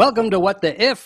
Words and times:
Welcome 0.00 0.30
to 0.30 0.40
What 0.40 0.62
the 0.62 0.82
If. 0.82 1.00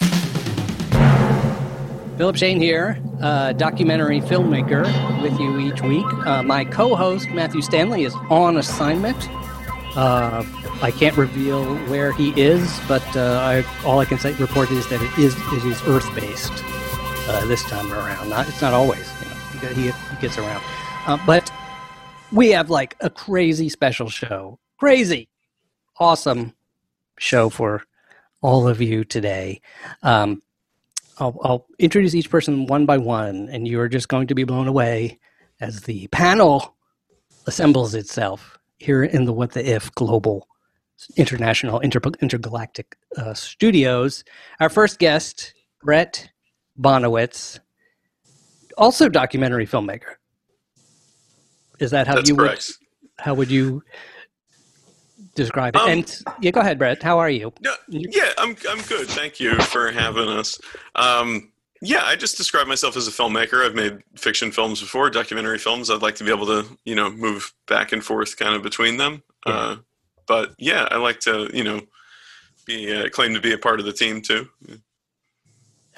Philip 2.16 2.36
Shane 2.36 2.60
here, 2.60 3.02
uh, 3.20 3.52
documentary 3.54 4.20
filmmaker 4.20 4.84
with 5.20 5.36
you 5.40 5.58
each 5.58 5.82
week. 5.82 6.06
Uh, 6.24 6.44
my 6.44 6.64
co 6.64 6.94
host, 6.94 7.28
Matthew 7.30 7.60
Stanley, 7.60 8.04
is 8.04 8.14
on 8.30 8.56
assignment. 8.56 9.16
Uh, 9.96 10.44
I 10.80 10.92
can't 10.92 11.16
reveal 11.16 11.74
where 11.88 12.12
he 12.12 12.40
is, 12.40 12.80
but 12.86 13.02
uh, 13.16 13.40
I, 13.42 13.64
all 13.84 13.98
I 13.98 14.04
can 14.04 14.16
say 14.16 14.32
report 14.34 14.70
is 14.70 14.86
that 14.90 15.02
it 15.02 15.18
is 15.18 15.34
it 15.52 15.64
is 15.64 15.82
Earth 15.88 16.08
based 16.14 16.52
uh, 17.28 17.44
this 17.46 17.64
time 17.64 17.92
around. 17.92 18.30
Not, 18.30 18.46
it's 18.46 18.62
not 18.62 18.74
always. 18.74 19.10
You 19.54 19.68
know, 19.70 19.74
he, 19.74 19.82
he 19.86 20.20
gets 20.20 20.38
around, 20.38 20.62
uh, 21.08 21.18
but 21.26 21.52
we 22.30 22.50
have 22.50 22.70
like 22.70 22.94
a 23.00 23.10
crazy 23.10 23.68
special 23.68 24.08
show, 24.08 24.60
crazy, 24.78 25.28
awesome 25.98 26.54
show 27.18 27.50
for 27.50 27.82
all 28.44 28.68
of 28.68 28.82
you 28.82 29.04
today. 29.04 29.58
Um, 30.02 30.42
I'll, 31.18 31.38
I'll 31.42 31.66
introduce 31.78 32.14
each 32.14 32.28
person 32.28 32.66
one 32.66 32.84
by 32.84 32.98
one, 32.98 33.48
and 33.50 33.66
you 33.66 33.80
are 33.80 33.88
just 33.88 34.08
going 34.08 34.26
to 34.26 34.34
be 34.34 34.44
blown 34.44 34.68
away 34.68 35.18
as 35.62 35.80
the 35.80 36.08
panel 36.08 36.76
assembles 37.46 37.94
itself 37.94 38.58
here 38.76 39.02
in 39.02 39.24
the 39.24 39.32
What 39.32 39.52
the 39.52 39.66
If 39.66 39.90
Global 39.94 40.46
International 41.16 41.80
Inter- 41.80 42.00
Intergalactic 42.20 42.96
uh, 43.16 43.32
Studios. 43.32 44.24
Our 44.60 44.68
first 44.68 44.98
guest, 44.98 45.54
Brett 45.82 46.28
Bonowitz, 46.78 47.60
also 48.76 49.08
documentary 49.08 49.66
filmmaker. 49.66 50.16
Is 51.80 51.92
that 51.92 52.06
how 52.06 52.16
That's 52.16 52.28
you 52.28 52.36
correct. 52.36 52.66
would 52.66 53.24
how 53.24 53.32
would 53.34 53.50
you 53.50 53.82
describe 55.34 55.76
it? 55.76 55.82
Um, 55.82 55.88
and 55.90 56.18
yeah, 56.40 56.50
go 56.50 56.60
ahead, 56.60 56.78
Brett. 56.78 57.02
How 57.02 57.18
are 57.18 57.30
you? 57.30 57.52
Yeah, 57.60 57.74
yeah, 57.88 58.32
I'm 58.38 58.56
I'm 58.68 58.80
good. 58.82 59.08
Thank 59.08 59.40
you 59.40 59.54
for 59.56 59.90
having 59.90 60.28
us. 60.28 60.58
Um, 60.94 61.50
yeah, 61.80 62.04
I 62.04 62.16
just 62.16 62.36
describe 62.36 62.66
myself 62.66 62.96
as 62.96 63.06
a 63.06 63.10
filmmaker. 63.10 63.64
I've 63.64 63.74
made 63.74 63.98
fiction 64.16 64.50
films 64.50 64.80
before, 64.80 65.10
documentary 65.10 65.58
films. 65.58 65.90
I'd 65.90 66.02
like 66.02 66.14
to 66.16 66.24
be 66.24 66.30
able 66.30 66.46
to, 66.46 66.64
you 66.84 66.94
know, 66.94 67.10
move 67.10 67.52
back 67.66 67.92
and 67.92 68.02
forth 68.02 68.36
kind 68.38 68.54
of 68.54 68.62
between 68.62 68.96
them. 68.96 69.22
Yeah. 69.46 69.52
Uh, 69.52 69.76
but 70.26 70.54
yeah, 70.58 70.88
I 70.90 70.96
like 70.96 71.20
to, 71.20 71.50
you 71.52 71.62
know, 71.62 71.82
be 72.64 72.92
uh, 72.92 73.10
claim 73.10 73.34
to 73.34 73.40
be 73.40 73.52
a 73.52 73.58
part 73.58 73.80
of 73.80 73.86
the 73.86 73.92
team 73.92 74.22
too. 74.22 74.48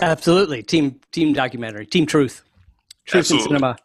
Absolutely, 0.00 0.62
team 0.62 1.00
team 1.12 1.32
documentary, 1.32 1.86
team 1.86 2.04
truth, 2.04 2.42
truth 3.04 3.30
in 3.30 3.40
cinema, 3.40 3.76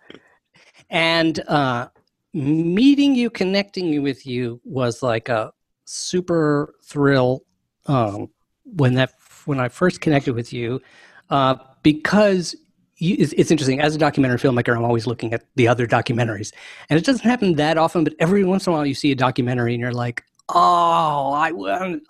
and 0.90 1.40
uh, 1.48 1.88
meeting 2.34 3.16
you, 3.16 3.30
connecting 3.30 4.02
with 4.02 4.26
you 4.26 4.62
was 4.64 5.04
like 5.04 5.30
a 5.30 5.52
super 5.86 6.74
thrill 6.84 7.44
um, 7.88 8.30
when 8.64 8.94
that 8.96 9.14
when 9.46 9.60
I 9.60 9.70
first 9.70 10.02
connected 10.02 10.36
with 10.36 10.54
you 10.54 10.82
uh, 11.30 11.56
because. 11.84 12.56
You, 12.98 13.16
it's, 13.18 13.34
it's 13.34 13.50
interesting. 13.50 13.82
As 13.82 13.96
a 13.96 13.98
documentary 13.98 14.38
filmmaker, 14.38 14.78
I'm 14.78 14.84
always 14.84 15.08
looking 15.08 15.34
at 15.34 15.44
the 15.56 15.68
other 15.68 15.88
documentaries, 15.88 16.54
and 16.88 17.00
it 17.00 17.04
doesn't 17.04 17.28
happen 17.28 17.56
that 17.56 17.76
often. 17.76 18.04
But 18.04 18.14
every 18.20 18.44
once 18.44 18.68
in 18.68 18.74
a 18.74 18.76
while, 18.76 18.86
you 18.86 18.94
see 18.94 19.12
a 19.12 19.16
documentary, 19.16 19.74
and 19.74 19.82
you're 19.82 19.92
like, 19.92 20.24
"Oh, 20.50 21.32
I, 21.34 21.52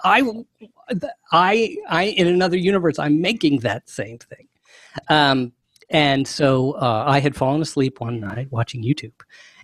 I, 0.04 0.44
I, 1.32 1.78
I, 1.90 2.04
in 2.04 2.28
another 2.28 2.58
universe, 2.58 3.00
I'm 3.00 3.22
making 3.22 3.60
that 3.60 3.90
same 3.90 4.18
thing. 4.18 4.50
Um, 5.10 5.54
and 5.90 6.28
so 6.28 6.74
uh, 6.74 7.06
I 7.08 7.20
had 7.20 7.36
fallen 7.36 7.62
asleep 7.62 8.00
one 8.00 8.20
night 8.20 8.48
watching 8.52 8.84
YouTube 8.84 9.14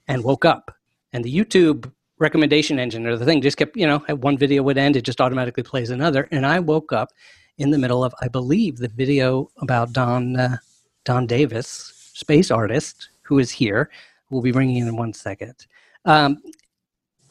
and 0.08 0.24
woke 0.24 0.46
up. 0.46 0.76
And 1.14 1.24
the 1.24 1.36
YouTube 1.36 1.92
recommendation 2.20 2.80
engine 2.80 3.06
or 3.06 3.16
the 3.16 3.26
thing 3.26 3.42
just 3.42 3.58
kept, 3.58 3.78
you 3.78 3.86
know, 3.86 4.00
one 4.00 4.38
video 4.38 4.64
would 4.64 4.78
end, 4.78 4.96
it 4.96 5.04
just 5.04 5.22
automatically 5.22 5.64
plays 5.64 5.90
another. 5.90 6.28
And 6.32 6.46
I 6.46 6.60
woke 6.60 6.92
up 6.92 7.10
in 7.58 7.72
the 7.72 7.78
middle 7.78 8.04
of, 8.04 8.14
I 8.22 8.28
believe, 8.28 8.78
the 8.78 8.88
video 8.88 9.50
about 9.58 9.94
Don, 9.94 10.36
uh, 10.36 10.58
Don 11.06 11.28
Davis, 11.28 12.12
space 12.14 12.52
artist, 12.52 13.10
who 13.22 13.40
is 13.40 13.52
here. 13.52 13.90
We'll 14.30 14.42
be 14.42 14.52
bringing 14.52 14.78
in 14.78 14.88
in 14.88 14.98
one 14.98 15.14
second. 15.14 15.68
Um, 16.06 16.38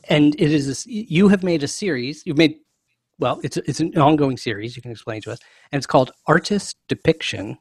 and 0.09 0.35
it 0.35 0.53
is 0.53 0.67
this, 0.67 0.87
you 0.87 1.29
have 1.29 1.43
made 1.43 1.63
a 1.63 1.69
series. 1.69 2.23
You've 2.25 2.39
made 2.39 2.59
well, 3.19 3.41
it's 3.43 3.57
it's 3.57 3.81
an 3.81 3.97
ongoing 3.97 4.37
series. 4.37 4.77
You 4.77 4.83
can 4.83 4.91
explain 4.91 5.23
to 5.23 5.33
us, 5.33 5.39
and 5.73 5.79
it's 5.79 5.87
called 5.87 6.13
Artist 6.27 6.77
Depiction. 6.89 7.59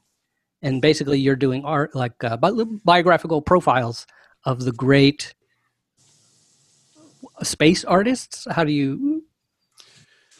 And 0.61 0.81
basically, 0.81 1.19
you're 1.19 1.35
doing 1.35 1.63
art 1.63 1.95
like 1.95 2.21
uh, 2.23 2.37
bi- 2.37 2.51
biographical 2.83 3.41
profiles 3.41 4.05
of 4.45 4.63
the 4.63 4.71
great 4.71 5.33
space 7.43 7.83
artists. 7.83 8.47
How 8.49 8.63
do 8.63 8.71
you 8.71 9.23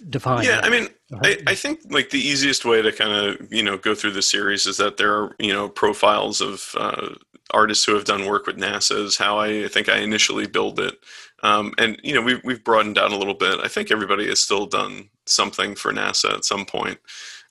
define? 0.10 0.44
Yeah, 0.44 0.62
that? 0.62 0.66
I 0.66 0.70
mean, 0.70 0.90
I, 1.22 1.38
I 1.48 1.56
think 1.56 1.82
like 1.90 2.10
the 2.10 2.20
easiest 2.20 2.66
way 2.66 2.82
to 2.82 2.92
kind 2.92 3.12
of 3.12 3.52
you 3.52 3.64
know 3.64 3.78
go 3.78 3.96
through 3.96 4.12
the 4.12 4.22
series 4.22 4.66
is 4.66 4.78
that 4.78 4.98
there 4.98 5.14
are 5.14 5.36
you 5.40 5.54
know 5.54 5.70
profiles 5.70 6.42
of 6.42 6.72
uh, 6.78 7.10
artists 7.52 7.86
who 7.86 7.94
have 7.94 8.06
done 8.06 8.26
work 8.26 8.48
with 8.48 8.58
NASA 8.58 9.04
is 9.04 9.18
how 9.18 9.38
I 9.38 9.68
think 9.68 9.90
I 9.90 9.98
initially 9.98 10.48
build 10.48 10.80
it, 10.80 10.98
um, 11.44 11.74
and 11.78 12.00
you 12.04 12.14
know 12.14 12.22
we've 12.22 12.44
we've 12.44 12.64
broadened 12.64 12.98
out 12.98 13.12
a 13.12 13.18
little 13.18 13.34
bit. 13.34 13.60
I 13.60 13.68
think 13.68 13.92
everybody 13.92 14.28
has 14.28 14.40
still 14.40 14.66
done 14.66 15.10
something 15.26 15.76
for 15.76 15.92
NASA 15.92 16.34
at 16.34 16.46
some 16.46 16.66
point, 16.66 17.00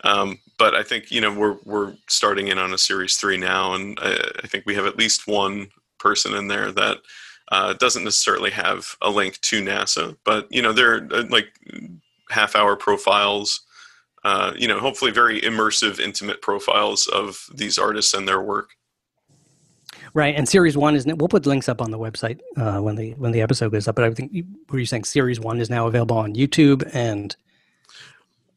um, 0.04 0.38
but 0.58 0.74
I 0.74 0.82
think 0.82 1.10
you 1.10 1.20
know 1.20 1.32
we're 1.32 1.56
we're 1.64 1.94
starting 2.08 2.48
in 2.48 2.58
on 2.58 2.72
a 2.72 2.78
series 2.78 3.16
three 3.16 3.36
now, 3.36 3.74
and 3.74 3.98
I, 4.00 4.16
I 4.42 4.46
think 4.46 4.64
we 4.66 4.74
have 4.74 4.86
at 4.86 4.98
least 4.98 5.26
one 5.26 5.68
person 6.04 6.34
in 6.34 6.48
there 6.48 6.70
that. 6.72 6.98
Uh, 7.52 7.74
doesn't 7.74 8.04
necessarily 8.04 8.50
have 8.50 8.96
a 9.02 9.10
link 9.10 9.38
to 9.42 9.62
NASA, 9.62 10.16
but 10.24 10.50
you 10.50 10.62
know 10.62 10.72
they're 10.72 11.06
uh, 11.12 11.24
like 11.28 11.48
half 12.30 12.56
hour 12.56 12.74
profiles 12.74 13.60
uh, 14.24 14.52
you 14.56 14.66
know 14.66 14.80
hopefully 14.80 15.10
very 15.10 15.40
immersive 15.42 16.00
intimate 16.00 16.40
profiles 16.40 17.06
of 17.08 17.46
these 17.54 17.78
artists 17.78 18.14
and 18.14 18.26
their 18.26 18.40
work 18.40 18.70
right. 20.14 20.34
And 20.34 20.48
series 20.48 20.76
one 20.76 20.96
is 20.96 21.04
we'll 21.06 21.28
put 21.28 21.44
links 21.44 21.68
up 21.68 21.82
on 21.82 21.90
the 21.90 21.98
website 21.98 22.40
uh, 22.56 22.80
when 22.80 22.94
the 22.96 23.12
when 23.14 23.32
the 23.32 23.42
episode 23.42 23.72
goes 23.72 23.86
up. 23.86 23.96
But 23.96 24.04
I 24.04 24.10
think 24.12 24.32
were 24.70 24.78
you 24.78 24.86
saying 24.86 25.04
series 25.04 25.40
one 25.40 25.60
is 25.60 25.68
now 25.68 25.86
available 25.86 26.16
on 26.16 26.34
YouTube 26.34 26.88
and 26.94 27.36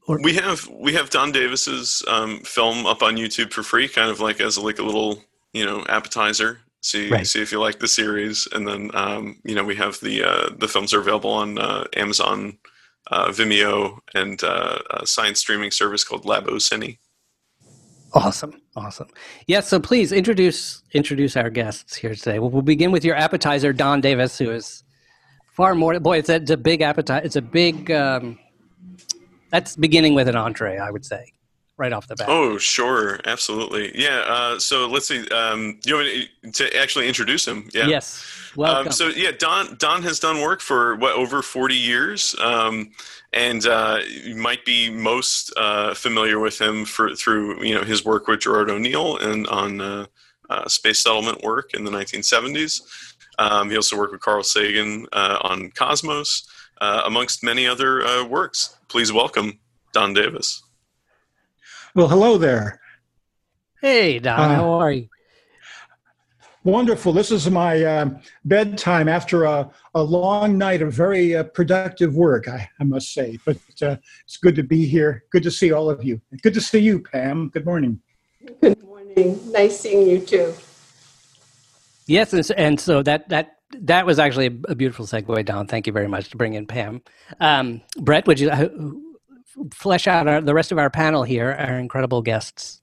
Or- 0.08 0.22
we 0.22 0.36
have 0.36 0.68
we 0.70 0.94
have 0.94 1.10
don 1.10 1.32
davis's 1.34 2.04
um, 2.08 2.40
film 2.42 2.86
up 2.86 3.04
on 3.04 3.18
youtube 3.18 3.52
for 3.52 3.62
free 3.62 3.90
kind 3.90 4.10
of 4.10 4.22
like 4.22 4.40
as 4.40 4.56
a, 4.56 4.62
like 4.62 4.80
a 4.80 4.84
little 4.84 5.22
you 5.52 5.66
know 5.66 5.84
appetizer 5.90 6.62
see 6.88 7.10
Right. 7.10 7.28
see 7.28 7.42
if 7.42 7.52
you 7.52 7.60
like 7.60 7.80
the 7.80 7.88
series 7.88 8.48
and 8.54 8.68
then 8.68 8.92
um, 8.94 9.24
you 9.44 9.56
know 9.56 9.64
we 9.72 9.76
have 9.76 10.00
the 10.02 10.24
uh, 10.24 10.50
the 10.58 10.68
films 10.74 10.94
are 10.94 11.02
available 11.06 11.32
on 11.44 11.50
uh, 11.60 11.84
amazon 11.96 12.58
uh, 13.12 13.28
vimeo 13.38 14.00
and 14.16 14.44
uh, 14.44 14.80
a 14.92 15.06
science 15.08 15.40
streaming 15.40 15.72
service 15.72 16.04
called 16.04 16.24
labocine 16.26 16.98
Awesome, 18.14 18.54
awesome. 18.76 19.10
Yes, 19.48 19.68
so 19.68 19.80
please 19.82 20.12
introduce 20.14 20.82
introduce 20.94 21.36
our 21.36 21.50
guests 21.50 21.94
here 21.96 22.16
today. 22.16 22.40
We'll, 22.40 22.50
we'll 22.50 22.62
begin 22.76 22.92
with 22.92 23.04
your 23.04 23.16
appetizer, 23.16 23.74
Don 23.74 24.00
Davis, 24.00 24.38
who 24.38 24.50
is 24.50 24.84
far 25.54 25.76
more. 25.76 26.00
Boy, 26.00 26.20
it's 26.20 26.30
a, 26.30 26.36
it's 26.36 26.50
a 26.50 26.58
big 26.58 26.82
appetite. 26.82 27.26
It's 27.26 27.36
a 27.36 27.42
big. 27.42 27.92
Um, 27.92 28.40
that's 29.52 29.76
beginning 29.76 30.16
with 30.16 30.30
an 30.30 30.38
entree, 30.38 30.78
I 30.78 30.90
would 30.90 31.06
say, 31.06 31.34
right 31.78 31.94
off 31.94 32.08
the 32.08 32.16
bat. 32.16 32.28
Oh, 32.30 32.58
sure, 32.58 33.20
absolutely. 33.26 33.98
Yeah. 33.98 34.24
Uh, 34.28 34.60
so 34.60 34.88
let's 34.88 35.08
see. 35.08 35.28
Um, 35.30 35.80
you 35.86 35.96
want 35.96 36.08
me 36.08 36.52
to 36.52 36.78
actually 36.78 37.08
introduce 37.08 37.48
him? 37.48 37.70
Yeah. 37.74 37.88
Yes, 37.88 38.26
welcome. 38.56 38.88
Um, 38.88 38.92
so 38.92 39.08
yeah, 39.10 39.32
Don 39.38 39.76
Don 39.78 40.04
has 40.04 40.20
done 40.20 40.42
work 40.42 40.62
for 40.62 40.96
what 40.96 41.14
over 41.14 41.42
forty 41.42 41.76
years, 41.76 42.36
um, 42.42 42.92
and 43.34 43.66
uh, 43.66 44.00
you 44.08 44.36
might 44.36 44.66
be 44.66 44.90
most 44.90 45.54
uh, 45.58 45.94
familiar 45.94 46.40
with 46.40 46.60
him 46.60 46.86
for 46.86 47.16
through 47.16 47.64
you 47.64 47.76
know 47.76 47.84
his 47.84 48.04
work 48.04 48.28
with 48.28 48.42
Gerard 48.42 48.70
O'Neill 48.70 49.18
and 49.18 49.48
on 49.48 49.82
uh, 49.82 50.06
uh, 50.50 50.68
space 50.68 51.00
settlement 51.00 51.44
work 51.44 51.74
in 51.74 51.84
the 51.84 51.92
nineteen 51.92 52.24
seventies. 52.24 52.82
Um, 53.40 53.70
he 53.70 53.76
also 53.76 53.96
worked 53.96 54.14
with 54.14 54.22
Carl 54.22 54.44
Sagan 54.44 55.06
uh, 55.14 55.38
on 55.44 55.70
Cosmos, 55.72 56.48
uh, 56.82 57.04
amongst 57.06 57.44
many 57.44 57.68
other 57.68 58.04
uh, 58.04 58.26
works. 58.26 58.78
Please 58.88 59.14
welcome 59.14 59.60
Don 59.94 60.16
Davis. 60.16 60.64
Well, 61.98 62.08
hello 62.08 62.38
there. 62.38 62.80
hey, 63.82 64.20
Don, 64.20 64.40
uh, 64.40 64.56
how 64.58 64.70
are 64.70 64.92
you? 64.92 65.10
Wonderful. 66.64 67.12
This 67.12 67.32
is 67.32 67.50
my 67.50 67.84
um 67.86 68.20
bedtime 68.46 69.10
after 69.10 69.46
a, 69.46 69.72
a 69.96 70.04
long 70.04 70.60
night 70.60 70.84
of 70.84 70.94
very 70.94 71.36
uh, 71.36 71.46
productive 71.46 72.14
work, 72.14 72.48
I, 72.48 72.70
I 72.80 72.84
must 72.84 73.16
say. 73.16 73.40
But 73.44 73.58
uh, 73.82 73.96
it's 74.26 74.38
good 74.38 74.54
to 74.58 74.64
be 74.64 74.86
here. 74.86 75.24
Good 75.32 75.42
to 75.42 75.50
see 75.50 75.72
all 75.72 75.90
of 75.90 76.04
you. 76.04 76.22
Good 76.44 76.54
to 76.54 76.62
see 76.62 76.78
you, 76.78 77.00
Pam. 77.00 77.50
Good 77.50 77.66
morning. 77.66 78.00
Good 78.62 78.84
morning. 78.84 79.40
Nice 79.52 79.80
seeing 79.80 80.08
you 80.08 80.20
too. 80.20 80.54
Yes, 82.06 82.32
and 82.32 82.46
so, 82.46 82.54
and 82.54 82.80
so 82.80 83.02
that 83.02 83.28
that 83.30 83.58
that 83.80 84.06
was 84.06 84.20
actually 84.20 84.48
a, 84.48 84.72
a 84.72 84.76
beautiful 84.76 85.08
segue, 85.08 85.44
Don. 85.46 85.66
Thank 85.66 85.88
you 85.88 85.94
very 85.94 86.08
much 86.08 86.30
to 86.30 86.38
bring 86.38 86.54
in 86.54 86.68
Pam. 86.68 87.02
Um, 87.40 87.82
Brett, 87.98 88.28
would 88.28 88.40
you 88.40 88.52
uh, 88.52 88.70
flesh 89.74 90.08
out 90.08 90.28
our, 90.28 90.42
the 90.42 90.54
rest 90.54 90.72
of 90.72 90.78
our 90.78 90.90
panel 90.90 91.24
here, 91.24 91.56
our 91.60 91.78
incredible 91.78 92.22
guests? 92.22 92.82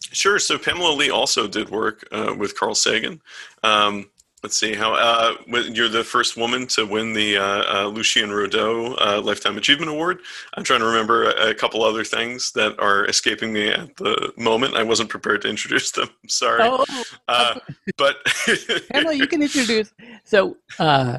Sure. 0.00 0.38
So 0.38 0.58
Pamela 0.58 0.94
Lee 0.94 1.10
also 1.10 1.46
did 1.46 1.68
work 1.70 2.06
uh, 2.12 2.34
with 2.36 2.58
Carl 2.58 2.74
Sagan. 2.74 3.20
Um, 3.62 4.08
let's 4.42 4.56
see 4.56 4.74
how 4.74 4.94
uh, 4.94 5.34
you're 5.46 5.88
the 5.88 6.04
first 6.04 6.36
woman 6.36 6.66
to 6.68 6.86
win 6.86 7.12
the 7.12 7.36
uh, 7.36 7.84
uh, 7.84 7.86
Lucien 7.88 8.30
Rudaux 8.30 8.96
uh, 9.00 9.20
Lifetime 9.20 9.56
Achievement 9.58 9.90
Award. 9.90 10.20
I'm 10.54 10.64
trying 10.64 10.80
to 10.80 10.86
remember 10.86 11.24
a, 11.24 11.50
a, 11.50 11.54
couple 11.54 11.82
other 11.82 12.04
things 12.04 12.52
that 12.52 12.78
are 12.78 13.04
escaping 13.06 13.52
me 13.52 13.68
at 13.68 13.96
the 13.96 14.32
moment. 14.36 14.76
I 14.76 14.82
wasn't 14.82 15.08
prepared 15.08 15.42
to 15.42 15.48
introduce 15.48 15.90
them. 15.90 16.08
Sorry, 16.28 16.60
oh, 16.62 16.84
uh, 17.26 17.58
but 17.96 18.16
Pamela, 18.92 19.14
you 19.14 19.26
can 19.26 19.42
introduce. 19.42 19.92
So, 20.24 20.56
uh, 20.78 21.18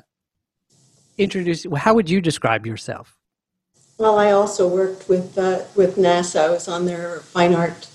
introduce. 1.18 1.66
How 1.76 1.94
would 1.94 2.10
you 2.10 2.22
describe 2.22 2.66
yourself? 2.66 3.19
Well, 4.00 4.18
I 4.18 4.32
also 4.32 4.66
worked 4.66 5.10
with 5.10 5.36
with 5.76 5.98
NASA. 5.98 6.46
I 6.46 6.50
was 6.50 6.70
on 6.70 6.86
their 6.86 7.20
fine 7.20 7.54
art 7.54 7.90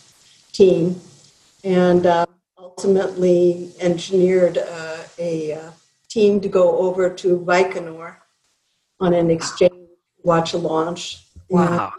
team, 0.53 1.01
and 1.65 2.07
ultimately 2.59 3.73
engineered 3.81 4.59
uh, 4.59 4.99
a 5.19 5.55
uh, 5.55 5.71
team 6.09 6.43
to 6.43 6.49
go 6.49 6.77
over 6.77 7.09
to 7.09 7.39
Baikonur 7.39 8.17
on 9.01 9.15
an 9.15 9.31
exchange 9.31 9.73
watch 10.23 10.53
a 10.53 10.59
launch. 10.59 11.25
Wow. 11.49 11.95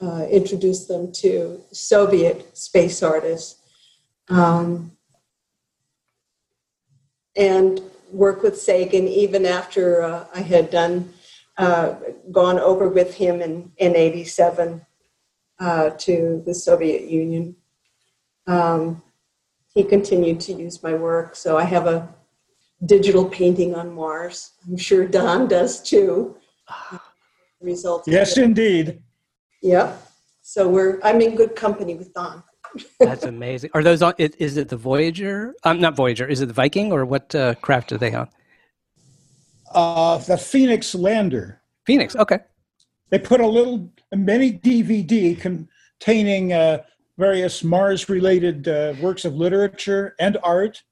And, 0.00 0.08
uh, 0.08 0.26
introduce 0.26 0.86
them 0.86 1.12
to 1.12 1.60
Soviet 1.72 2.56
space 2.56 3.02
artists. 3.02 3.60
Um, 4.28 4.92
and 7.36 7.80
work 8.12 8.42
with 8.42 8.58
Sagan 8.60 9.06
even 9.08 9.44
after 9.44 10.02
uh, 10.02 10.26
I 10.34 10.40
had 10.40 10.70
done 10.70 11.12
uh, 11.58 11.94
gone 12.30 12.58
over 12.58 12.88
with 12.88 13.14
him 13.14 13.40
in 13.40 13.72
in 13.78 13.96
'87 13.96 14.84
uh, 15.58 15.90
to 15.90 16.42
the 16.44 16.54
Soviet 16.54 17.10
Union. 17.10 17.56
Um, 18.46 19.02
he 19.74 19.84
continued 19.84 20.40
to 20.40 20.52
use 20.52 20.82
my 20.82 20.94
work. 20.94 21.36
So 21.36 21.58
I 21.58 21.64
have 21.64 21.86
a 21.86 22.08
digital 22.84 23.26
painting 23.26 23.74
on 23.74 23.94
Mars. 23.94 24.52
I'm 24.66 24.76
sure 24.76 25.06
Don 25.06 25.48
does 25.48 25.82
too. 25.82 26.36
Results. 27.60 28.06
Yes, 28.06 28.36
indeed. 28.36 29.02
Yep. 29.62 30.02
So 30.42 30.68
we're 30.68 31.00
I'm 31.02 31.20
in 31.20 31.34
good 31.34 31.56
company 31.56 31.94
with 31.94 32.12
Don. 32.14 32.42
That's 33.00 33.24
amazing. 33.24 33.70
Are 33.74 33.82
those 33.82 34.02
on? 34.02 34.14
Is 34.18 34.56
it 34.56 34.68
the 34.68 34.76
Voyager? 34.76 35.54
I'm 35.64 35.76
um, 35.76 35.82
not 35.82 35.96
Voyager. 35.96 36.26
Is 36.26 36.40
it 36.40 36.46
the 36.46 36.52
Viking 36.52 36.92
or 36.92 37.04
what 37.04 37.34
uh, 37.34 37.54
craft 37.56 37.92
are 37.92 37.98
they 37.98 38.14
on? 38.14 38.28
Uh, 39.72 40.18
the 40.18 40.36
Phoenix 40.36 40.94
lander. 40.94 41.60
Phoenix. 41.86 42.16
Okay. 42.16 42.38
They 43.10 43.18
put 43.18 43.40
a 43.40 43.46
little 43.46 43.92
a 44.12 44.16
mini 44.16 44.58
DVD 44.58 45.38
containing 45.38 46.52
uh, 46.52 46.82
various 47.18 47.64
Mars 47.64 48.08
related 48.08 48.68
uh, 48.68 48.94
works 49.00 49.24
of 49.24 49.34
literature 49.34 50.14
and 50.18 50.38
art. 50.42 50.82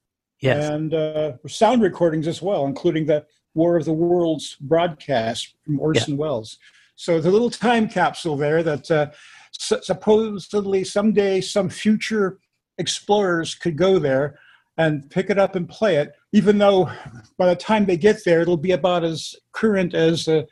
Yes. 0.40 0.68
And 0.68 0.94
uh, 0.94 1.32
sound 1.46 1.82
recordings 1.82 2.26
as 2.26 2.42
well, 2.42 2.66
including 2.66 3.06
the 3.06 3.24
War 3.54 3.76
of 3.76 3.84
the 3.84 3.92
Worlds 3.92 4.56
broadcast 4.60 5.54
from 5.64 5.80
Orson 5.80 6.14
yeah. 6.14 6.20
Welles. 6.20 6.58
So 6.96 7.20
the 7.20 7.30
little 7.30 7.50
time 7.50 7.88
capsule 7.88 8.36
there 8.36 8.62
that 8.62 8.90
uh, 8.90 9.10
supposedly 9.52 10.84
someday 10.84 11.40
some 11.40 11.68
future 11.68 12.38
explorers 12.78 13.54
could 13.54 13.76
go 13.76 13.98
there 13.98 14.38
and 14.76 15.08
pick 15.10 15.30
it 15.30 15.38
up 15.38 15.54
and 15.54 15.68
play 15.68 15.96
it, 15.96 16.12
even 16.32 16.58
though 16.58 16.90
by 17.38 17.46
the 17.46 17.56
time 17.56 17.86
they 17.86 17.96
get 17.96 18.24
there, 18.24 18.40
it'll 18.40 18.56
be 18.56 18.72
about 18.72 19.04
as 19.04 19.34
current 19.52 19.94
as 19.94 20.26
uh, 20.26 20.42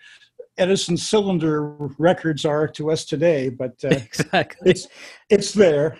Edison 0.59 0.97
cylinder 0.97 1.73
records 1.99 2.45
are 2.45 2.69
to 2.69 2.91
us 2.91 3.05
today, 3.05 3.49
but 3.49 3.73
uh, 3.85 3.89
exactly. 3.91 4.71
it's 4.71 4.87
it's 5.31 5.53
there. 5.53 5.99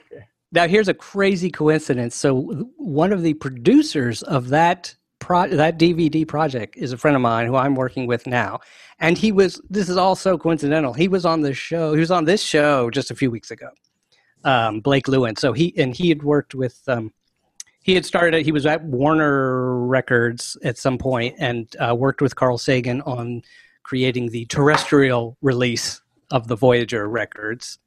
Now 0.53 0.69
here's 0.69 0.89
a 0.89 0.95
crazy 0.95 1.51
coincidence. 1.51 2.15
So 2.15 2.43
one 2.77 3.13
of 3.13 3.23
the 3.23 3.35
producers 3.35 4.23
of 4.23 4.51
that 4.51 4.95
pro- 5.19 5.49
that 5.49 5.79
DVD 5.79 6.29
project 6.29 6.77
is 6.77 6.93
a 6.93 6.99
friend 6.99 7.17
of 7.17 7.23
mine 7.23 7.47
who 7.47 7.57
I'm 7.57 7.75
working 7.75 8.07
with 8.07 8.27
now, 8.27 8.61
and 8.99 9.17
he 9.17 9.33
was. 9.33 9.61
This 9.71 9.89
is 9.89 9.97
all 9.97 10.15
so 10.15 10.37
coincidental. 10.37 10.93
He 10.93 11.09
was 11.09 11.25
on 11.25 11.41
the 11.41 11.55
show. 11.55 11.95
He 11.95 12.01
was 12.01 12.11
on 12.11 12.27
this 12.27 12.43
show 12.43 12.91
just 12.91 13.11
a 13.11 13.15
few 13.15 13.31
weeks 13.31 13.51
ago. 13.51 13.71
Um, 14.45 14.81
Blake 14.81 15.09
Lewin. 15.09 15.37
So 15.37 15.55
he 15.55 15.73
and 15.79 15.95
he 15.95 16.11
had 16.11 16.23
worked 16.23 16.55
with. 16.55 16.81
Um, 16.87 17.13
he 17.83 17.95
had 17.95 18.05
started. 18.07 18.45
He 18.45 18.53
was 18.53 18.67
at 18.67 18.85
Warner 18.85 19.79
Records 19.87 20.57
at 20.63 20.79
some 20.79 20.99
point 20.99 21.35
and 21.39 21.75
uh, 21.79 21.95
worked 21.95 22.23
with 22.23 22.37
Carl 22.37 22.59
Sagan 22.59 23.01
on 23.03 23.43
creating 23.83 24.31
the 24.31 24.47
terrestrial 24.47 25.37
release 25.43 26.01
of 26.31 26.49
the 26.49 26.57
Voyager 26.57 27.09
records, 27.09 27.79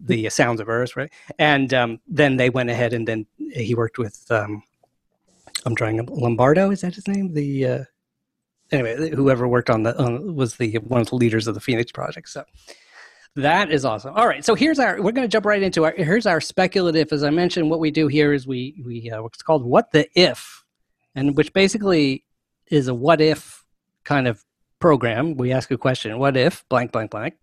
the 0.00 0.28
Sounds 0.30 0.60
of 0.60 0.68
Earth, 0.68 0.96
right? 0.96 1.12
And 1.38 1.72
um, 1.74 2.00
then 2.08 2.36
they 2.36 2.50
went 2.50 2.70
ahead 2.70 2.92
and 2.92 3.06
then 3.06 3.26
he 3.36 3.74
worked 3.74 3.98
with, 3.98 4.24
um, 4.30 4.62
I'm 5.64 5.76
trying 5.76 6.04
Lombardo, 6.06 6.70
is 6.70 6.80
that 6.80 6.94
his 6.94 7.06
name? 7.06 7.34
The 7.34 7.66
uh, 7.66 7.84
anyway, 8.72 9.10
whoever 9.10 9.46
worked 9.46 9.70
on 9.70 9.82
the 9.82 9.96
on, 10.02 10.34
was 10.34 10.56
the 10.56 10.78
one 10.78 11.02
of 11.02 11.10
the 11.10 11.16
leaders 11.16 11.46
of 11.46 11.54
the 11.54 11.60
Phoenix 11.60 11.92
Project. 11.92 12.28
So 12.28 12.44
that 13.36 13.70
is 13.70 13.84
awesome. 13.84 14.14
All 14.14 14.26
right, 14.26 14.44
so 14.44 14.54
here's 14.54 14.78
our. 14.78 14.96
We're 14.96 15.12
going 15.12 15.26
to 15.26 15.32
jump 15.32 15.46
right 15.46 15.62
into 15.62 15.84
our. 15.84 15.94
Here's 15.96 16.26
our 16.26 16.40
speculative. 16.40 17.12
As 17.12 17.24
I 17.24 17.30
mentioned, 17.30 17.70
what 17.70 17.80
we 17.80 17.90
do 17.90 18.08
here 18.08 18.32
is 18.32 18.46
we 18.46 18.82
we 18.84 19.10
uh, 19.10 19.22
what's 19.22 19.42
called 19.42 19.64
what 19.64 19.92
the 19.92 20.06
if, 20.18 20.64
and 21.14 21.36
which 21.36 21.52
basically 21.52 22.24
is 22.66 22.88
a 22.88 22.94
what 22.94 23.20
if 23.20 23.64
kind 24.04 24.26
of 24.26 24.44
program, 24.82 25.36
we 25.36 25.52
ask 25.52 25.70
a 25.70 25.78
question, 25.78 26.18
what 26.18 26.36
if, 26.36 26.68
blank, 26.68 26.92
blank, 26.92 27.10
blank. 27.12 27.34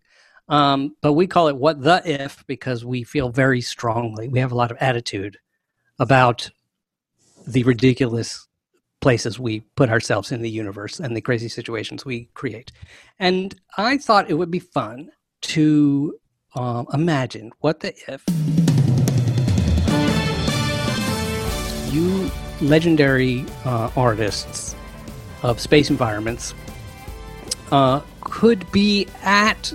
Um, 0.49 0.95
but 1.01 1.13
we 1.13 1.25
call 1.25 1.47
it 1.47 1.55
what 1.55 1.81
the 1.81 2.01
if 2.05 2.45
because 2.47 2.83
we 2.83 3.03
feel 3.03 3.29
very 3.29 3.61
strongly, 3.61 4.27
we 4.27 4.39
have 4.39 4.51
a 4.51 4.55
lot 4.55 4.71
of 4.71 4.77
attitude 4.81 5.37
about 5.99 6.49
the 7.47 7.63
ridiculous 7.63 8.47
places 8.99 9.39
we 9.39 9.61
put 9.75 9.89
ourselves 9.89 10.31
in 10.31 10.41
the 10.41 10.49
universe 10.49 10.99
and 10.99 11.15
the 11.15 11.21
crazy 11.21 11.47
situations 11.47 12.03
we 12.03 12.25
create. 12.33 12.71
And 13.19 13.55
I 13.77 13.97
thought 13.97 14.29
it 14.29 14.33
would 14.33 14.51
be 14.51 14.59
fun 14.59 15.11
to 15.41 16.17
um, 16.55 16.87
imagine 16.93 17.51
what 17.59 17.79
the 17.79 17.93
if 18.07 18.23
you 21.93 22.29
legendary 22.61 23.45
uh, 23.65 23.89
artists 23.95 24.75
of 25.43 25.59
space 25.59 25.89
environments 25.89 26.53
uh, 27.71 28.01
could 28.21 28.69
be 28.71 29.07
at 29.23 29.67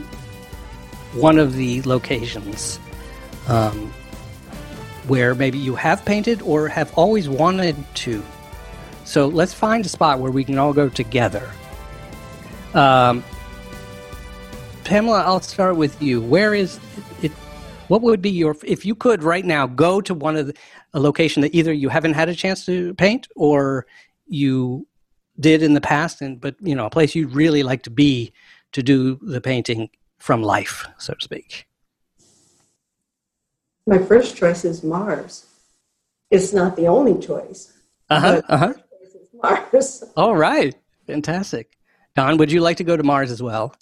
one 1.14 1.38
of 1.38 1.55
the 1.55 1.81
locations 1.82 2.78
um, 3.49 3.93
where 5.06 5.34
maybe 5.34 5.58
you 5.58 5.75
have 5.75 6.05
painted 6.05 6.43
or 6.43 6.69
have 6.69 6.93
always 6.96 7.28
wanted 7.28 7.76
to. 7.94 8.22
So 9.05 9.28
let's 9.28 9.52
find 9.52 9.84
a 9.84 9.88
spot 9.88 10.19
where 10.19 10.31
we 10.31 10.44
can 10.44 10.58
all 10.58 10.72
go 10.72 10.88
together. 10.88 11.50
Um, 12.72 13.22
Pamela, 14.84 15.22
I'll 15.22 15.40
start 15.40 15.76
with 15.76 16.00
you. 16.02 16.20
Where 16.20 16.54
is 16.54 16.78
it? 17.22 17.32
What 17.88 18.02
would 18.02 18.20
be 18.20 18.31
your 18.31 18.56
if 18.64 18.84
you 18.84 18.94
could 18.94 19.22
right 19.22 19.44
now 19.44 19.67
go 19.67 20.00
to 20.03 20.14
one 20.14 20.36
of 20.36 20.48
the, 20.48 20.55
a 20.93 21.00
location 21.00 21.43
that 21.43 21.55
either 21.55 21.72
you 21.72 21.88
haven't 21.88 22.14
had 22.14 22.29
a 22.29 22.34
chance 22.34 22.64
to 22.67 22.94
paint 22.94 23.26
or 23.34 23.86
you 24.26 24.86
did 25.41 25.62
in 25.62 25.74
the 25.74 25.81
past, 25.81 26.20
and 26.20 26.41
but 26.41 26.55
you 26.60 26.74
know, 26.74 26.86
a 26.86 26.91
place 26.91 27.14
you'd 27.14 27.34
really 27.34 27.62
like 27.62 27.82
to 27.84 27.91
be 27.91 28.32
to 28.72 28.82
do 28.82 29.19
the 29.22 29.41
painting 29.41 29.88
from 30.19 30.43
life, 30.43 30.86
so 30.98 31.14
to 31.14 31.24
speak. 31.24 31.67
My 33.86 33.98
first 33.98 34.36
choice 34.36 34.64
is 34.64 34.82
Mars. 34.82 35.46
It's 36.31 36.53
not 36.53 36.76
the 36.76 36.88
only 36.88 37.20
choice. 37.24 37.72
Uh 38.10 38.20
huh. 38.20 38.43
Uh 38.48 38.56
huh. 38.56 38.74
Mars. 39.43 40.05
All 40.17 40.36
right. 40.36 40.74
Fantastic. 41.06 41.76
Don, 42.17 42.36
would 42.36 42.53
you 42.53 42.60
like 42.60 42.76
to 42.79 42.84
go 42.84 42.96
to 42.96 43.03
Mars 43.03 43.31
as 43.31 43.43
well? 43.43 43.74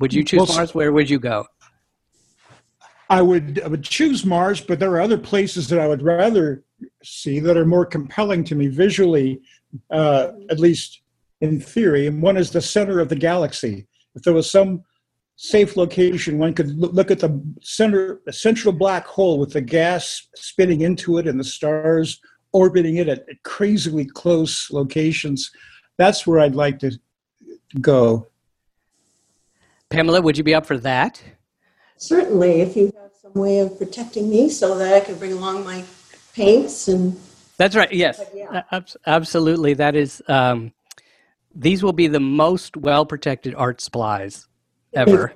Would 0.00 0.12
you 0.12 0.24
choose 0.24 0.38
well, 0.38 0.56
Mars? 0.56 0.74
Where 0.74 0.92
would 0.92 1.08
you 1.08 1.18
go? 1.18 1.46
I 3.08 3.22
would 3.22 3.60
I 3.62 3.68
would 3.68 3.84
choose 3.84 4.24
Mars, 4.24 4.60
but 4.60 4.78
there 4.78 4.92
are 4.92 5.00
other 5.00 5.18
places 5.18 5.68
that 5.68 5.78
I 5.78 5.86
would 5.86 6.02
rather 6.02 6.64
see 7.04 7.40
that 7.40 7.56
are 7.56 7.66
more 7.66 7.84
compelling 7.84 8.42
to 8.44 8.54
me 8.54 8.68
visually 8.68 9.40
uh, 9.90 10.32
at 10.50 10.58
least 10.58 11.02
in 11.40 11.60
theory. 11.60 12.06
And 12.06 12.22
one 12.22 12.36
is 12.36 12.50
the 12.50 12.60
center 12.60 13.00
of 13.00 13.08
the 13.08 13.16
galaxy. 13.16 13.86
If 14.14 14.22
there 14.22 14.34
was 14.34 14.50
some 14.50 14.82
safe 15.36 15.76
location, 15.76 16.38
one 16.38 16.54
could 16.54 16.70
look 16.76 17.10
at 17.10 17.20
the 17.20 17.42
center, 17.62 18.20
the 18.26 18.32
central 18.32 18.72
black 18.72 19.06
hole 19.06 19.38
with 19.38 19.52
the 19.52 19.60
gas 19.60 20.28
spinning 20.34 20.82
into 20.82 21.18
it 21.18 21.26
and 21.26 21.38
the 21.38 21.44
stars 21.44 22.20
orbiting 22.52 22.96
it 22.96 23.08
at, 23.08 23.20
at 23.28 23.42
crazily 23.44 24.04
close 24.04 24.70
locations. 24.70 25.50
That's 25.98 26.26
where 26.26 26.40
I'd 26.40 26.54
like 26.54 26.78
to 26.80 26.92
go. 27.80 28.28
Pamela, 29.90 30.22
would 30.22 30.38
you 30.38 30.44
be 30.44 30.54
up 30.54 30.66
for 30.66 30.78
that? 30.78 31.22
Certainly, 31.96 32.62
if 32.62 32.76
you 32.76 32.92
have 32.96 33.10
some 33.20 33.32
way 33.34 33.58
of 33.58 33.76
protecting 33.76 34.30
me 34.30 34.48
so 34.48 34.78
that 34.78 34.94
I 34.94 35.00
can 35.00 35.16
bring 35.16 35.32
along 35.32 35.64
my 35.64 35.84
paints 36.32 36.88
and 36.88 37.20
that's 37.60 37.76
right. 37.76 37.92
Yes, 37.92 38.22
yeah. 38.34 38.62
absolutely. 39.06 39.74
That 39.74 39.94
is. 39.94 40.22
Um, 40.28 40.72
these 41.54 41.82
will 41.82 41.92
be 41.92 42.06
the 42.06 42.18
most 42.18 42.74
well 42.74 43.04
protected 43.04 43.54
art 43.54 43.82
supplies 43.82 44.48
ever. 44.94 45.34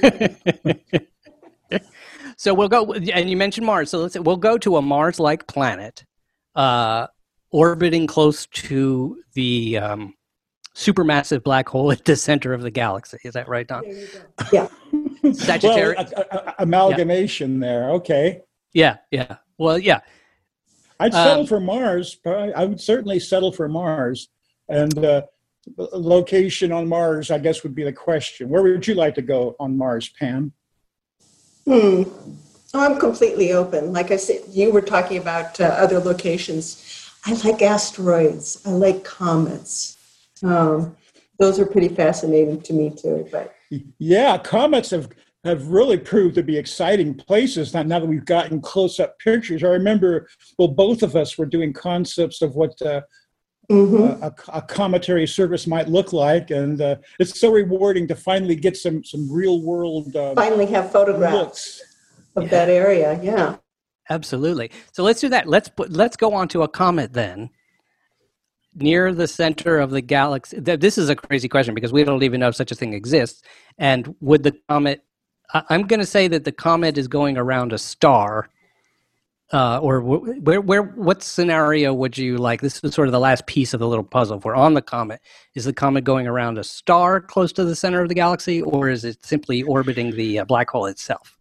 so 2.36 2.54
we'll 2.54 2.68
go, 2.68 2.92
and 2.92 3.28
you 3.28 3.36
mentioned 3.36 3.66
Mars. 3.66 3.90
So 3.90 3.98
let's 3.98 4.14
say 4.14 4.20
we'll 4.20 4.36
go 4.36 4.58
to 4.58 4.76
a 4.76 4.82
Mars 4.82 5.18
like 5.18 5.48
planet. 5.48 6.04
Uh, 6.54 7.08
orbiting 7.50 8.06
close 8.06 8.46
to 8.46 9.20
the 9.34 9.78
um, 9.78 10.14
supermassive 10.74 11.42
black 11.42 11.68
hole 11.68 11.90
at 11.92 12.04
the 12.04 12.16
center 12.16 12.52
of 12.52 12.62
the 12.62 12.70
galaxy. 12.70 13.18
Is 13.24 13.34
that 13.34 13.48
right, 13.48 13.66
Don? 13.66 13.82
Yeah. 14.52 14.68
Sagittarius. 15.32 16.12
Well, 16.16 16.24
a- 16.30 16.36
a- 16.36 16.38
a- 16.50 16.54
amalgamation 16.60 17.60
there. 17.60 17.90
Okay. 17.90 18.40
yeah, 18.72 18.98
yeah. 19.10 19.36
Well, 19.58 19.78
yeah. 19.78 20.00
I'd 20.98 21.12
settle 21.12 21.40
Um, 21.40 21.46
for 21.46 21.60
Mars. 21.60 22.18
but 22.22 22.36
I 22.36 22.50
I 22.50 22.64
would 22.66 22.80
certainly 22.80 23.18
settle 23.20 23.52
for 23.52 23.68
Mars. 23.68 24.28
And 24.68 25.04
uh, 25.04 25.22
location 25.92 26.70
on 26.72 26.88
Mars, 26.88 27.30
I 27.30 27.38
guess, 27.38 27.62
would 27.62 27.74
be 27.74 27.82
the 27.84 27.92
question. 27.92 28.48
Where 28.48 28.62
would 28.62 28.86
you 28.86 28.94
like 28.94 29.14
to 29.16 29.22
go 29.22 29.56
on 29.58 29.76
Mars, 29.76 30.08
Pam? 30.18 30.52
Hmm. 31.66 32.02
Oh, 32.72 32.86
I'm 32.86 32.98
completely 33.00 33.52
open. 33.52 33.92
Like 33.92 34.10
I 34.12 34.16
said, 34.16 34.42
you 34.50 34.70
were 34.70 34.80
talking 34.80 35.18
about 35.18 35.60
uh, 35.60 35.64
other 35.64 35.98
locations. 35.98 37.10
I 37.26 37.32
like 37.44 37.60
asteroids. 37.62 38.62
I 38.64 38.70
like 38.70 39.02
comets. 39.04 39.96
Um, 40.42 40.96
those 41.38 41.58
are 41.58 41.66
pretty 41.66 41.88
fascinating 41.88 42.60
to 42.62 42.72
me 42.72 42.90
too. 42.90 43.26
But 43.30 43.54
Yeah, 43.98 44.38
comets 44.38 44.90
have 44.90 45.08
have 45.44 45.68
really 45.68 45.96
proved 45.96 46.34
to 46.34 46.42
be 46.42 46.58
exciting 46.58 47.14
places 47.14 47.72
now, 47.72 47.82
now 47.82 47.98
that 47.98 48.04
we've 48.06 48.26
gotten 48.26 48.60
close-up 48.60 49.18
pictures. 49.20 49.64
I 49.64 49.68
remember, 49.68 50.28
well, 50.58 50.68
both 50.68 51.02
of 51.02 51.16
us 51.16 51.38
were 51.38 51.46
doing 51.46 51.72
concepts 51.72 52.42
of 52.42 52.56
what 52.56 52.80
uh, 52.82 53.00
Mhm. 53.70 54.20
a, 54.20 54.34
a 54.52 54.60
cometary 54.60 55.26
surface 55.26 55.66
might 55.66 55.88
look 55.88 56.12
like, 56.12 56.50
and 56.50 56.80
uh, 56.82 56.96
it's 57.18 57.40
so 57.40 57.50
rewarding 57.52 58.06
to 58.08 58.16
finally 58.16 58.56
get 58.56 58.76
some 58.76 59.02
some 59.04 59.30
real-world 59.32 60.14
uh, 60.14 60.34
finally 60.34 60.66
have 60.66 60.90
photographs 60.92 61.34
looks. 61.34 61.82
of 62.36 62.50
that 62.50 62.68
area. 62.68 63.18
Yeah. 63.22 63.56
Absolutely. 64.10 64.72
So 64.92 65.04
let's 65.04 65.20
do 65.20 65.28
that. 65.28 65.46
Let's 65.46 65.68
put, 65.68 65.90
let's 65.92 66.16
go 66.16 66.34
on 66.34 66.48
to 66.48 66.62
a 66.64 66.68
comet 66.68 67.12
then. 67.12 67.48
Near 68.80 69.12
the 69.12 69.28
center 69.28 69.78
of 69.78 69.90
the 69.90 70.00
galaxy. 70.00 70.60
th- 70.60 70.80
This 70.80 70.96
is 70.96 71.08
a 71.10 71.16
crazy 71.16 71.48
question 71.48 71.74
because 71.74 71.92
we 71.92 72.02
don't 72.02 72.22
even 72.22 72.40
know 72.40 72.48
if 72.48 72.56
such 72.56 72.72
a 72.72 72.74
thing 72.74 72.94
exists. 72.94 73.42
And 73.76 74.14
would 74.20 74.42
the 74.42 74.56
comet? 74.68 75.04
I'm 75.52 75.82
going 75.82 76.00
to 76.00 76.06
say 76.06 76.28
that 76.28 76.44
the 76.44 76.52
comet 76.52 76.96
is 76.96 77.06
going 77.08 77.36
around 77.36 77.72
a 77.72 77.78
star. 77.78 78.48
Uh, 79.52 79.80
or 79.82 80.00
wh- 80.00 80.42
where, 80.46 80.60
where, 80.60 80.82
what 80.82 81.22
scenario 81.24 81.92
would 81.92 82.16
you 82.16 82.38
like? 82.38 82.60
This 82.60 82.82
is 82.84 82.94
sort 82.94 83.08
of 83.08 83.12
the 83.12 83.18
last 83.18 83.46
piece 83.46 83.74
of 83.74 83.80
the 83.80 83.88
little 83.88 84.04
puzzle. 84.04 84.38
If 84.38 84.44
we're 84.44 84.54
on 84.54 84.74
the 84.74 84.82
comet, 84.82 85.20
is 85.56 85.64
the 85.64 85.72
comet 85.72 86.04
going 86.04 86.28
around 86.28 86.56
a 86.56 86.62
star 86.64 87.20
close 87.20 87.52
to 87.54 87.64
the 87.64 87.74
center 87.74 88.00
of 88.00 88.08
the 88.08 88.14
galaxy, 88.14 88.62
or 88.62 88.88
is 88.88 89.04
it 89.04 89.26
simply 89.26 89.64
orbiting 89.64 90.12
the 90.12 90.38
uh, 90.38 90.44
black 90.44 90.70
hole 90.70 90.86
itself? 90.86 91.36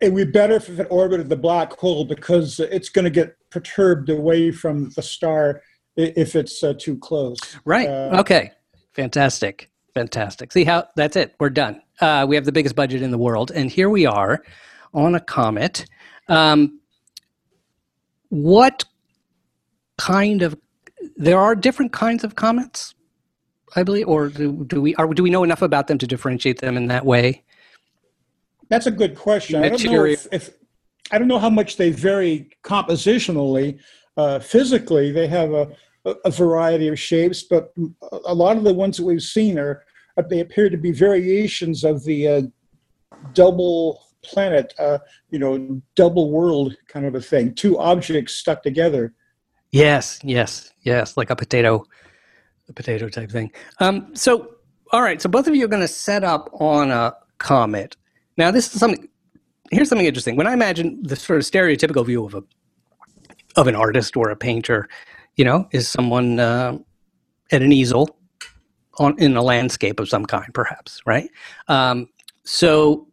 It 0.00 0.12
would 0.12 0.26
be 0.26 0.32
better 0.32 0.54
if 0.56 0.68
it 0.68 0.88
orbited 0.90 1.28
the 1.28 1.36
black 1.36 1.72
hole 1.74 2.04
because 2.04 2.58
it's 2.58 2.88
going 2.88 3.04
to 3.04 3.10
get 3.10 3.36
perturbed 3.50 4.10
away 4.10 4.50
from 4.50 4.90
the 4.90 5.02
star 5.02 5.62
if 5.96 6.34
it's 6.36 6.62
uh, 6.62 6.74
too 6.78 6.96
close. 6.98 7.38
Right. 7.64 7.88
Uh, 7.88 8.20
okay. 8.20 8.52
Fantastic. 8.94 9.70
Fantastic. 9.94 10.52
See 10.52 10.64
how 10.64 10.88
that's 10.96 11.16
it. 11.16 11.34
We're 11.38 11.50
done. 11.50 11.82
Uh, 12.00 12.26
we 12.28 12.34
have 12.34 12.44
the 12.44 12.52
biggest 12.52 12.74
budget 12.74 13.02
in 13.02 13.10
the 13.10 13.18
world, 13.18 13.50
and 13.54 13.70
here 13.70 13.90
we 13.90 14.06
are 14.06 14.42
on 14.94 15.14
a 15.14 15.20
comet. 15.20 15.86
Um, 16.28 16.80
what 18.30 18.84
kind 19.98 20.42
of? 20.42 20.56
There 21.16 21.38
are 21.38 21.54
different 21.54 21.92
kinds 21.92 22.24
of 22.24 22.36
comets, 22.36 22.94
I 23.76 23.82
believe, 23.82 24.08
or 24.08 24.28
do, 24.28 24.64
do 24.64 24.80
we? 24.80 24.94
Are, 24.94 25.12
do 25.12 25.22
we 25.22 25.30
know 25.30 25.44
enough 25.44 25.62
about 25.62 25.88
them 25.88 25.98
to 25.98 26.06
differentiate 26.06 26.60
them 26.60 26.76
in 26.76 26.86
that 26.86 27.04
way? 27.04 27.42
That's 28.68 28.86
a 28.86 28.90
good 28.90 29.14
question. 29.14 29.62
I 29.62 29.68
don't 29.68 29.84
know 29.84 30.04
if, 30.04 30.26
if 30.32 30.50
I 31.10 31.18
don't 31.18 31.28
know 31.28 31.38
how 31.38 31.50
much 31.50 31.76
they 31.76 31.90
vary 31.90 32.48
compositionally. 32.64 33.78
Uh, 34.16 34.38
physically, 34.38 35.10
they 35.10 35.26
have 35.26 35.52
a, 35.52 35.68
a- 36.04 36.30
variety 36.30 36.88
of 36.88 36.98
shapes, 36.98 37.42
but 37.42 37.72
a 38.26 38.34
lot 38.34 38.56
of 38.56 38.64
the 38.64 38.74
ones 38.74 38.96
that 38.96 39.04
we've 39.04 39.22
seen 39.22 39.58
are 39.58 39.84
uh, 40.18 40.22
they 40.28 40.40
appear 40.40 40.68
to 40.68 40.76
be 40.76 40.92
variations 40.92 41.84
of 41.84 42.04
the 42.04 42.28
uh, 42.28 42.42
double 43.32 44.04
planet, 44.22 44.74
uh, 44.78 44.98
you 45.30 45.38
know, 45.38 45.80
double 45.96 46.30
world 46.30 46.76
kind 46.88 47.06
of 47.06 47.14
a 47.14 47.20
thing. 47.20 47.54
Two 47.54 47.78
objects 47.78 48.34
stuck 48.34 48.62
together. 48.62 49.14
Yes, 49.70 50.20
yes, 50.22 50.72
yes, 50.82 51.16
like 51.16 51.30
a 51.30 51.36
potato, 51.36 51.84
a 52.68 52.72
potato 52.72 53.08
type 53.08 53.30
thing. 53.30 53.50
Um, 53.80 54.14
so, 54.14 54.56
all 54.92 55.00
right, 55.00 55.20
so 55.22 55.30
both 55.30 55.46
of 55.46 55.56
you 55.56 55.64
are 55.64 55.68
going 55.68 55.80
to 55.80 55.88
set 55.88 56.24
up 56.24 56.50
on 56.60 56.90
a 56.90 57.14
comet. 57.38 57.96
Now, 58.36 58.50
this 58.50 58.72
is 58.74 58.78
something. 58.78 59.08
Here's 59.70 59.88
something 59.88 60.06
interesting. 60.06 60.36
When 60.36 60.46
I 60.46 60.52
imagine 60.52 61.02
the 61.02 61.16
sort 61.16 61.38
of 61.38 61.46
stereotypical 61.46 62.04
view 62.04 62.26
of 62.26 62.34
a 62.34 62.42
of 63.56 63.66
an 63.66 63.74
artist 63.74 64.16
or 64.16 64.30
a 64.30 64.36
painter, 64.36 64.88
you 65.36 65.44
know, 65.44 65.68
is 65.72 65.88
someone 65.88 66.38
uh, 66.38 66.78
at 67.50 67.62
an 67.62 67.72
easel 67.72 68.16
on 68.98 69.18
in 69.18 69.36
a 69.36 69.42
landscape 69.42 70.00
of 70.00 70.08
some 70.08 70.26
kind, 70.26 70.52
perhaps, 70.52 71.00
right? 71.06 71.30
Um, 71.68 72.08
so, 72.44 73.06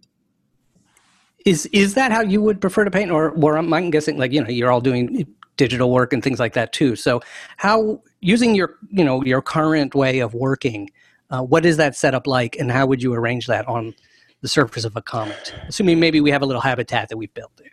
is 1.45 1.65
is 1.67 1.93
that 1.93 2.11
how 2.11 2.21
you 2.21 2.41
would 2.41 2.59
prefer 2.61 2.83
to 2.83 2.91
paint, 2.91 3.11
or 3.11 3.57
I'm, 3.57 3.73
I'm 3.73 3.89
guessing 3.91 4.17
like 4.17 4.31
you 4.31 4.43
know 4.43 4.49
you're 4.49 4.71
all 4.71 4.81
doing 4.81 5.25
digital 5.57 5.91
work 5.91 6.13
and 6.13 6.23
things 6.23 6.39
like 6.39 6.53
that 6.53 6.73
too. 6.73 6.95
So, 6.95 7.21
how 7.57 8.01
using 8.21 8.55
your 8.55 8.75
you 8.89 9.03
know 9.03 9.23
your 9.23 9.41
current 9.41 9.95
way 9.95 10.19
of 10.19 10.33
working, 10.33 10.89
uh, 11.29 11.41
what 11.41 11.65
is 11.65 11.77
that 11.77 11.95
setup 11.95 12.27
like, 12.27 12.55
and 12.57 12.71
how 12.71 12.85
would 12.85 13.01
you 13.01 13.13
arrange 13.13 13.47
that 13.47 13.67
on 13.67 13.93
the 14.41 14.47
surface 14.47 14.85
of 14.85 14.95
a 14.95 15.01
comet? 15.01 15.53
Assuming 15.67 15.99
maybe 15.99 16.21
we 16.21 16.31
have 16.31 16.41
a 16.41 16.45
little 16.45 16.61
habitat 16.61 17.09
that 17.09 17.17
we've 17.17 17.33
built 17.33 17.51
there. 17.57 17.71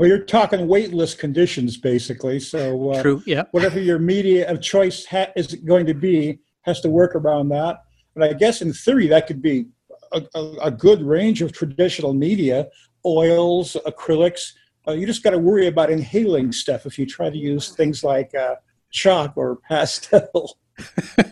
Well, 0.00 0.08
you're 0.08 0.20
talking 0.20 0.66
weightless 0.66 1.12
conditions, 1.12 1.76
basically. 1.76 2.40
So 2.40 2.92
uh, 2.92 3.02
True. 3.02 3.22
Yeah. 3.26 3.44
whatever 3.50 3.78
your 3.78 3.98
media 3.98 4.50
of 4.50 4.62
choice 4.62 5.04
ha- 5.04 5.28
is 5.36 5.48
going 5.56 5.84
to 5.84 5.92
be 5.92 6.38
has 6.62 6.80
to 6.80 6.88
work 6.88 7.14
around 7.14 7.50
that. 7.50 7.82
But 8.14 8.30
I 8.30 8.32
guess 8.32 8.62
in 8.62 8.72
theory 8.72 9.08
that 9.08 9.26
could 9.26 9.42
be 9.42 9.66
a, 10.12 10.22
a, 10.34 10.40
a 10.62 10.70
good 10.70 11.02
range 11.02 11.42
of 11.42 11.52
traditional 11.52 12.14
media, 12.14 12.68
oils, 13.04 13.76
acrylics. 13.84 14.54
Uh, 14.88 14.92
you 14.92 15.06
just 15.06 15.22
got 15.22 15.32
to 15.32 15.38
worry 15.38 15.66
about 15.66 15.90
inhaling 15.90 16.50
stuff 16.50 16.86
if 16.86 16.98
you 16.98 17.04
try 17.04 17.28
to 17.28 17.36
use 17.36 17.68
things 17.68 18.02
like 18.02 18.34
uh, 18.34 18.54
chalk 18.90 19.34
or 19.36 19.56
pastel. 19.68 20.56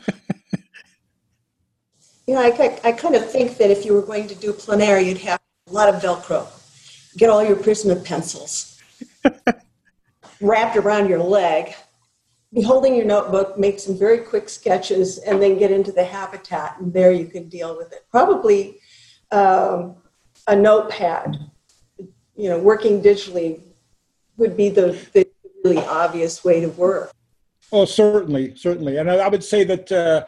You 2.27 2.35
know, 2.35 2.43
I, 2.43 2.51
ki- 2.51 2.79
I 2.85 2.93
kind 2.93 3.15
of 3.15 3.31
think 3.31 3.57
that 3.57 3.71
if 3.71 3.87
you 3.87 3.95
were 3.95 4.03
going 4.03 4.29
to 4.29 4.35
do 4.35 4.53
plein 4.53 4.83
air, 4.83 5.01
you'd 5.01 5.17
have 5.17 5.41
a 5.67 5.73
lot 5.73 5.89
of 5.89 6.03
Velcro. 6.03 6.47
Get 7.17 7.31
all 7.31 7.45
your 7.45 7.57
Prisma 7.57 8.05
pencils 8.05 8.81
wrapped 10.41 10.77
around 10.77 11.09
your 11.09 11.21
leg. 11.21 11.75
Be 12.53 12.63
holding 12.63 12.95
your 12.95 13.05
notebook, 13.05 13.59
make 13.59 13.79
some 13.79 13.99
very 13.99 14.19
quick 14.19 14.49
sketches, 14.49 15.19
and 15.19 15.43
then 15.43 15.59
get 15.59 15.71
into 15.71 15.93
the 15.93 16.05
habitat, 16.05 16.77
and 16.81 16.93
there 16.93 17.13
you 17.13 17.27
can 17.27 17.49
deal 17.49 17.77
with 17.77 17.93
it. 17.93 18.07
Probably 18.11 18.79
um, 19.31 19.97
a 20.47 20.57
notepad, 20.57 21.37
you 22.37 22.49
know, 22.49 22.59
working 22.59 23.03
digitally 23.03 23.61
would 24.39 24.57
be 24.57 24.71
the, 24.71 24.99
the 25.13 25.29
really 25.63 25.85
obvious 25.85 26.43
way 26.43 26.61
to 26.61 26.69
work. 26.69 27.13
Oh, 27.71 27.85
certainly, 27.85 28.57
certainly. 28.57 28.97
And 28.97 29.11
I, 29.11 29.17
I 29.17 29.29
would 29.29 29.45
say 29.45 29.65
that 29.65 29.93
uh, 29.93 30.25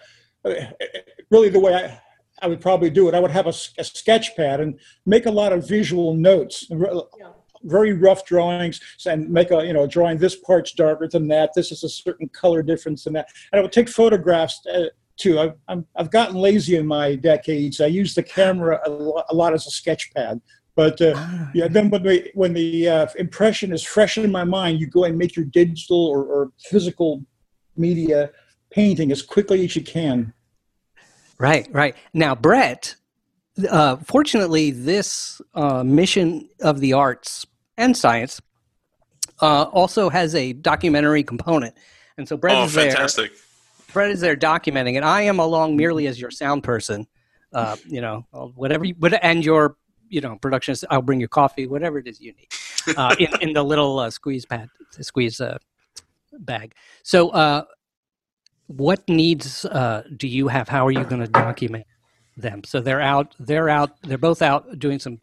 really 1.31 1.49
the 1.49 1.61
way 1.61 1.75
I, 1.75 2.01
I 2.43 2.47
would 2.49 2.61
probably 2.61 2.91
do 2.91 3.09
it, 3.09 3.15
I 3.15 3.21
would 3.21 3.31
have 3.31 3.47
a 3.47 3.53
sketch 3.53 4.37
pad 4.37 4.61
and 4.61 4.79
make 5.07 5.27
a 5.27 5.31
lot 5.31 5.53
of 5.53 5.67
visual 5.69 6.15
notes, 6.15 6.67
r- 6.71 7.05
Yeah. 7.19 7.29
very 7.65 7.93
rough 7.93 8.25
drawings, 8.25 8.81
and 9.07 9.29
make 9.29 9.51
a 9.51 9.65
you 9.67 9.73
know 9.73 9.87
drawing. 9.87 10.19
This 10.19 10.37
part's 10.37 10.73
darker 10.73 11.09
than 11.09 11.29
that. 11.29 11.51
This 11.55 11.71
is 11.73 11.85
a 11.85 11.89
certain 11.89 12.29
color 12.29 12.63
difference 12.63 13.05
than 13.05 13.13
that. 13.15 13.29
And 13.53 13.59
I 13.59 13.63
would 13.63 13.73
take 13.73 13.89
photographs 13.89 14.65
uh, 14.67 14.87
too. 15.17 15.39
I've, 15.39 15.55
I'm, 15.69 15.87
I've 15.97 16.11
gotten 16.11 16.37
lazy 16.37 16.77
in 16.77 16.87
my 16.87 17.15
decades. 17.17 17.81
I 17.81 17.87
use 17.87 18.15
the 18.15 18.23
camera 18.23 18.81
a 18.87 18.91
lot, 18.91 19.27
a 19.29 19.35
lot 19.35 19.53
as 19.53 19.67
a 19.67 19.71
sketch 19.71 20.11
pad. 20.15 20.41
But 20.77 21.01
uh, 21.03 21.15
yeah, 21.53 21.69
then 21.69 21.91
when 21.91 22.03
the 22.03 22.31
when 22.35 22.55
the 22.55 22.89
uh, 22.89 23.07
impression 23.19 23.73
is 23.73 23.83
fresh 23.85 24.17
in 24.17 24.31
my 24.33 24.45
mind, 24.45 24.81
you 24.81 24.87
go 24.87 25.05
and 25.05 25.19
make 25.19 25.37
your 25.37 25.45
digital 25.45 26.07
or, 26.07 26.25
or 26.25 26.53
physical 26.71 27.23
media 27.77 28.31
painting 28.71 29.11
as 29.13 29.21
quickly 29.21 29.65
as 29.65 29.77
you 29.77 29.83
can. 29.83 30.33
Right, 31.41 31.67
right. 31.73 31.97
Now, 32.13 32.35
Brett, 32.35 32.97
uh, 33.69 33.97
fortunately, 33.97 34.71
this 34.73 35.41
uh, 35.55 35.83
mission 35.83 36.51
of 36.61 36.81
the 36.81 36.93
arts 36.93 37.47
and 37.79 37.97
science 37.97 38.43
uh, 39.41 39.63
also 39.63 40.11
has 40.11 40.35
a 40.35 40.53
documentary 40.53 41.23
component. 41.25 41.75
And 42.19 42.29
so 42.29 42.37
Brett 42.37 42.57
Oh, 42.57 42.65
is 42.65 42.75
there. 42.75 42.91
fantastic! 42.91 43.33
Brett 43.95 44.11
is 44.11 44.21
there 44.21 44.37
documenting 44.37 44.97
and 44.97 45.05
I 45.05 45.23
am 45.23 45.39
along 45.41 45.77
merely 45.79 46.07
as 46.07 46.21
your 46.21 46.31
sound 46.31 46.63
person. 46.63 47.07
Uh, 47.55 47.77
you 47.87 48.03
know, 48.03 48.27
whatever 48.55 48.85
you, 48.85 48.95
what, 48.99 49.19
and 49.25 49.43
your, 49.45 49.77
you 50.11 50.21
know, 50.21 50.37
production. 50.37 50.77
I'll 50.91 51.03
bring 51.03 51.21
you 51.21 51.27
coffee, 51.27 51.67
whatever 51.67 51.99
it 51.99 52.07
is 52.07 52.21
you 52.21 52.35
need, 52.35 52.49
uh, 52.97 53.17
in, 53.19 53.29
in 53.41 53.53
the 53.55 53.65
little 53.65 53.99
uh, 53.99 54.11
squeeze 54.11 54.45
pad, 54.45 54.69
squeeze 55.01 55.41
uh, 55.41 55.57
bag. 56.39 56.75
So, 57.03 57.31
uh, 57.31 57.65
what 58.71 59.09
needs 59.09 59.65
uh, 59.65 60.05
do 60.17 60.29
you 60.29 60.47
have? 60.47 60.69
How 60.69 60.87
are 60.87 60.93
you 60.93 61.03
going 61.05 61.21
to 61.21 61.27
document 61.27 61.87
them? 62.37 62.63
So 62.63 62.81
they're 62.81 63.01
out. 63.01 63.35
They're 63.41 63.69
out. 63.69 64.01
They're 64.03 64.17
both 64.17 64.43
out 64.43 64.79
doing 64.79 65.01
some 65.01 65.19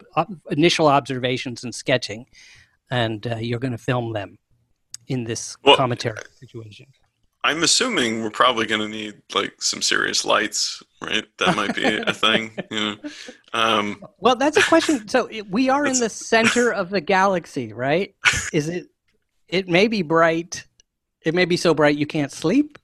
initial 0.50 0.86
observations 0.86 1.64
and 1.64 1.74
sketching, 1.74 2.26
and 2.90 3.26
uh, 3.26 3.36
you're 3.36 3.58
going 3.58 3.72
to 3.72 3.78
film 3.78 4.12
them 4.12 4.38
in 5.06 5.24
this 5.24 5.56
Well, 5.64 5.76
cometary 5.76 6.18
situation? 6.38 6.86
I'm 7.42 7.62
assuming 7.62 8.22
we're 8.22 8.30
probably 8.30 8.66
going 8.66 8.82
to 8.82 8.88
need 8.88 9.22
like 9.34 9.62
some 9.62 9.80
serious 9.80 10.26
lights, 10.26 10.82
right? 11.00 11.24
That 11.38 11.56
might 11.56 11.74
be 11.74 11.84
a 11.84 12.12
thing. 12.12 12.52
You 12.70 12.78
know, 12.78 12.96
um, 13.54 14.04
Well, 14.18 14.36
that's 14.36 14.58
a 14.58 14.62
question. 14.62 15.08
So 15.08 15.30
we 15.48 15.70
are 15.70 15.86
in 15.86 15.98
the 15.98 16.10
center 16.10 16.70
of 16.70 16.90
the 16.90 17.00
galaxy, 17.00 17.72
right? 17.72 18.14
Is 18.52 18.68
it? 18.68 18.88
It 19.48 19.68
may 19.68 19.88
be 19.88 20.02
bright. 20.02 20.66
It 21.24 21.34
may 21.34 21.46
be 21.46 21.56
so 21.56 21.72
bright 21.72 21.96
you 21.96 22.06
can't 22.06 22.30
sleep. 22.30 22.78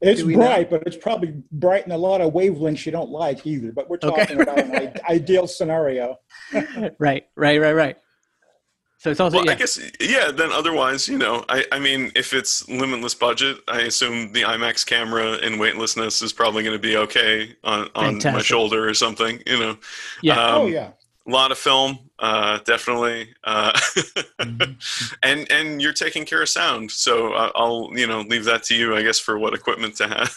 It's 0.00 0.20
Do 0.20 0.26
we 0.26 0.34
know? 0.34 0.46
bright, 0.46 0.70
but 0.70 0.82
it's 0.86 0.96
probably 0.96 1.34
bright 1.52 1.84
in 1.84 1.92
a 1.92 1.98
lot 1.98 2.20
of 2.20 2.32
wavelengths 2.32 2.86
you 2.86 2.92
don't 2.92 3.10
like 3.10 3.46
either. 3.46 3.70
But 3.72 3.90
we're 3.90 3.98
Okay. 4.02 4.08
talking 4.08 4.40
about 4.40 4.58
an 4.58 4.92
ideal 5.08 5.46
scenario. 5.46 6.18
Right, 6.98 7.26
right, 7.36 7.60
right, 7.60 7.72
right. 7.74 7.96
So 8.98 9.10
it's 9.10 9.18
also 9.20 9.38
well, 9.38 9.46
yeah, 9.46 9.52
I 9.52 9.54
guess 9.54 9.80
yeah. 9.98 10.30
Then 10.30 10.50
otherwise, 10.52 11.08
you 11.08 11.16
know, 11.16 11.42
I 11.48 11.64
I 11.72 11.78
mean, 11.78 12.12
if 12.14 12.34
it's 12.34 12.68
limitless 12.68 13.14
budget, 13.14 13.56
I 13.66 13.80
assume 13.82 14.32
the 14.32 14.42
IMAX 14.42 14.84
camera 14.84 15.36
in 15.38 15.58
weightlessness 15.58 16.20
is 16.20 16.34
probably 16.34 16.62
going 16.62 16.76
to 16.76 16.82
be 16.82 16.98
okay 16.98 17.56
on 17.64 17.88
on 17.94 18.18
my 18.18 18.42
shoulder 18.42 18.86
or 18.86 18.92
something. 18.92 19.42
You 19.46 19.58
know, 19.58 19.76
yeah. 20.22 20.36
oh 20.54 20.66
Um, 20.66 20.72
yeah. 20.72 20.90
A 21.26 21.30
lot 21.30 21.52
of 21.52 21.58
film, 21.58 21.98
uh, 22.18 22.58
definitely, 22.64 23.34
uh, 23.44 23.78
and 25.22 25.50
and 25.50 25.82
you're 25.82 25.92
taking 25.92 26.24
care 26.24 26.42
of 26.42 26.48
sound, 26.48 26.90
so 26.90 27.32
I'll 27.34 27.90
you 27.94 28.06
know 28.06 28.22
leave 28.22 28.44
that 28.44 28.62
to 28.64 28.74
you, 28.74 28.96
I 28.96 29.02
guess, 29.02 29.18
for 29.18 29.38
what 29.38 29.54
equipment 29.54 29.96
to 29.96 30.08
have. 30.08 30.34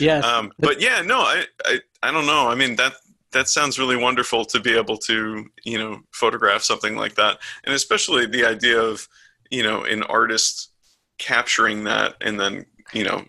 yes. 0.00 0.24
Um, 0.24 0.52
but 0.58 0.80
yeah, 0.80 1.02
no, 1.02 1.20
I, 1.20 1.44
I 1.64 1.80
I 2.02 2.10
don't 2.10 2.26
know. 2.26 2.48
I 2.48 2.54
mean 2.54 2.76
that 2.76 2.94
that 3.32 3.48
sounds 3.48 3.78
really 3.78 3.96
wonderful 3.96 4.44
to 4.46 4.60
be 4.60 4.76
able 4.76 4.96
to 4.98 5.46
you 5.64 5.78
know 5.78 6.00
photograph 6.12 6.62
something 6.62 6.96
like 6.96 7.14
that, 7.14 7.38
and 7.64 7.74
especially 7.74 8.26
the 8.26 8.44
idea 8.44 8.80
of 8.80 9.08
you 9.50 9.62
know 9.62 9.84
an 9.84 10.02
artist 10.04 10.70
capturing 11.18 11.84
that 11.84 12.16
and 12.20 12.38
then 12.40 12.66
you 12.92 13.04
know 13.04 13.24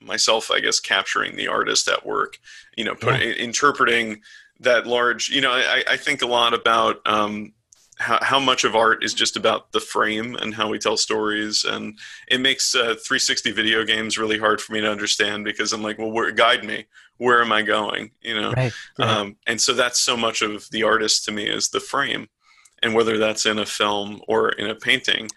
myself 0.00 0.50
i 0.50 0.60
guess 0.60 0.78
capturing 0.78 1.34
the 1.36 1.48
artist 1.48 1.88
at 1.88 2.06
work 2.06 2.38
you 2.76 2.84
know 2.84 2.94
put, 2.94 3.20
interpreting 3.20 4.20
that 4.60 4.86
large 4.86 5.28
you 5.28 5.40
know 5.40 5.52
i, 5.52 5.82
I 5.90 5.96
think 5.96 6.22
a 6.22 6.26
lot 6.26 6.54
about 6.54 7.00
um, 7.06 7.52
how, 7.98 8.18
how 8.22 8.40
much 8.40 8.64
of 8.64 8.74
art 8.74 9.04
is 9.04 9.14
just 9.14 9.36
about 9.36 9.72
the 9.72 9.80
frame 9.80 10.34
and 10.36 10.54
how 10.54 10.68
we 10.68 10.78
tell 10.78 10.96
stories. 10.96 11.64
And 11.64 11.98
it 12.28 12.40
makes 12.40 12.74
uh, 12.74 12.94
360 12.94 13.52
video 13.52 13.84
games 13.84 14.18
really 14.18 14.38
hard 14.38 14.60
for 14.60 14.72
me 14.72 14.80
to 14.80 14.90
understand 14.90 15.44
because 15.44 15.72
i'm 15.72 15.82
like 15.82 15.98
well 15.98 16.10
where 16.10 16.30
guide 16.32 16.64
me. 16.64 16.86
Where 17.18 17.40
am 17.40 17.52
i 17.52 17.62
going? 17.62 18.10
You 18.22 18.40
know? 18.40 18.52
Right. 18.52 18.72
right. 18.98 19.08
um, 19.08 19.36
and 19.46 19.60
so 19.60 19.72
that's 19.72 20.00
so 20.00 20.16
much 20.16 20.42
of 20.42 20.68
the 20.70 20.82
artist 20.82 21.24
to 21.26 21.32
me 21.32 21.48
is 21.48 21.68
the 21.68 21.80
frame. 21.80 22.28
And 22.82 22.92
whether 22.94 23.16
that's 23.16 23.46
in 23.46 23.58
a 23.58 23.64
film 23.64 24.20
or 24.28 24.50
in 24.50 24.68
a 24.68 24.74
painting 24.74 25.28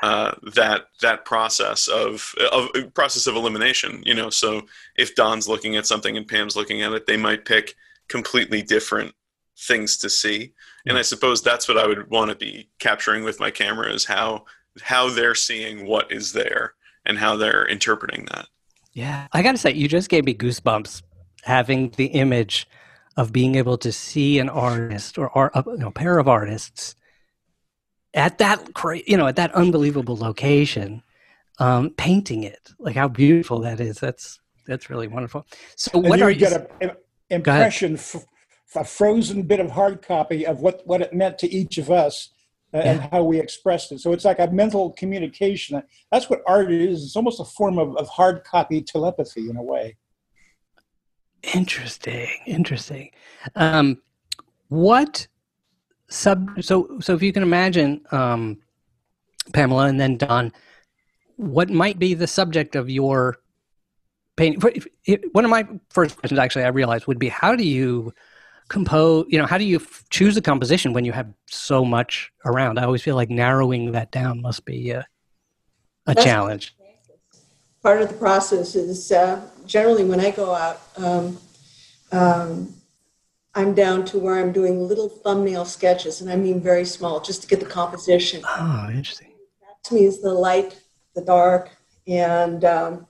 uh, 0.00 0.32
that 0.54 0.86
that 1.02 1.24
process 1.24 1.88
of, 1.88 2.34
of 2.50 2.94
process 2.94 3.26
of 3.26 3.36
elimination 3.36 4.02
you 4.06 4.14
know? 4.14 4.30
So 4.30 4.62
if 4.96 5.14
don's 5.14 5.48
looking 5.48 5.76
at 5.76 5.86
something 5.86 6.16
and 6.16 6.26
pam's 6.26 6.56
looking 6.56 6.82
at 6.82 6.92
it 6.92 7.06
they 7.06 7.16
might 7.16 7.44
pick 7.44 7.74
completely 8.08 8.62
different 8.62 9.14
things 9.58 9.96
to 9.98 10.10
see 10.10 10.52
and 10.86 10.98
i 10.98 11.02
suppose 11.02 11.42
that's 11.42 11.68
what 11.68 11.78
i 11.78 11.86
would 11.86 12.10
want 12.10 12.30
to 12.30 12.36
be 12.36 12.68
capturing 12.80 13.22
with 13.24 13.40
my 13.40 13.50
camera 13.50 13.92
is 13.92 14.04
how 14.04 14.44
how 14.82 15.08
they're 15.08 15.34
seeing 15.34 15.86
what 15.86 16.10
is 16.10 16.32
there 16.32 16.74
and 17.06 17.18
how 17.18 17.36
they're 17.36 17.66
interpreting 17.66 18.26
that 18.32 18.46
Yeah, 18.92 19.26
I 19.32 19.42
got 19.42 19.52
to 19.52 19.58
say, 19.58 19.72
you 19.72 19.88
just 19.88 20.08
gave 20.08 20.24
me 20.24 20.34
goosebumps 20.34 21.02
having 21.42 21.90
the 21.90 22.06
image 22.06 22.68
of 23.16 23.32
being 23.32 23.54
able 23.56 23.78
to 23.78 23.92
see 23.92 24.38
an 24.38 24.48
artist 24.48 25.18
or, 25.18 25.28
or 25.30 25.50
a 25.54 25.62
you 25.66 25.78
know, 25.78 25.90
pair 25.90 26.18
of 26.18 26.28
artists 26.28 26.94
at 28.12 28.38
that 28.38 28.74
cra- 28.74 29.00
you 29.06 29.16
know 29.16 29.26
at 29.26 29.36
that 29.36 29.54
unbelievable 29.54 30.16
location, 30.16 31.02
um, 31.58 31.90
painting 31.92 32.44
it. 32.44 32.70
Like 32.78 32.96
how 32.96 33.08
beautiful 33.08 33.60
that 33.60 33.80
is. 33.80 34.00
That's 34.00 34.40
that's 34.66 34.90
really 34.90 35.08
wonderful. 35.08 35.46
So 35.76 35.98
And 36.02 36.14
what 36.14 36.16
you 36.16 36.22
are 36.22 36.30
would 36.30 36.40
you? 36.40 36.40
get 36.40 36.52
an 36.80 36.90
impression, 37.34 37.94
f- 37.94 38.24
a 38.74 38.84
frozen 38.84 39.42
bit 39.42 39.60
of 39.60 39.70
hard 39.70 40.02
copy 40.02 40.46
of 40.46 40.60
what, 40.60 40.82
what 40.86 41.00
it 41.00 41.12
meant 41.12 41.38
to 41.38 41.52
each 41.52 41.78
of 41.78 41.90
us 41.90 42.30
uh, 42.72 42.78
and 42.78 43.00
how 43.12 43.22
we 43.22 43.38
expressed 43.38 43.92
it. 43.92 44.00
So 44.00 44.12
it's 44.12 44.24
like 44.24 44.40
a 44.40 44.48
mental 44.48 44.90
communication. 44.92 45.82
That's 46.10 46.28
what 46.28 46.42
art 46.46 46.72
is. 46.72 47.04
It's 47.04 47.16
almost 47.16 47.40
a 47.40 47.44
form 47.44 47.78
of, 47.78 47.96
of 47.96 48.08
hard 48.08 48.42
copy 48.44 48.82
telepathy 48.82 49.48
in 49.48 49.56
a 49.56 49.62
way. 49.62 49.96
Interesting, 51.54 52.28
interesting. 52.46 53.10
Um, 53.54 54.00
what 54.68 55.28
sub? 56.08 56.62
So, 56.62 56.98
so 57.00 57.14
if 57.14 57.22
you 57.22 57.32
can 57.32 57.42
imagine, 57.42 58.00
um, 58.10 58.58
Pamela, 59.52 59.86
and 59.86 60.00
then 60.00 60.16
Don, 60.16 60.52
what 61.36 61.68
might 61.70 61.98
be 61.98 62.14
the 62.14 62.26
subject 62.26 62.74
of 62.74 62.88
your 62.88 63.36
painting? 64.36 64.60
for- 64.60 64.70
if- 64.74 64.86
if- 65.06 65.20
One 65.32 65.44
of 65.44 65.50
my 65.50 65.66
first 65.90 66.16
questions, 66.16 66.38
actually, 66.38 66.64
I 66.64 66.68
realized 66.68 67.06
would 67.06 67.18
be 67.18 67.28
how 67.28 67.54
do 67.56 67.64
you 67.64 68.12
compose? 68.68 69.26
You 69.28 69.38
know, 69.38 69.46
how 69.46 69.58
do 69.58 69.64
you 69.64 69.76
f- 69.76 70.04
choose 70.10 70.36
a 70.36 70.42
composition 70.42 70.92
when 70.92 71.04
you 71.04 71.12
have 71.12 71.28
so 71.46 71.84
much 71.84 72.32
around? 72.44 72.78
I 72.78 72.84
always 72.84 73.02
feel 73.02 73.14
like 73.16 73.30
narrowing 73.30 73.92
that 73.92 74.10
down 74.10 74.40
must 74.40 74.64
be 74.64 74.90
a, 74.90 75.00
a 75.00 76.14
That's- 76.14 76.24
challenge. 76.24 76.74
part 77.82 78.00
of 78.00 78.08
the 78.08 78.14
process 78.14 78.74
is 78.74 79.12
uh, 79.12 79.46
generally 79.66 80.04
when 80.04 80.18
I 80.18 80.30
go 80.30 80.54
out, 80.54 80.80
um, 80.96 81.38
um, 82.12 82.74
I'm 83.54 83.74
down 83.74 84.04
to 84.06 84.18
where 84.18 84.36
I'm 84.40 84.52
doing 84.52 84.80
little 84.88 85.08
thumbnail 85.10 85.64
sketches, 85.66 86.20
and 86.22 86.30
I 86.30 86.36
mean 86.36 86.60
very 86.60 86.84
small, 86.86 87.20
just 87.20 87.42
to 87.42 87.46
get 87.48 87.60
the 87.60 87.66
composition. 87.66 88.42
Oh, 88.48 88.86
interesting. 88.90 89.32
to 89.84 89.94
me 89.94 90.06
is 90.06 90.22
the 90.22 90.32
light, 90.32 90.80
the 91.14 91.20
dark, 91.20 91.68
and 92.08 92.64
um, 92.64 93.06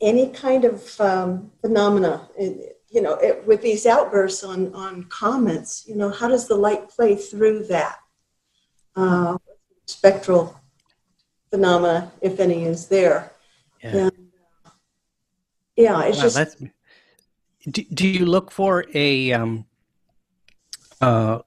any 0.00 0.28
kind 0.30 0.64
of 0.64 1.00
um, 1.00 1.50
phenomena. 1.60 2.28
It- 2.38 2.72
you 2.88 3.02
know, 3.02 3.14
it, 3.14 3.44
with 3.46 3.60
these 3.62 3.84
outbursts 3.84 4.44
on 4.44 4.72
on 4.72 5.04
comets, 5.10 5.84
you 5.88 5.96
know, 5.96 6.08
how 6.08 6.28
does 6.28 6.46
the 6.46 6.54
light 6.54 6.88
play 6.88 7.16
through 7.16 7.66
that? 7.66 7.98
Uh, 8.94 9.36
spectral 9.86 10.58
phenomena, 11.50 12.12
if 12.22 12.38
any, 12.40 12.64
is 12.64 12.86
there. 12.86 13.32
Yeah. 13.82 13.96
And, 13.96 14.12
uh, 14.64 14.70
yeah, 15.76 16.04
it's 16.04 16.18
Wow, 16.18 16.22
just. 16.22 16.62
Do, 17.68 17.82
do 17.92 18.08
you 18.08 18.24
look 18.24 18.50
for 18.52 18.86
a 18.94 19.32
um? 19.32 19.66
Uh, 21.00 21.40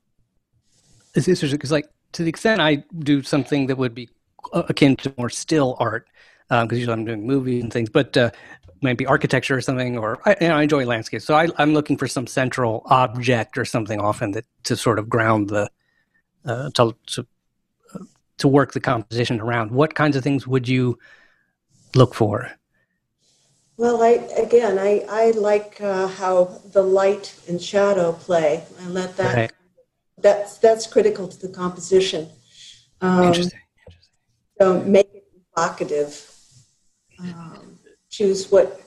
is 1.16 1.26
this 1.26 1.42
because 1.42 1.72
like 1.72 1.90
to 2.12 2.24
the 2.24 2.30
extent 2.30 2.62
I 2.62 2.84
do 3.00 3.24
something 3.24 3.68
that 3.68 3.78
would 3.78 3.96
be 3.96 4.10
akin 4.54 4.98
to 4.98 5.14
more 5.18 5.30
still 5.30 5.78
art, 5.80 6.10
because 6.50 6.80
usually 6.80 6.94
I'm 6.94 7.06
doing 7.06 7.26
movies 7.26 7.64
and 7.64 7.72
things, 7.72 7.90
but 7.90 8.18
uh, 8.18 8.32
maybe 8.82 9.06
architecture 9.06 9.56
or 9.56 9.62
something, 9.62 9.98
or 9.98 10.20
I, 10.26 10.36
you 10.42 10.48
know, 10.48 10.56
I 10.56 10.64
enjoy 10.64 10.86
landscape, 10.86 11.22
so 11.22 11.36
I, 11.36 11.48
I'm 11.58 11.74
looking 11.74 11.98
for 11.98 12.08
some 12.08 12.28
central 12.28 12.84
object 12.88 13.58
or 13.58 13.66
something 13.66 14.00
often 14.00 14.32
that 14.32 14.46
to 14.64 14.76
sort 14.76 15.00
of 15.00 15.10
ground 15.10 15.50
the 15.50 15.70
uh, 16.46 16.70
to 16.72 16.96
to 17.08 17.28
uh, 17.94 18.00
to 18.38 18.48
work 18.48 18.74
the 18.74 18.80
composition 18.80 19.40
around. 19.40 19.72
What 19.72 19.96
kinds 19.96 20.16
of 20.16 20.24
things 20.24 20.48
would 20.48 20.68
you 20.68 20.98
look 21.96 22.16
for? 22.16 22.52
Well, 23.78 24.02
I 24.02 24.10
again, 24.38 24.78
I 24.78 25.06
I 25.10 25.32
like 25.32 25.80
uh, 25.82 26.08
how 26.08 26.60
the 26.74 26.84
light 26.84 27.36
and 27.48 27.62
shadow 27.62 28.12
play. 28.12 28.64
I 28.82 28.88
let 28.88 29.16
that 29.18 29.36
Right. 29.36 29.52
that's 30.18 30.58
that's 30.58 30.88
critical 30.88 31.28
to 31.28 31.40
the 31.40 31.50
composition. 31.50 32.30
Um, 33.02 33.24
Interesting. 33.24 33.60
so 34.60 34.82
make 34.84 35.10
it 35.14 35.24
evocative. 35.56 36.26
Um, 37.20 37.80
choose 38.10 38.52
what 38.52 38.82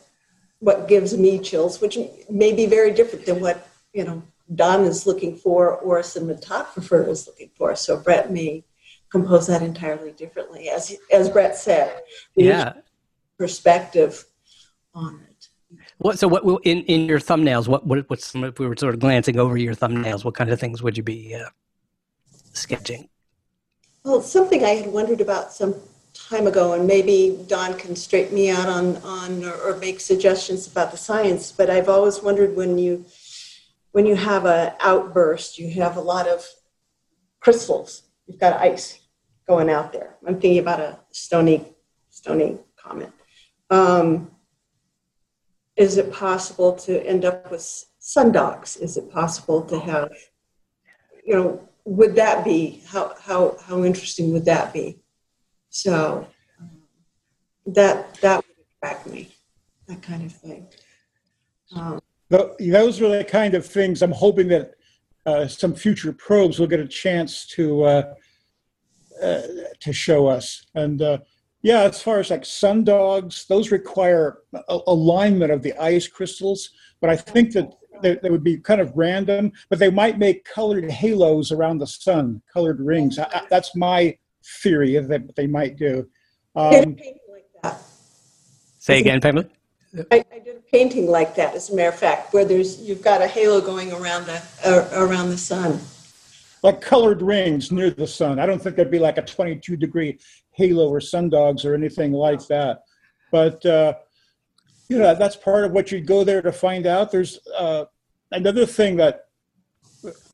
what 0.60 0.86
gives 0.86 1.16
me 1.16 1.38
chills, 1.40 1.80
which 1.80 1.98
may 2.30 2.52
be 2.52 2.66
very 2.66 2.92
different 2.92 3.26
than 3.26 3.40
what 3.40 3.68
you 3.92 4.04
know 4.04 4.22
Don 4.54 4.84
is 4.84 5.06
looking 5.06 5.36
for 5.36 5.76
or 5.78 5.98
a 5.98 6.02
cinematographer 6.02 7.08
is 7.08 7.26
looking 7.26 7.50
for. 7.54 7.74
So 7.76 7.98
Brett 7.98 8.30
may 8.30 8.64
compose 9.10 9.46
that 9.46 9.62
entirely 9.62 10.12
differently, 10.12 10.68
as 10.68 10.96
as 11.12 11.28
Brett 11.28 11.56
said. 11.56 12.02
Yeah. 12.36 12.72
perspective 13.38 14.24
on 14.94 15.20
it. 15.28 15.48
What 15.98 16.18
so 16.18 16.28
what 16.28 16.42
in 16.64 16.82
in 16.84 17.06
your 17.06 17.20
thumbnails? 17.20 17.68
What 17.68 17.86
what 17.86 18.08
what's 18.08 18.26
some, 18.26 18.44
if 18.44 18.58
we 18.58 18.66
were 18.66 18.76
sort 18.76 18.94
of 18.94 19.00
glancing 19.00 19.38
over 19.38 19.56
your 19.56 19.74
thumbnails? 19.74 20.24
What 20.24 20.34
kind 20.34 20.50
of 20.50 20.60
things 20.60 20.82
would 20.82 20.96
you 20.96 21.02
be 21.02 21.34
uh, 21.34 21.48
sketching? 22.52 23.08
Well, 24.04 24.20
something 24.20 24.64
I 24.64 24.70
had 24.70 24.92
wondered 24.92 25.20
about 25.20 25.52
some 25.52 25.74
time 26.32 26.46
ago, 26.46 26.72
and 26.72 26.86
maybe 26.86 27.38
Don 27.46 27.76
can 27.76 27.94
straighten 27.94 28.34
me 28.34 28.48
out 28.48 28.68
on, 28.68 28.96
on 28.98 29.44
or, 29.44 29.52
or 29.52 29.76
make 29.76 30.00
suggestions 30.00 30.66
about 30.66 30.90
the 30.90 30.96
science. 30.96 31.52
But 31.52 31.68
I've 31.68 31.90
always 31.90 32.22
wondered 32.22 32.56
when 32.56 32.78
you 32.78 33.04
when 33.92 34.06
you 34.06 34.16
have 34.16 34.46
an 34.46 34.72
outburst, 34.80 35.58
you 35.58 35.70
have 35.82 35.98
a 35.98 36.00
lot 36.00 36.26
of 36.26 36.46
crystals. 37.40 38.04
You've 38.26 38.40
got 38.40 38.58
ice 38.58 38.98
going 39.46 39.68
out 39.68 39.92
there. 39.92 40.16
I'm 40.26 40.40
thinking 40.40 40.58
about 40.58 40.80
a 40.80 40.98
stony 41.10 41.66
stony 42.08 42.58
comet. 42.76 43.12
Um, 43.68 44.30
is 45.76 45.98
it 45.98 46.10
possible 46.12 46.72
to 46.86 47.06
end 47.06 47.26
up 47.26 47.50
with 47.50 47.62
sundogs? 48.00 48.80
Is 48.80 48.96
it 48.96 49.10
possible 49.10 49.60
to 49.64 49.78
have, 49.80 50.10
you 51.26 51.34
know, 51.34 51.68
would 51.84 52.14
that 52.16 52.42
be 52.42 52.82
how 52.86 53.14
how 53.20 53.58
how 53.66 53.84
interesting 53.84 54.32
would 54.32 54.46
that 54.46 54.72
be? 54.72 55.01
So 55.72 56.28
um, 56.60 56.70
that 57.66 58.14
that 58.20 58.36
would 58.36 58.66
attract 58.76 59.06
me, 59.06 59.34
that 59.88 60.02
kind 60.02 60.24
of 60.24 60.32
thing. 60.32 60.66
Um, 61.74 62.00
Those 62.28 63.00
are 63.00 63.08
the 63.08 63.24
kind 63.24 63.54
of 63.54 63.64
things 63.64 64.02
I'm 64.02 64.12
hoping 64.12 64.48
that 64.48 64.74
uh, 65.24 65.48
some 65.48 65.74
future 65.74 66.12
probes 66.12 66.58
will 66.58 66.66
get 66.66 66.78
a 66.78 66.86
chance 66.86 67.46
to 67.56 67.84
uh, 67.84 68.14
uh, 69.22 69.42
to 69.80 69.92
show 69.94 70.26
us. 70.26 70.66
And 70.74 71.00
uh, 71.00 71.18
yeah, 71.62 71.82
as 71.84 72.02
far 72.02 72.18
as 72.18 72.28
like 72.28 72.42
sundogs, 72.42 73.46
those 73.46 73.70
require 73.70 74.40
a- 74.54 74.80
alignment 74.86 75.52
of 75.52 75.62
the 75.62 75.72
ice 75.82 76.06
crystals. 76.06 76.68
But 77.00 77.08
I 77.08 77.16
think 77.16 77.52
that 77.54 77.72
they, 78.02 78.16
they 78.16 78.28
would 78.28 78.44
be 78.44 78.58
kind 78.58 78.80
of 78.80 78.92
random, 78.94 79.52
but 79.70 79.78
they 79.78 79.90
might 79.90 80.18
make 80.18 80.44
colored 80.44 80.90
halos 80.90 81.50
around 81.50 81.78
the 81.78 81.86
sun, 81.86 82.42
colored 82.52 82.80
rings. 82.80 83.18
I, 83.18 83.24
I, 83.24 83.46
that's 83.48 83.74
my 83.74 84.18
theory 84.62 84.98
that 84.98 85.34
they 85.36 85.46
might 85.46 85.76
do. 85.76 86.06
I 86.56 86.70
did 86.70 86.78
a 86.78 86.82
Um, 86.88 86.94
painting 86.94 87.18
like 87.30 87.46
that. 87.62 87.80
Say 88.78 89.00
again, 89.00 89.20
Pamela. 89.20 89.46
I, 90.10 90.24
I 90.34 90.38
did 90.38 90.56
a 90.56 90.60
painting 90.72 91.06
like 91.06 91.34
that, 91.36 91.54
as 91.54 91.70
a 91.70 91.74
matter 91.76 91.90
of 91.90 91.98
fact, 91.98 92.32
where 92.32 92.44
there's 92.44 92.80
you've 92.80 93.02
got 93.02 93.20
a 93.20 93.26
halo 93.26 93.60
going 93.60 93.92
around 93.92 94.26
the 94.26 94.42
uh, 94.64 94.88
around 94.94 95.28
the 95.28 95.36
sun. 95.38 95.80
like 96.62 96.80
colored 96.80 97.20
rings 97.22 97.70
near 97.70 97.90
the 97.90 98.06
sun. 98.06 98.38
I 98.38 98.46
don't 98.46 98.60
think 98.62 98.76
there'd 98.76 98.90
be 98.90 98.98
like 98.98 99.18
a 99.18 99.22
22 99.22 99.76
degree 99.76 100.18
halo 100.52 100.88
or 100.88 100.98
sundogs 101.00 101.64
or 101.64 101.74
anything 101.74 102.12
like 102.12 102.46
that. 102.48 102.82
But 103.30 103.64
uh, 103.66 103.94
you 104.88 104.98
know, 104.98 105.14
that's 105.14 105.36
part 105.36 105.64
of 105.64 105.72
what 105.72 105.90
you'd 105.92 106.06
go 106.06 106.24
there 106.24 106.42
to 106.42 106.52
find 106.52 106.86
out. 106.86 107.10
There's 107.12 107.38
uh, 107.56 107.84
another 108.30 108.64
thing 108.66 108.96
that 108.96 109.26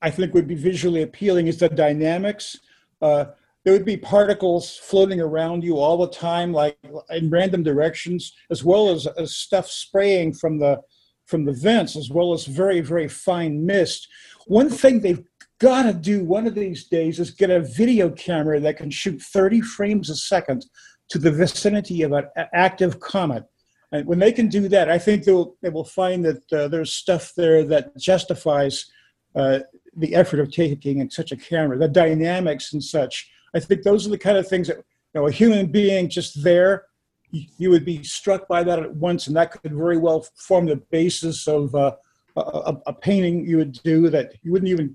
I 0.00 0.10
think 0.10 0.34
would 0.34 0.48
be 0.48 0.54
visually 0.54 1.02
appealing 1.02 1.46
is 1.48 1.58
the 1.58 1.68
dynamics. 1.68 2.56
Uh, 3.02 3.26
there 3.64 3.72
would 3.72 3.84
be 3.84 3.96
particles 3.96 4.76
floating 4.76 5.20
around 5.20 5.62
you 5.62 5.78
all 5.78 5.98
the 5.98 6.08
time, 6.08 6.52
like 6.52 6.78
in 7.10 7.28
random 7.30 7.62
directions, 7.62 8.32
as 8.50 8.64
well 8.64 8.90
as, 8.90 9.06
as 9.18 9.36
stuff 9.36 9.68
spraying 9.68 10.34
from 10.34 10.58
the 10.58 10.80
from 11.26 11.44
the 11.44 11.52
vents, 11.52 11.94
as 11.94 12.10
well 12.10 12.32
as 12.32 12.46
very 12.46 12.80
very 12.80 13.08
fine 13.08 13.66
mist. 13.66 14.08
One 14.46 14.70
thing 14.70 15.00
they've 15.00 15.24
got 15.58 15.82
to 15.82 15.92
do 15.92 16.24
one 16.24 16.46
of 16.46 16.54
these 16.54 16.86
days 16.86 17.18
is 17.18 17.30
get 17.30 17.50
a 17.50 17.60
video 17.60 18.10
camera 18.10 18.60
that 18.60 18.76
can 18.76 18.90
shoot 18.90 19.20
30 19.20 19.60
frames 19.60 20.08
a 20.08 20.16
second 20.16 20.64
to 21.10 21.18
the 21.18 21.32
vicinity 21.32 22.02
of 22.02 22.12
an 22.12 22.24
active 22.54 23.00
comet. 23.00 23.44
And 23.90 24.06
when 24.06 24.18
they 24.18 24.32
can 24.32 24.48
do 24.48 24.68
that, 24.68 24.90
I 24.90 24.98
think 24.98 25.24
they'll, 25.24 25.56
they 25.62 25.70
will 25.70 25.84
find 25.84 26.24
that 26.24 26.52
uh, 26.52 26.68
there's 26.68 26.92
stuff 26.92 27.32
there 27.36 27.64
that 27.64 27.96
justifies 27.96 28.86
uh, 29.34 29.60
the 29.96 30.14
effort 30.14 30.40
of 30.40 30.52
taking 30.52 31.08
such 31.10 31.32
a 31.32 31.36
camera, 31.36 31.78
the 31.78 31.88
dynamics 31.88 32.72
and 32.72 32.82
such. 32.82 33.30
I 33.54 33.60
think 33.60 33.82
those 33.82 34.06
are 34.06 34.10
the 34.10 34.18
kind 34.18 34.36
of 34.36 34.48
things 34.48 34.68
that 34.68 34.76
you 34.76 35.20
know 35.20 35.26
a 35.26 35.32
human 35.32 35.66
being 35.66 36.08
just 36.08 36.42
there, 36.42 36.86
you, 37.30 37.70
would 37.70 37.84
be 37.84 38.02
struck 38.02 38.48
by 38.48 38.62
that 38.62 38.78
at 38.78 38.94
once, 38.94 39.26
and 39.26 39.36
that 39.36 39.52
could 39.52 39.74
very 39.74 39.98
well 39.98 40.26
form 40.36 40.66
the 40.66 40.76
basis 40.76 41.46
of 41.46 41.74
uh, 41.74 41.94
a, 42.36 42.76
a, 42.86 42.92
painting 42.92 43.46
you 43.46 43.56
would 43.58 43.72
do 43.82 44.08
that 44.10 44.32
you 44.42 44.52
wouldn't 44.52 44.70
even 44.70 44.94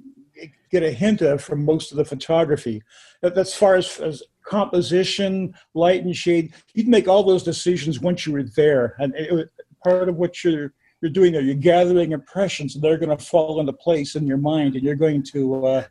get 0.71 0.83
a 0.83 0.91
hint 0.91 1.21
of 1.21 1.41
from 1.43 1.63
most 1.63 1.91
of 1.91 1.97
the 1.97 2.05
photography. 2.05 2.81
That's 3.21 3.53
far 3.53 3.75
as, 3.75 3.99
as 3.99 4.23
composition, 4.43 5.53
light 5.73 6.03
and 6.03 6.15
shade. 6.15 6.53
You'd 6.73 6.87
make 6.87 7.07
all 7.07 7.23
those 7.23 7.43
decisions 7.43 7.99
once 7.99 8.25
you 8.25 8.33
were 8.33 8.43
there, 8.43 8.95
and 8.99 9.13
it, 9.15 9.31
was 9.31 9.45
part 9.83 10.09
of 10.09 10.15
what 10.15 10.43
you're 10.43 10.73
you're 11.01 11.11
doing 11.11 11.33
there. 11.33 11.41
You're 11.41 11.55
gathering 11.55 12.11
impressions, 12.13 12.75
and 12.75 12.83
they're 12.83 12.97
going 12.97 13.15
to 13.15 13.23
fall 13.23 13.59
into 13.59 13.73
place 13.73 14.15
in 14.15 14.25
your 14.25 14.37
mind, 14.37 14.75
and 14.75 14.83
you're 14.83 14.95
going 14.95 15.21
to 15.33 15.65
uh, 15.65 15.83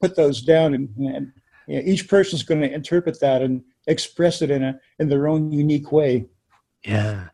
put 0.00 0.16
those 0.16 0.42
down. 0.42 0.74
And, 0.74 0.88
and 0.98 1.32
you 1.66 1.76
know, 1.76 1.82
each 1.84 2.08
person's 2.08 2.42
going 2.42 2.60
to 2.60 2.72
interpret 2.72 3.20
that 3.20 3.42
and 3.42 3.62
express 3.86 4.42
it 4.42 4.50
in 4.50 4.62
a 4.62 4.80
in 4.98 5.08
their 5.08 5.28
own 5.28 5.52
unique 5.52 5.92
way. 5.92 6.26
Yeah. 6.84 7.28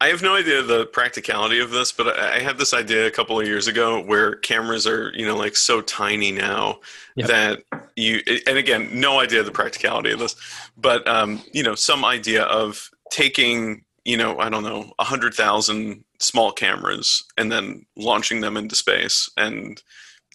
I 0.00 0.08
have 0.08 0.22
no 0.22 0.36
idea 0.36 0.62
the 0.62 0.86
practicality 0.86 1.58
of 1.58 1.70
this, 1.70 1.90
but 1.90 2.18
I 2.18 2.36
I 2.36 2.38
had 2.40 2.56
this 2.58 2.72
idea 2.72 3.06
a 3.06 3.10
couple 3.10 3.38
of 3.40 3.46
years 3.46 3.66
ago 3.66 4.00
where 4.02 4.36
cameras 4.36 4.86
are, 4.86 5.12
you 5.14 5.26
know, 5.26 5.36
like 5.36 5.56
so 5.56 5.80
tiny 5.80 6.30
now 6.30 6.80
Yep. 7.16 7.26
that 7.28 7.62
you, 7.96 8.22
and 8.46 8.56
again, 8.56 8.88
no 8.92 9.18
idea 9.18 9.42
the 9.42 9.50
practicality 9.50 10.12
of 10.12 10.20
this, 10.20 10.36
but, 10.76 11.06
um, 11.08 11.42
you 11.52 11.64
know, 11.64 11.74
some 11.74 12.04
idea 12.04 12.44
of 12.44 12.90
taking, 13.10 13.84
you 14.04 14.16
know, 14.16 14.38
I 14.38 14.48
don't 14.48 14.62
know, 14.62 14.92
a 15.00 15.04
hundred 15.04 15.34
thousand 15.34 16.04
small 16.20 16.52
cameras 16.52 17.24
and 17.36 17.50
then 17.50 17.84
launching 17.96 18.40
them 18.40 18.56
into 18.56 18.76
space 18.76 19.28
and, 19.36 19.82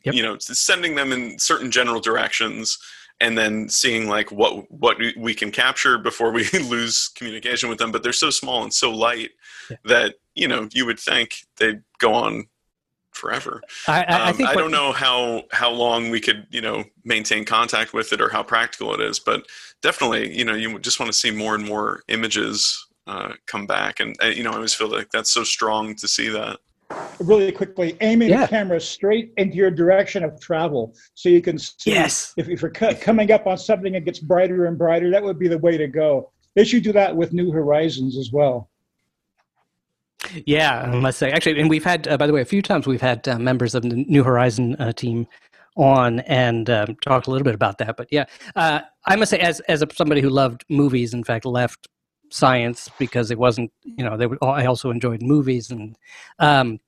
Yep. 0.04 0.16
you 0.16 0.24
know, 0.24 0.38
sending 0.40 0.96
them 0.96 1.14
in 1.14 1.40
certain 1.40 1.72
general 1.72 2.02
directions 2.02 2.78
and 3.24 3.38
then 3.38 3.70
seeing 3.70 4.08
like 4.08 4.32
what 4.32 4.70
what 4.72 4.98
we- 5.18 5.34
can 5.34 5.52
capture 5.52 5.98
before 5.98 6.32
we 6.32 6.44
lose 6.70 7.10
communication 7.16 7.70
with 7.70 7.80
them 7.80 7.92
but 7.92 8.04
they're 8.04 8.14
so 8.14 8.30
small 8.30 8.62
and 8.64 8.74
so 8.74 8.92
light 8.92 9.32
Yeah. 9.70 9.78
that 9.86 10.16
you 10.36 10.48
know 10.48 10.68
you 10.72 10.86
would 10.86 11.00
think 11.00 11.46
they'd 11.58 11.82
go 11.98 12.14
on 12.14 12.48
forever. 13.12 13.62
I, 13.88 14.04
I, 14.04 14.06
I 14.06 14.30
um, 14.30 14.36
think 14.36 14.50
I 14.50 14.56
don't 14.56 14.72
know 14.72 14.92
how 14.92 15.44
how 15.52 15.72
long 15.72 16.10
we 16.12 16.20
could 16.20 16.48
you 16.52 16.62
know 16.62 16.84
maintain 17.04 17.46
contact 17.46 17.94
with 17.94 18.12
it 18.14 18.22
or 18.22 18.30
how 18.30 18.44
practical 18.44 18.94
it 18.94 19.02
is 19.02 19.20
but 19.20 19.46
definitely 19.82 20.36
you 20.38 20.46
know 20.46 20.56
you 20.56 20.78
just 20.80 21.00
want 21.00 21.12
to 21.12 21.18
see 21.18 21.32
more 21.32 21.56
and 21.56 21.66
more 21.66 22.04
images 22.10 22.88
uh, 23.08 23.34
come 23.48 23.66
back. 23.68 24.00
And 24.00 24.16
uh, 24.24 24.28
you 24.28 24.44
know 24.44 24.52
I 24.52 24.56
always 24.56 24.74
feel 24.74 24.90
like 24.90 25.10
that's 25.12 25.32
so 25.32 25.44
strong 25.44 25.96
to 25.96 26.08
see 26.08 26.30
that 26.30 26.60
Really 27.20 27.52
quickly, 27.52 27.98
aiming 28.02 28.30
Yeah. 28.30 28.42
the 28.42 28.48
camera 28.48 28.80
straight 28.80 29.34
into 29.38 29.56
your 29.56 29.72
direction 29.72 30.24
of 30.24 30.40
travel, 30.40 30.96
so 31.14 31.30
you 31.30 31.42
can 31.42 31.58
see 31.58 31.92
Yes. 31.92 32.34
if, 32.38 32.50
if 32.50 32.62
you're 32.62 32.72
co- 32.72 32.96
coming 32.96 33.32
up 33.32 33.48
on 33.48 33.58
something 33.58 33.94
that 33.94 34.06
gets 34.06 34.20
brighter 34.20 34.66
and 34.66 34.78
brighter, 34.78 35.10
that 35.12 35.24
would 35.24 35.40
be 35.40 35.48
the 35.48 35.58
way 35.58 35.78
to 35.78 35.88
go. 35.88 36.32
They 36.56 36.64
should 36.64 36.84
do 36.84 36.94
that 36.94 37.16
with 37.16 37.34
New 37.34 37.52
Horizons 37.52 38.18
as 38.18 38.32
well. 38.32 38.70
Yeah, 40.46 40.82
I 40.82 40.96
must 40.96 41.20
say, 41.20 41.32
actually, 41.32 41.60
and 41.60 41.70
we've 41.70 41.84
had, 41.84 42.08
uh, 42.08 42.18
by 42.18 42.28
the 42.28 42.34
way, 42.34 42.42
a 42.42 42.46
few 42.46 42.62
times 42.62 42.88
we've 42.88 43.02
had 43.02 43.28
uh, 43.28 43.38
members 43.38 43.76
of 43.76 43.84
the 43.84 43.90
New 43.90 44.24
Horizon 44.24 44.76
uh, 44.78 44.94
team 44.94 45.28
on 45.76 46.20
and 46.22 46.70
um, 46.70 46.96
talked 47.04 47.28
a 47.28 47.32
little 47.32 47.44
bit 47.44 47.56
about 47.56 47.78
that. 47.80 47.98
But 47.98 48.08
yeah, 48.12 48.26
uh, 48.56 48.82
I 49.06 49.16
must 49.16 49.32
say, 49.32 49.40
as 49.40 49.60
as 49.62 49.82
a, 49.82 49.88
somebody 49.94 50.22
who 50.22 50.30
loved 50.30 50.64
movies, 50.70 51.14
in 51.14 51.24
fact, 51.24 51.46
left 51.46 51.88
science 52.30 52.90
because 52.98 53.32
it 53.32 53.38
wasn't, 53.38 53.72
you 53.84 54.04
know, 54.04 54.16
they 54.18 54.28
were, 54.28 54.38
I 54.44 54.66
also 54.66 54.92
enjoyed 54.92 55.22
movies, 55.22 55.72
and 55.72 55.98
um, 56.40 56.80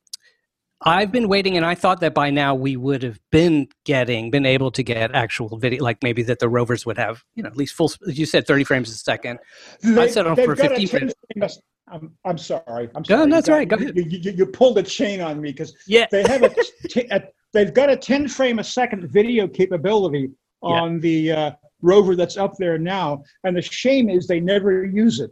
I've 0.86 1.12
been 1.12 1.28
waiting, 1.28 1.58
and 1.58 1.66
I 1.66 1.74
thought 1.74 2.00
that 2.02 2.14
by 2.14 2.30
now 2.30 2.54
we 2.54 2.78
would 2.78 3.02
have 3.02 3.20
been 3.32 3.68
getting, 3.86 4.30
been 4.30 4.46
able 4.46 4.70
to 4.72 4.84
get 4.84 5.14
actual 5.16 5.58
video, 5.58 5.84
like 5.84 6.04
maybe 6.04 6.22
that 6.24 6.40
the 6.40 6.48
rovers 6.48 6.86
would 6.86 6.98
have, 6.98 7.24
you 7.34 7.42
know, 7.44 7.48
at 7.50 7.58
least 7.58 7.74
full. 7.74 7.92
You 8.06 8.26
said 8.28 8.46
thirty 8.46 8.64
frames 8.64 8.90
a 8.92 8.94
second. 8.96 9.40
They, 9.82 10.08
settled 10.10 10.38
they've 10.38 10.46
for 10.46 10.56
15 10.56 10.88
frames. 10.88 11.14
10 11.34 11.40
frame 11.40 11.50
a- 11.50 11.94
I'm, 11.94 12.12
I'm 12.26 12.38
sorry. 12.38 12.90
I'm 12.96 13.06
sorry. 13.06 13.30
that's 13.30 13.48
You 13.48 13.52
got- 13.54 13.58
right, 13.58 13.68
go 13.68 13.78
you- 13.78 13.84
ahead. 13.86 13.96
You, 13.98 14.04
you, 14.20 14.32
you 14.32 14.46
pulled 14.48 14.78
a 14.80 14.84
chain 14.84 15.22
on 15.22 15.40
me 15.42 15.52
because 15.52 15.74
Yeah. 15.88 16.06
they 16.12 16.24
have 16.24 16.42
a, 16.44 16.50
t- 16.90 17.08
a 17.12 17.22
they've 17.54 17.74
got 17.74 17.90
a 17.92 17.96
10 17.98 18.28
frame 18.28 18.58
a 18.60 18.64
second 18.64 19.08
video 19.12 19.48
capability 19.48 20.32
Yeah. 20.64 20.70
on 20.70 21.00
the 21.00 21.32
uh, 21.32 21.52
rover 21.84 22.16
that's 22.16 22.38
up 22.38 22.58
there 22.58 22.78
now, 22.80 23.24
and 23.44 23.56
the 23.56 23.62
shame 23.62 24.10
is 24.10 24.26
they 24.28 24.40
never 24.40 24.84
use 24.86 25.20
it. 25.20 25.32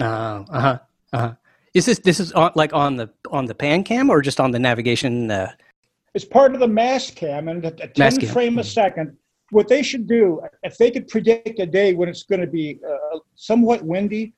Uh 0.00 0.44
huh. 0.50 0.78
Uh 1.12 1.18
huh. 1.18 1.34
Is 1.74 1.86
this 1.86 1.98
this 2.00 2.20
is 2.20 2.32
on, 2.32 2.52
like 2.54 2.72
on 2.74 2.96
the 2.96 3.10
on 3.30 3.46
the 3.46 3.54
pan 3.54 3.82
cam 3.84 4.10
or 4.10 4.20
just 4.20 4.40
on 4.40 4.50
the 4.50 4.58
navigation? 4.58 5.30
Uh, 5.30 5.50
It's 6.14 6.24
part 6.24 6.54
of 6.54 6.60
the 6.60 6.66
Mastcam 6.66 7.50
and 7.50 7.64
at 7.64 7.80
a 7.80 7.88
10 7.88 8.18
cam. 8.20 8.28
frame 8.30 8.58
a 8.58 8.64
second. 8.64 9.16
What 9.50 9.68
they 9.68 9.82
should 9.82 10.06
do, 10.06 10.40
if 10.62 10.76
they 10.78 10.90
could 10.90 11.08
predict 11.08 11.58
a 11.60 11.66
day 11.66 11.94
when 11.94 12.08
it's 12.08 12.22
going 12.24 12.40
to 12.40 12.46
be 12.46 12.78
uh, 12.86 13.18
somewhat 13.34 13.82
windy, 13.82 14.32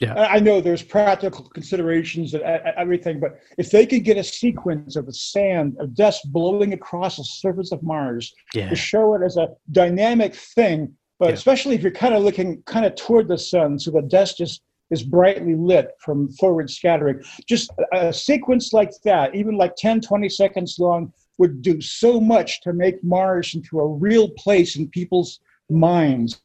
Yeah. 0.00 0.14
I 0.36 0.38
know 0.40 0.60
there's 0.60 0.82
practical 0.82 1.44
considerations 1.58 2.34
and 2.34 2.42
everything, 2.82 3.18
but 3.20 3.30
if 3.62 3.70
they 3.70 3.84
could 3.90 4.04
get 4.04 4.16
a 4.18 4.24
sequence 4.24 4.96
of 4.96 5.04
the 5.06 5.12
sand, 5.32 5.76
of 5.80 5.94
dust 5.94 6.20
blowing 6.32 6.72
across 6.74 7.16
the 7.16 7.24
surface 7.24 7.70
of 7.72 7.82
Mars 7.82 8.24
yeah. 8.54 8.68
to 8.70 8.76
show 8.76 9.14
it 9.16 9.22
as 9.28 9.36
a 9.36 9.46
dynamic 9.72 10.34
thing, 10.34 10.78
but 11.18 11.28
Yeah. 11.28 11.34
especially 11.40 11.74
if 11.76 11.82
you're 11.82 12.00
kind 12.04 12.14
of 12.14 12.22
looking 12.22 12.62
kind 12.74 12.84
of 12.88 12.92
toward 12.94 13.26
the 13.28 13.38
sun, 13.52 13.78
so 13.78 13.90
the 13.90 14.02
dust 14.02 14.40
is 14.46 14.52
is 14.90 15.02
brightly 15.02 15.54
lit 15.54 15.90
from 15.98 16.28
forward 16.32 16.70
scattering. 16.70 17.22
Just 17.46 17.70
a, 17.92 18.12
sequence 18.12 18.72
like 18.72 18.90
that, 19.04 19.34
even 19.34 19.56
like 19.56 19.76
10, 19.76 20.00
20 20.00 20.28
seconds 20.28 20.76
long, 20.78 21.12
would 21.38 21.62
do 21.62 21.80
so 21.80 22.20
much 22.20 22.60
to 22.62 22.72
make 22.72 23.02
Mars 23.04 23.54
into 23.54 23.78
a 23.78 23.86
real 23.86 24.28
place 24.30 24.76
in 24.76 24.88
people's 24.88 25.40
minds. 25.70 26.40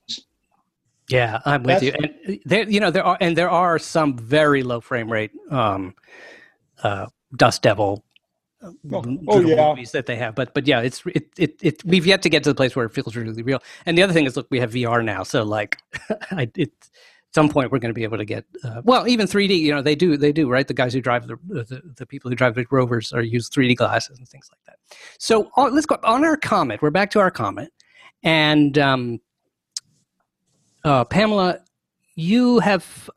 Yeah, 1.09 1.41
I'm 1.45 1.63
with 1.63 1.83
you. 1.83 1.93
And 1.93 2.39
there, 2.45 2.69
you 2.69 2.79
know, 2.79 2.91
there 2.91 3.03
are 3.03 3.17
and 3.19 3.37
there 3.37 3.49
are 3.49 3.77
some 3.77 4.17
very 4.17 4.63
low 4.63 4.79
frame 4.79 5.11
rate 5.11 5.31
um, 5.49 5.95
uh, 6.81 7.07
Dust 7.35 7.61
Devil. 7.61 8.03
Oh, 8.63 9.03
oh, 9.27 9.41
yeah. 9.41 9.69
movies 9.69 9.91
that 9.91 10.05
they 10.05 10.15
have, 10.15 10.35
but 10.35 10.53
but 10.53 10.65
yeah, 10.65 10.79
it's 10.79 11.03
it, 11.07 11.27
it 11.37 11.59
it 11.61 11.83
we've 11.83 12.05
yet 12.05 12.21
to 12.21 12.29
get 12.29 12.43
to 12.43 12.49
the 12.49 12.55
place 12.55 12.77
where 12.77 12.85
it 12.85 12.93
feels 12.93 13.13
really 13.13 13.43
real. 13.43 13.61
And 13.85 13.97
the 13.97 14.03
other 14.03 14.13
thing 14.13 14.25
is, 14.25 14.37
look, 14.37 14.47
we 14.49 14.61
have 14.61 14.71
VR 14.71 15.03
now, 15.03 15.23
so 15.23 15.43
like, 15.43 15.79
I, 16.31 16.49
it, 16.55 16.71
some 17.33 17.49
point 17.49 17.71
we're 17.71 17.79
going 17.79 17.89
to 17.89 17.95
be 17.95 18.03
able 18.03 18.17
to 18.17 18.25
get 18.25 18.45
uh, 18.63 18.81
well, 18.83 19.07
even 19.07 19.27
3D. 19.27 19.57
You 19.57 19.73
know, 19.73 19.81
they 19.81 19.95
do 19.95 20.17
they 20.17 20.31
do 20.31 20.49
right. 20.49 20.67
The 20.67 20.73
guys 20.73 20.93
who 20.93 21.01
drive 21.01 21.27
the 21.27 21.37
the, 21.47 21.81
the 21.97 22.05
people 22.05 22.29
who 22.29 22.35
drive 22.35 22.55
the 22.55 22.65
rovers 22.69 23.11
are 23.11 23.21
use 23.21 23.49
3D 23.49 23.75
glasses 23.75 24.19
and 24.19 24.27
things 24.27 24.49
like 24.51 24.63
that. 24.65 24.97
So 25.17 25.49
on, 25.55 25.73
let's 25.73 25.85
go 25.85 25.97
on 26.03 26.23
our 26.23 26.37
comet. 26.37 26.81
We're 26.81 26.91
back 26.91 27.09
to 27.11 27.19
our 27.19 27.31
comet, 27.31 27.71
and 28.21 28.77
um, 28.77 29.19
uh, 30.83 31.05
Pamela, 31.05 31.59
you 32.15 32.59
have 32.59 33.09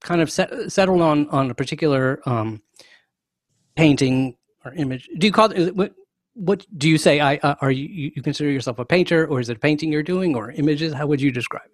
kind 0.00 0.20
of 0.20 0.30
set, 0.30 0.70
settled 0.70 1.00
on 1.00 1.28
on 1.30 1.50
a 1.50 1.54
particular 1.54 2.20
um, 2.26 2.62
painting 3.74 4.36
or 4.64 4.72
image. 4.74 5.08
Do 5.18 5.26
you 5.26 5.32
call 5.32 5.50
it? 5.50 5.74
What, 5.74 5.92
what 6.34 6.64
do 6.78 6.88
you 6.88 6.96
say? 6.96 7.20
I 7.20 7.36
uh, 7.36 7.56
are 7.60 7.72
you 7.72 8.10
you 8.14 8.22
consider 8.22 8.50
yourself 8.50 8.78
a 8.78 8.84
painter, 8.84 9.26
or 9.26 9.40
is 9.40 9.48
it 9.48 9.56
a 9.56 9.60
painting 9.60 9.90
you're 9.90 10.04
doing, 10.04 10.36
or 10.36 10.52
images? 10.52 10.94
How 10.94 11.08
would 11.08 11.20
you 11.20 11.32
describe 11.32 11.66
it? 11.66 11.72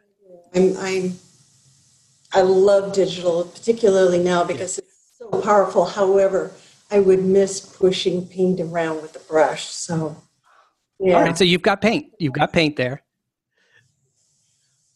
I'm, 0.55 0.77
I'm 0.79 1.19
I 2.35 2.43
love 2.43 2.93
digital, 2.93 3.45
particularly 3.45 4.19
now 4.19 4.45
because 4.45 4.79
it's 4.79 5.17
so 5.19 5.29
powerful. 5.41 5.85
However, 5.87 6.53
I 6.91 7.01
would 7.01 7.25
miss 7.25 7.61
pushing 7.61 8.27
paint 8.27 8.61
around 8.61 9.03
with 9.03 9.17
a 9.17 9.21
brush. 9.21 9.67
So, 9.67 10.17
yeah. 10.99 11.17
All 11.17 11.23
right, 11.23 11.39
so 11.39 11.45
you've 11.45 11.63
got 11.63 11.81
paint. 11.81 12.13
You've 12.19 12.33
got 12.33 12.53
paint 12.53 12.77
there. 12.77 13.03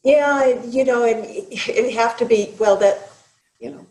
Yeah, 0.03 0.62
you 0.64 0.85
know, 0.85 1.05
and 1.05 1.25
it'd 1.25 1.95
have 1.95 2.16
to 2.18 2.25
be, 2.25 2.55
well, 2.59 2.77
that, 2.79 3.11
you 3.61 3.71
know, 3.71 3.87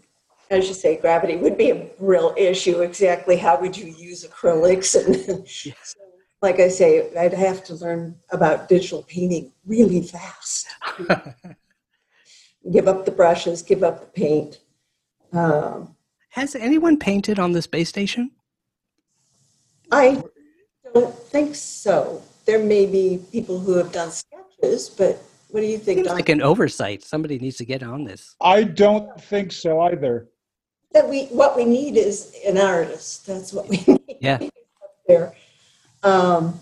as 0.50 0.68
you 0.68 0.74
say, 0.74 0.98
gravity 0.98 1.38
would 1.38 1.58
be 1.58 1.72
a 1.72 1.88
real 2.00 2.34
issue. 2.38 2.82
Exactly 2.82 3.38
how 3.38 3.60
would 3.60 3.78
you 3.78 3.88
use 3.88 4.26
acrylics? 4.26 4.96
And 4.96 5.48
Yes. 5.66 5.96
like 6.42 6.60
I 6.60 6.68
say, 6.68 7.16
I'd 7.16 7.34
have 7.34 7.64
to 7.66 7.76
learn 7.76 8.18
about 8.32 8.68
digital 8.68 9.04
painting 9.04 9.54
really 9.66 10.02
fast. 10.02 10.68
give 12.72 12.88
up 12.88 13.06
the 13.06 13.12
brushes, 13.12 13.62
give 13.62 13.84
up 13.84 14.00
the 14.02 14.08
paint. 14.08 14.60
Um, 15.34 15.96
Has 16.30 16.56
anyone 16.56 16.98
painted 16.98 17.40
on 17.40 17.52
the 17.54 17.62
space 17.62 17.90
station? 17.90 18.32
I 19.92 20.22
don't 20.94 21.16
think 21.16 21.56
so. 21.56 22.22
There 22.46 22.60
may 22.60 22.86
be 22.86 23.22
people 23.32 23.60
who 23.60 23.74
have 23.74 23.92
done 23.92 24.12
sketches, 24.12 24.90
but 24.90 25.22
what 25.50 25.62
do 25.62 25.66
you 25.68 25.78
think, 25.78 25.98
Seems 26.00 26.08
Don? 26.08 26.16
like 26.16 26.30
an 26.30 26.42
oversight. 26.42 27.04
Somebody 27.04 27.40
needs 27.40 27.58
to 27.58 27.66
get 27.66 27.84
on 27.84 28.04
this. 28.04 28.36
I 28.42 28.64
don't 28.64 29.20
think 29.22 29.52
so 29.52 29.82
either. 29.82 30.28
that 30.94 31.08
we 31.08 31.26
what 31.26 31.56
we 31.56 31.66
need 31.66 31.98
is 31.98 32.36
an 32.46 32.58
artist. 32.58 33.26
That's 33.28 33.54
what 33.54 33.68
we 33.68 33.78
need 33.88 34.18
Yeah. 34.22 34.40
there. 35.08 35.34
Um, 36.04 36.60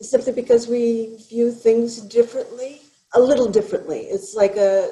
simply 0.00 0.32
because 0.32 0.68
we 0.68 1.16
view 1.28 1.50
things 1.52 2.00
differently, 2.00 2.80
a 3.14 3.20
little 3.20 3.48
differently. 3.48 4.00
It's 4.00 4.34
like 4.34 4.56
a 4.56 4.90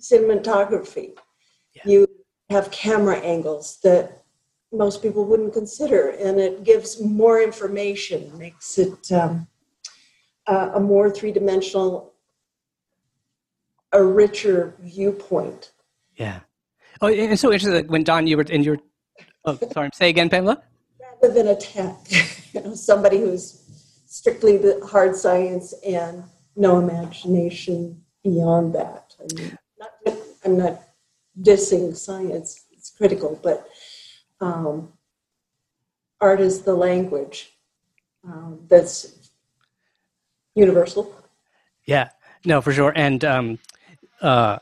cinematography. 0.00 1.14
Yeah. 1.74 1.82
You 1.86 2.08
have 2.50 2.70
camera 2.70 3.18
angles 3.18 3.78
that 3.82 4.22
most 4.72 5.02
people 5.02 5.24
wouldn't 5.24 5.52
consider, 5.52 6.10
and 6.10 6.40
it 6.40 6.64
gives 6.64 7.00
more 7.00 7.42
information, 7.42 8.36
makes 8.38 8.78
it 8.78 9.12
um, 9.12 9.46
a, 10.46 10.72
a 10.74 10.80
more 10.80 11.10
three 11.10 11.32
dimensional, 11.32 12.14
a 13.92 14.02
richer 14.02 14.74
viewpoint. 14.80 15.72
Yeah. 16.16 16.40
Oh, 17.00 17.08
and 17.08 17.38
so 17.38 17.52
interesting. 17.52 17.86
When 17.88 18.04
Don, 18.04 18.26
you 18.26 18.36
were 18.36 18.44
in 18.44 18.62
your. 18.62 18.78
Oh, 19.44 19.58
sorry. 19.72 19.90
Say 19.92 20.08
again, 20.08 20.30
Pamela. 20.30 20.62
rather 21.22 21.34
than 21.34 21.48
a 21.48 21.56
tech, 21.56 21.96
you 22.52 22.60
know, 22.62 22.74
somebody 22.74 23.18
who's 23.18 23.62
strictly 24.06 24.56
the 24.56 24.80
hard 24.86 25.16
science 25.16 25.74
and 25.86 26.24
no 26.56 26.78
imagination 26.78 28.02
beyond 28.22 28.74
that. 28.74 29.14
I 29.20 29.34
mean, 29.34 29.58
not, 29.78 30.16
I'm 30.44 30.58
not 30.58 30.82
dissing 31.40 31.96
science; 31.96 32.64
it's 32.72 32.90
critical, 32.90 33.38
but 33.42 33.66
um, 34.40 34.92
art 36.20 36.40
is 36.40 36.62
the 36.62 36.74
language 36.74 37.52
um, 38.24 38.60
that's 38.68 39.30
universal. 40.54 41.14
Yeah. 41.86 42.10
No, 42.44 42.60
for 42.60 42.72
sure. 42.72 42.92
And 42.94 43.24
um, 43.24 43.58
uh, 44.20 44.58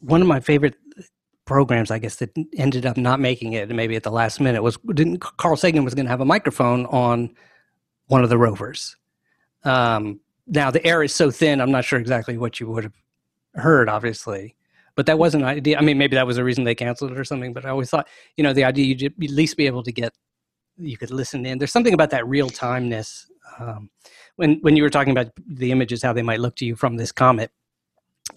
one 0.00 0.20
of 0.20 0.26
my 0.26 0.40
favorite 0.40 0.74
programs, 1.44 1.90
I 1.90 1.98
guess, 1.98 2.16
that 2.16 2.30
ended 2.56 2.86
up 2.86 2.96
not 2.96 3.20
making 3.20 3.54
it, 3.54 3.68
maybe 3.70 3.96
at 3.96 4.02
the 4.02 4.10
last 4.10 4.40
minute, 4.40 4.62
was 4.62 4.76
didn't 4.94 5.20
Carl 5.20 5.56
Sagan 5.56 5.84
was 5.84 5.94
going 5.94 6.06
to 6.06 6.10
have 6.10 6.20
a 6.20 6.26
microphone 6.26 6.86
on 6.86 7.34
one 8.06 8.22
of 8.22 8.30
the 8.30 8.38
rovers. 8.38 8.96
Um, 9.64 10.20
now 10.48 10.70
the 10.70 10.84
air 10.86 11.02
is 11.02 11.14
so 11.14 11.30
thin, 11.30 11.60
I'm 11.60 11.70
not 11.70 11.84
sure 11.84 11.98
exactly 11.98 12.38
what 12.38 12.60
you 12.60 12.68
would 12.68 12.84
have 12.84 12.94
heard, 13.54 13.88
obviously, 13.88 14.56
but 14.94 15.06
that 15.06 15.18
wasn't 15.18 15.44
an 15.44 15.48
idea. 15.48 15.78
I 15.78 15.82
mean, 15.82 15.98
maybe 15.98 16.16
that 16.16 16.26
was 16.26 16.36
the 16.36 16.44
reason 16.44 16.64
they 16.64 16.74
canceled 16.74 17.12
it 17.12 17.18
or 17.18 17.24
something. 17.24 17.52
But 17.52 17.64
I 17.64 17.70
always 17.70 17.90
thought, 17.90 18.08
you 18.36 18.44
know, 18.44 18.52
the 18.52 18.64
idea 18.64 18.86
you'd 18.86 19.02
at 19.04 19.30
least 19.30 19.56
be 19.56 19.66
able 19.66 19.82
to 19.82 19.92
get, 19.92 20.12
you 20.76 20.96
could 20.96 21.10
listen 21.10 21.46
in. 21.46 21.58
There's 21.58 21.72
something 21.72 21.94
about 21.94 22.10
that 22.10 22.26
real 22.26 22.48
timeness. 22.48 23.26
Um, 23.58 23.90
when 24.36 24.58
when 24.60 24.76
you 24.76 24.82
were 24.82 24.90
talking 24.90 25.12
about 25.12 25.32
the 25.46 25.70
images, 25.70 26.02
how 26.02 26.12
they 26.12 26.22
might 26.22 26.40
look 26.40 26.56
to 26.56 26.64
you 26.64 26.76
from 26.76 26.96
this 26.96 27.12
comet, 27.12 27.50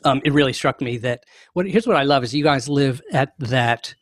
um, 0.03 0.21
it 0.25 0.33
really 0.33 0.53
struck 0.53 0.81
me 0.81 0.97
that 0.97 1.25
what 1.53 1.67
here's 1.67 1.87
what 1.87 1.97
I 1.97 2.03
love 2.03 2.23
is 2.23 2.33
you 2.33 2.43
guys 2.43 2.67
live 2.67 3.01
at 3.11 3.33
that 3.39 3.93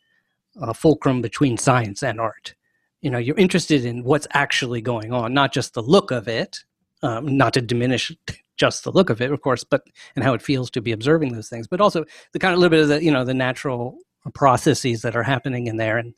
uh, 0.60 0.72
fulcrum 0.72 1.22
between 1.22 1.56
science 1.56 2.02
and 2.02 2.20
art. 2.20 2.54
You 3.00 3.10
know, 3.10 3.18
you're 3.18 3.36
interested 3.36 3.84
in 3.84 4.04
what's 4.04 4.26
actually 4.32 4.82
going 4.82 5.12
on, 5.12 5.32
not 5.32 5.52
just 5.52 5.74
the 5.74 5.82
look 5.82 6.10
of 6.10 6.28
it. 6.28 6.64
Um, 7.02 7.36
not 7.36 7.54
to 7.54 7.62
diminish 7.62 8.12
just 8.56 8.84
the 8.84 8.92
look 8.92 9.08
of 9.08 9.22
it, 9.22 9.32
of 9.32 9.40
course, 9.40 9.64
but 9.64 9.82
and 10.16 10.24
how 10.24 10.34
it 10.34 10.42
feels 10.42 10.70
to 10.72 10.82
be 10.82 10.92
observing 10.92 11.32
those 11.32 11.48
things, 11.48 11.66
but 11.66 11.80
also 11.80 12.04
the 12.32 12.38
kind 12.38 12.52
of 12.52 12.60
little 12.60 12.70
bit 12.70 12.82
of 12.82 12.88
the 12.88 13.02
you 13.02 13.10
know 13.10 13.24
the 13.24 13.34
natural 13.34 13.98
processes 14.34 15.00
that 15.02 15.16
are 15.16 15.22
happening 15.22 15.66
in 15.66 15.76
there 15.78 15.96
and 15.98 16.14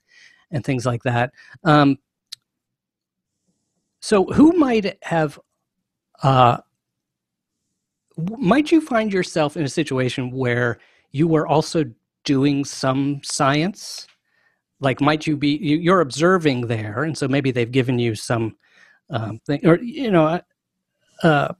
and 0.50 0.64
things 0.64 0.84
like 0.84 1.02
that. 1.04 1.32
Um, 1.64 1.98
so, 4.00 4.24
who 4.26 4.52
might 4.52 4.98
have 5.04 5.38
uh, 6.22 6.58
might 8.38 8.70
you 8.72 8.80
find 8.80 9.12
yourself 9.12 9.56
in 9.56 9.64
a 9.64 9.68
situation 9.68 10.30
where 10.30 10.78
you 11.12 11.28
were 11.28 11.46
also 11.46 11.84
doing 12.24 12.64
some 12.64 13.20
science 13.24 14.06
like 14.80 15.00
might 15.00 15.26
you 15.26 15.36
be 15.36 15.56
you- 15.56 15.78
you're 15.78 16.00
observing 16.00 16.66
there 16.66 17.04
and 17.04 17.16
so 17.16 17.26
maybe 17.28 17.50
they've 17.50 17.72
given 17.72 17.98
you 17.98 18.14
some 18.14 18.56
um, 19.10 19.38
thing 19.46 19.64
or 19.66 19.78
you 19.82 20.10
know 20.10 20.40
uh, 21.22 21.54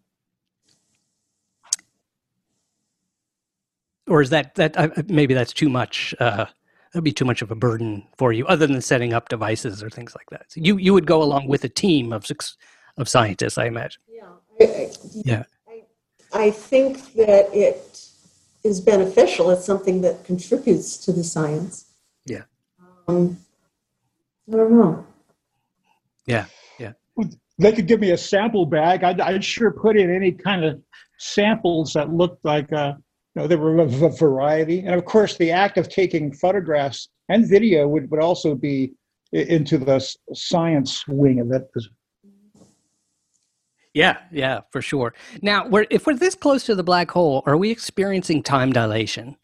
or 4.09 4.21
is 4.21 4.31
that 4.31 4.55
that 4.57 4.77
uh, 4.77 4.89
maybe 5.09 5.35
that's 5.35 5.53
too 5.53 5.69
much 5.69 6.15
uh, 6.21 6.47
that'd 6.93 7.05
be 7.05 7.13
too 7.13 7.25
much 7.25 7.43
of 7.43 7.51
a 7.51 7.55
burden 7.55 8.07
for 8.17 8.33
you 8.33 8.47
other 8.47 8.67
than 8.67 8.81
setting 8.81 9.13
up 9.13 9.29
devices 9.29 9.83
or 9.83 9.91
things 9.91 10.15
like 10.15 10.29
that 10.31 10.51
so 10.51 10.61
you 10.61 10.77
you 10.77 10.93
would 10.93 11.07
go 11.07 11.23
along 11.23 11.47
with 11.49 11.65
a 11.65 11.69
team 11.69 12.13
of 12.13 12.27
six 12.27 12.57
of 12.99 13.09
scientists 13.09 13.59
i 13.59 13.67
imagine 13.67 14.03
Yeah. 14.09 14.29
I, 14.61 14.65
I, 14.65 14.91
Yeah. 15.25 15.45
I, 15.69 15.83
I 16.47 16.51
think 16.51 17.15
that 17.15 17.55
it 17.55 18.09
is 18.65 18.81
beneficial. 18.81 19.51
It's 19.51 19.65
something 19.65 20.01
that 20.03 20.25
contributes 20.25 20.97
to 20.99 21.13
the 21.13 21.25
science. 21.25 21.87
Yeah. 22.27 22.43
Um, 23.09 23.39
I 24.53 24.57
don't 24.57 24.73
know. 24.73 25.07
Yeah, 26.27 26.47
yeah 26.79 26.93
They 27.59 27.73
could 27.73 27.87
give 27.87 28.01
me 28.01 28.11
a 28.11 28.19
sample 28.19 28.67
bag. 28.67 29.05
I'd, 29.05 29.21
I'd 29.21 29.45
sure 29.45 29.71
put 29.71 29.97
in 29.97 30.15
any 30.15 30.33
kind 30.33 30.65
of 30.65 30.81
samples 31.19 31.93
that 31.93 32.13
looked 32.13 32.45
like, 32.45 32.73
uh, 32.73 32.95
you 33.35 33.43
know, 33.43 33.47
there 33.47 33.59
were 33.59 33.79
a 33.79 33.87
variety. 33.87 34.81
And 34.81 34.95
of 34.95 35.05
course, 35.05 35.37
the 35.37 35.51
act 35.51 35.79
of 35.79 35.89
taking 35.89 36.33
photographs 36.33 37.09
and 37.29 37.49
video 37.49 37.87
would, 37.89 38.11
would 38.11 38.21
also 38.21 38.55
be 38.55 38.93
into 39.33 39.79
the 39.79 40.05
science 40.35 41.07
wing 41.09 41.41
of 41.41 41.51
it. 41.53 41.69
Yeah, 43.95 44.19
yeah, 44.31 44.61
for 44.71 44.81
sure. 44.81 45.15
Now, 45.43 45.67
we're, 45.67 45.87
if 45.91 46.07
we're 46.07 46.17
this 46.17 46.35
close 46.35 46.65
to 46.65 46.75
the 46.75 46.83
black 46.83 47.11
hole, 47.11 47.43
are 47.47 47.57
we 47.57 47.71
experiencing 47.71 48.43
time 48.43 48.73
dilation? 48.73 49.37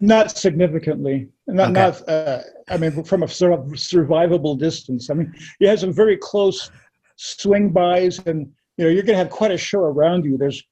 Not 0.00 0.36
significantly. 0.36 1.28
Not, 1.46 1.70
Okay. 1.70 1.80
not 1.80 2.08
uh, 2.08 2.42
I 2.72 2.78
mean, 2.78 3.04
from 3.04 3.22
a 3.22 3.28
sort 3.28 3.52
of 3.52 3.66
survivable 3.72 4.58
distance. 4.58 5.10
I 5.10 5.14
mean, 5.14 5.32
you 5.60 5.68
have 5.68 5.80
some 5.80 5.92
very 5.92 6.16
close 6.16 6.70
swing 7.16 7.70
bys, 7.70 8.18
and 8.26 8.50
you 8.76 8.84
know, 8.84 8.90
you're 8.90 9.02
going 9.02 9.14
to 9.14 9.22
have 9.22 9.30
quite 9.30 9.50
a 9.50 9.58
show 9.58 9.80
around 9.80 10.24
you. 10.24 10.38
There's 10.38 10.62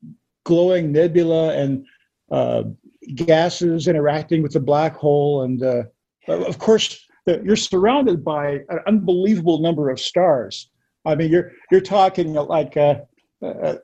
glowing 0.44 0.92
nebula 0.92 1.54
and 1.54 1.86
uh, 2.30 2.62
gases 3.14 3.86
interacting 3.86 4.42
with 4.42 4.52
the 4.52 4.60
black 4.60 4.96
hole, 4.96 5.42
and 5.42 5.62
uh, 5.62 5.82
of 6.28 6.58
course, 6.58 7.06
the, 7.26 7.42
you're 7.44 7.56
surrounded 7.56 8.24
by 8.24 8.60
an 8.70 8.80
unbelievable 8.86 9.60
number 9.60 9.90
of 9.90 10.00
stars. 10.00 10.70
I 11.04 11.14
mean, 11.14 11.30
you're 11.30 11.52
you're 11.70 11.82
talking 11.82 12.32
like 12.32 12.76
uh, 12.78 13.00
uh, 13.42 13.76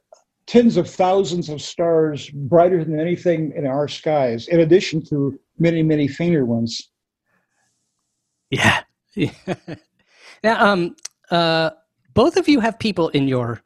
tens 0.47 0.79
of 0.79 0.89
thousands 0.89 1.51
of 1.51 1.61
stars, 1.61 2.31
brighter 2.31 2.83
than 2.83 2.99
anything 2.99 3.53
in 3.55 3.67
our 3.67 3.89
skies, 3.89 4.49
in 4.49 4.61
addition 4.61 5.05
to 5.07 5.39
many, 5.59 5.83
many 5.83 6.09
fainter 6.09 6.47
ones. 6.47 6.91
Yeah. 8.51 8.83
now, 10.45 10.65
um, 10.65 10.97
uh, 11.31 11.71
both 12.15 12.37
of 12.37 12.49
you 12.49 12.61
have 12.61 12.79
people 12.79 13.09
in 13.11 13.29
your 13.29 13.63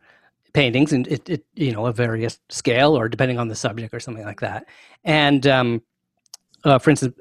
paintings, 0.52 0.92
and 0.92 1.06
it, 1.08 1.28
it, 1.28 1.44
you 1.54 1.72
know, 1.72 1.86
a 1.86 1.92
various 1.92 2.38
scale 2.48 2.96
or 2.96 3.08
depending 3.08 3.38
on 3.38 3.48
the 3.48 3.54
subject 3.54 3.94
or 3.94 4.00
something 4.00 4.24
like 4.24 4.40
that. 4.40 4.66
And 5.04 5.46
um, 5.46 5.82
uh, 6.64 6.78
for 6.78 6.90
instance, 6.90 7.14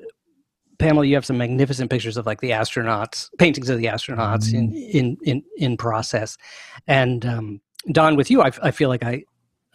Pamela, 0.79 1.05
you 1.05 1.15
have 1.15 1.25
some 1.25 1.37
magnificent 1.37 1.91
pictures 1.91 2.17
of 2.17 2.25
like 2.25 2.41
the 2.41 2.51
astronauts, 2.51 3.29
paintings 3.37 3.69
of 3.69 3.77
the 3.77 3.85
astronauts 3.85 4.53
in 4.53 4.73
in 4.73 5.17
in 5.23 5.43
in 5.57 5.77
process. 5.77 6.37
And 6.87 7.25
um, 7.25 7.61
Don, 7.91 8.15
with 8.15 8.31
you, 8.31 8.41
I, 8.41 8.51
I 8.63 8.71
feel 8.71 8.89
like 8.89 9.03
I 9.03 9.23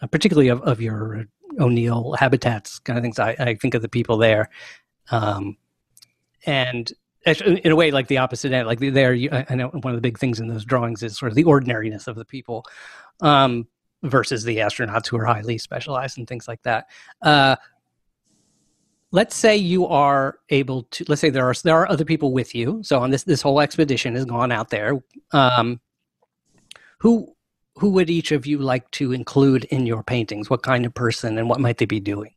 uh, 0.01 0.07
particularly 0.07 0.49
of, 0.49 0.61
of 0.63 0.81
your 0.81 1.25
O'Neill 1.59 2.15
habitats 2.19 2.79
kind 2.79 2.97
of 2.97 3.03
things. 3.03 3.19
I, 3.19 3.35
I 3.39 3.55
think 3.55 3.75
of 3.75 3.81
the 3.81 3.89
people 3.89 4.17
there, 4.17 4.49
um, 5.11 5.57
and 6.45 6.91
in 7.25 7.71
a 7.71 7.75
way, 7.75 7.91
like 7.91 8.07
the 8.07 8.19
opposite 8.19 8.51
end. 8.51 8.67
Like 8.67 8.79
there, 8.79 9.13
I 9.49 9.55
know 9.55 9.69
one 9.69 9.93
of 9.93 9.97
the 9.97 10.01
big 10.01 10.19
things 10.19 10.39
in 10.39 10.47
those 10.47 10.65
drawings 10.65 11.03
is 11.03 11.17
sort 11.17 11.31
of 11.31 11.35
the 11.35 11.43
ordinariness 11.43 12.07
of 12.07 12.15
the 12.15 12.25
people 12.25 12.65
um, 13.21 13.67
versus 14.03 14.43
the 14.43 14.57
astronauts 14.57 15.07
who 15.07 15.17
are 15.17 15.25
highly 15.25 15.57
specialized 15.57 16.17
and 16.17 16.27
things 16.27 16.47
like 16.47 16.61
that. 16.63 16.87
Uh, 17.21 17.55
let's 19.11 19.35
say 19.35 19.57
you 19.57 19.87
are 19.87 20.39
able 20.49 20.83
to. 20.83 21.05
Let's 21.07 21.21
say 21.21 21.29
there 21.29 21.49
are 21.49 21.55
there 21.63 21.75
are 21.75 21.89
other 21.89 22.05
people 22.05 22.31
with 22.31 22.53
you. 22.53 22.81
So 22.83 22.99
on 22.99 23.09
this 23.09 23.23
this 23.23 23.41
whole 23.41 23.59
expedition 23.59 24.13
has 24.15 24.25
gone 24.25 24.51
out 24.51 24.69
there. 24.69 24.99
Um, 25.31 25.79
who 26.99 27.35
who 27.77 27.89
would 27.91 28.09
each 28.09 28.31
of 28.31 28.45
you 28.45 28.59
like 28.59 28.89
to 28.91 29.13
include 29.13 29.65
in 29.65 29.87
your 29.87 30.03
paintings? 30.03 30.49
What 30.49 30.63
kind 30.63 30.85
of 30.85 30.93
person 30.93 31.37
and 31.37 31.49
what 31.49 31.59
might 31.59 31.77
they 31.77 31.85
be 31.85 31.99
doing? 31.99 32.34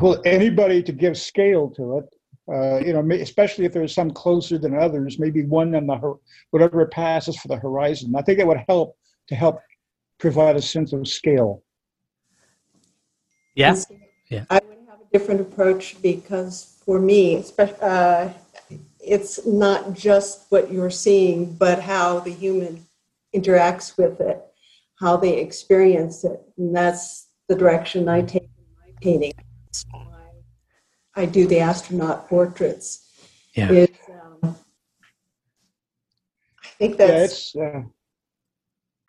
Well, 0.00 0.20
anybody 0.24 0.82
to 0.82 0.92
give 0.92 1.18
scale 1.18 1.70
to 1.70 1.98
it. 1.98 2.04
Uh, 2.50 2.78
you 2.78 2.94
know, 2.94 3.06
especially 3.14 3.66
if 3.66 3.72
there's 3.72 3.94
some 3.94 4.10
closer 4.10 4.56
than 4.56 4.74
others, 4.74 5.18
maybe 5.18 5.44
one 5.44 5.74
on 5.74 5.86
the 5.86 6.18
whatever 6.50 6.86
passes 6.86 7.36
for 7.36 7.48
the 7.48 7.56
horizon. 7.56 8.14
I 8.16 8.22
think 8.22 8.38
it 8.38 8.46
would 8.46 8.62
help 8.66 8.96
to 9.28 9.34
help 9.34 9.60
provide 10.18 10.56
a 10.56 10.62
sense 10.62 10.94
of 10.94 11.06
scale. 11.06 11.62
Yeah, 13.54 13.76
yeah. 14.30 14.44
I 14.48 14.60
would 14.66 14.78
have 14.88 15.00
a 15.00 15.12
different 15.12 15.42
approach 15.42 16.00
because 16.00 16.78
for 16.86 16.98
me, 16.98 17.44
uh, 17.82 18.30
it's 18.98 19.44
not 19.44 19.92
just 19.92 20.46
what 20.48 20.72
you're 20.72 20.90
seeing, 20.90 21.52
but 21.52 21.80
how 21.80 22.20
the 22.20 22.32
human 22.32 22.86
interacts 23.34 23.98
with 23.98 24.22
it, 24.22 24.40
how 25.00 25.18
they 25.18 25.38
experience 25.38 26.24
it. 26.24 26.40
And 26.56 26.74
that's 26.74 27.26
the 27.46 27.54
direction 27.54 28.08
I 28.08 28.22
take 28.22 28.44
in 28.44 28.48
my 28.86 28.92
painting. 29.02 29.32
That's 29.84 30.06
why 30.06 31.22
I 31.22 31.26
do 31.26 31.46
the 31.46 31.60
astronaut 31.60 32.28
portraits. 32.28 33.06
Yeah. 33.54 33.70
Is, 33.70 33.88
um, 34.42 34.56
I 36.62 36.68
think 36.78 36.96
that's. 36.96 37.54
Yeah, 37.54 37.62
uh... 37.62 37.82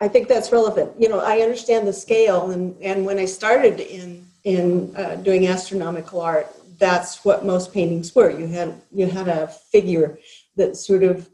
I 0.00 0.08
think 0.08 0.28
that's 0.28 0.50
relevant. 0.50 0.92
You 0.98 1.08
know, 1.08 1.20
I 1.20 1.40
understand 1.40 1.86
the 1.86 1.92
scale, 1.92 2.50
and, 2.50 2.74
and 2.82 3.04
when 3.04 3.18
I 3.18 3.26
started 3.26 3.80
in 3.80 4.26
in 4.44 4.94
uh, 4.96 5.16
doing 5.16 5.46
astronomical 5.46 6.20
art, 6.20 6.48
that's 6.78 7.24
what 7.24 7.44
most 7.44 7.72
paintings 7.72 8.14
were. 8.14 8.30
You 8.30 8.46
had 8.46 8.80
you 8.92 9.06
had 9.06 9.28
a 9.28 9.48
figure 9.48 10.18
that 10.56 10.76
sort 10.76 11.02
of 11.02 11.28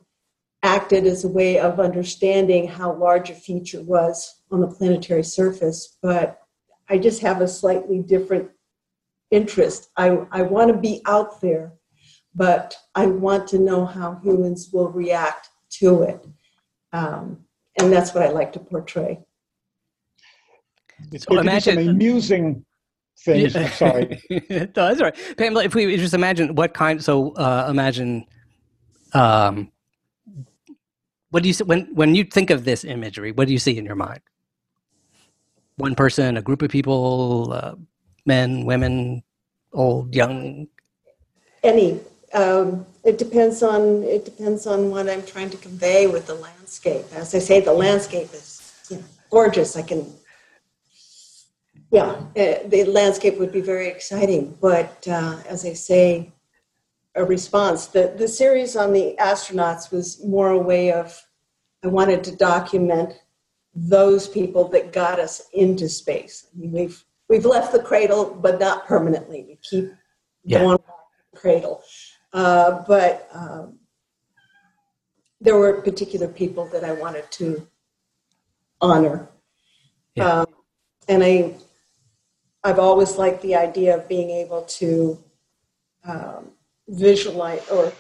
acted 0.63 1.07
as 1.07 1.25
a 1.25 1.29
way 1.29 1.59
of 1.59 1.79
understanding 1.79 2.67
how 2.67 2.93
large 2.93 3.31
a 3.31 3.35
feature 3.35 3.83
was 3.83 4.43
on 4.51 4.61
the 4.61 4.67
planetary 4.67 5.23
surface. 5.23 5.97
But 6.03 6.43
I 6.89 6.99
just 6.99 7.21
have 7.23 7.41
a 7.41 7.49
slightly 7.49 8.01
different 8.01 8.51
interest. 9.31 9.91
I, 9.97 10.19
I 10.31 10.43
want 10.43 10.73
to 10.73 10.79
be 10.79 11.03
out 11.07 11.41
there, 11.41 11.73
but 12.35 12.77
I 12.95 13.07
want 13.07 13.49
to 13.49 13.59
know 13.59 13.85
how 13.85 14.21
humans 14.23 14.71
will 14.73 14.89
react 14.89 15.51
to 15.79 16.03
it. 16.03 16.27
Um, 16.93 17.45
and 17.79 17.93
that's 17.93 18.15
what 18.15 18.23
I 18.23 18.31
like 18.31 18.53
to 18.55 18.61
portray. 18.61 19.21
It's 21.13 21.25
so 21.25 21.39
imagine, 21.39 21.77
some 21.77 21.89
amusing 21.89 22.65
things. 23.19 23.55
Yeah. 23.55 23.71
sorry. 23.71 24.23
no, 24.31 24.67
that's 24.75 25.01
right. 25.01 25.17
Pamela, 25.37 25.65
if 25.65 25.75
we 25.75 25.95
just 25.97 26.15
imagine 26.15 26.55
what 26.55 26.75
kind, 26.75 27.03
so 27.03 27.33
uh, 27.33 27.67
imagine, 27.69 28.25
um, 29.13 29.71
what 31.31 31.43
do 31.43 31.49
you 31.49 31.55
when 31.67 31.95
when 31.95 32.15
you 32.15 32.25
think 32.25 32.51
of 32.51 32.65
this 32.65 32.85
imagery? 32.85 33.33
What 33.33 33.47
do 33.47 33.53
you 33.53 33.59
see 33.59 33.77
in 33.77 33.85
your 33.85 33.97
mind? 33.97 34.21
One 35.77 35.95
person, 35.95 36.37
a 36.39 36.43
group 36.43 36.63
of 36.63 36.71
people, 36.71 37.53
uh, 37.53 37.75
men, 38.27 38.65
women, 38.65 39.23
old, 39.73 40.15
young. 40.15 40.69
Any. 41.63 42.01
Um, 42.35 42.85
it 43.05 43.19
depends 43.19 43.63
on 43.63 44.03
it 44.03 44.25
depends 44.25 44.67
on 44.67 44.91
what 44.91 45.09
I'm 45.09 45.25
trying 45.25 45.51
to 45.51 45.57
convey 45.57 46.07
with 46.07 46.27
the 46.27 46.35
landscape. 46.35 47.07
As 47.15 47.35
I 47.35 47.39
say, 47.39 47.61
the 47.61 47.73
landscape 47.73 48.35
is 48.35 48.73
you 48.91 48.97
know, 48.97 49.05
gorgeous. 49.31 49.77
I 49.77 49.83
can 49.83 50.13
yeah, 51.93 52.11
uh, 52.37 52.69
the 52.69 52.85
landscape 52.89 53.39
would 53.39 53.53
be 53.53 53.61
very 53.61 53.89
exciting. 53.89 54.59
But 54.61 55.07
uh, 55.09 55.39
as 55.49 55.65
I 55.65 55.73
say, 55.73 56.33
a 57.15 57.25
response. 57.25 57.87
The, 57.87 58.15
the 58.17 58.29
series 58.29 58.77
on 58.77 58.93
the 58.93 59.17
astronauts 59.19 59.91
was 59.91 60.23
more 60.25 60.51
a 60.51 60.59
way 60.59 60.93
of, 60.93 61.21
I 61.83 61.89
wanted 61.89 62.23
to 62.25 62.37
document 62.37 63.15
those 63.75 64.29
people 64.29 64.69
that 64.69 64.93
got 64.93 65.19
us 65.19 65.43
into 65.53 65.89
space. 65.89 66.47
I 66.55 66.59
mean, 66.59 66.73
we've, 66.73 67.05
we've 67.29 67.45
left 67.45 67.73
the 67.73 67.83
cradle, 67.83 68.35
but 68.35 68.61
not 68.61 68.87
permanently. 68.87 69.45
We 69.49 69.59
keep 69.63 69.93
yeah. 70.45 70.61
going 70.61 70.77
back 70.77 70.87
to 70.87 71.25
the 71.33 71.39
cradle. 71.39 71.83
Uh, 72.33 72.83
but 72.87 73.29
um, 73.33 73.79
there 75.41 75.57
were 75.57 75.81
particular 75.83 76.29
people 76.29 76.69
that 76.73 76.85
I 76.85 76.93
wanted 76.93 77.31
to 77.33 77.67
honor. 78.81 79.29
Yeah. 80.15 80.41
Um, 80.41 80.47
and 81.09 81.23
I 81.23 81.55
I've 82.67 82.81
always 82.81 83.17
liked 83.17 83.43
the 83.43 83.55
idea 83.55 83.97
of 83.97 84.09
being 84.09 84.31
able 84.31 84.63
to 84.63 85.23
um, 86.05 86.51
visualize 86.89 87.69
or 87.69 87.93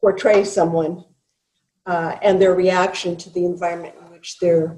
portray 0.00 0.42
someone 0.42 1.04
uh, 1.86 2.16
and 2.20 2.42
their 2.42 2.52
reaction 2.52 3.16
to 3.16 3.30
the 3.30 3.44
environment 3.44 3.94
in 4.00 4.10
which 4.10 4.38
they're 4.40 4.76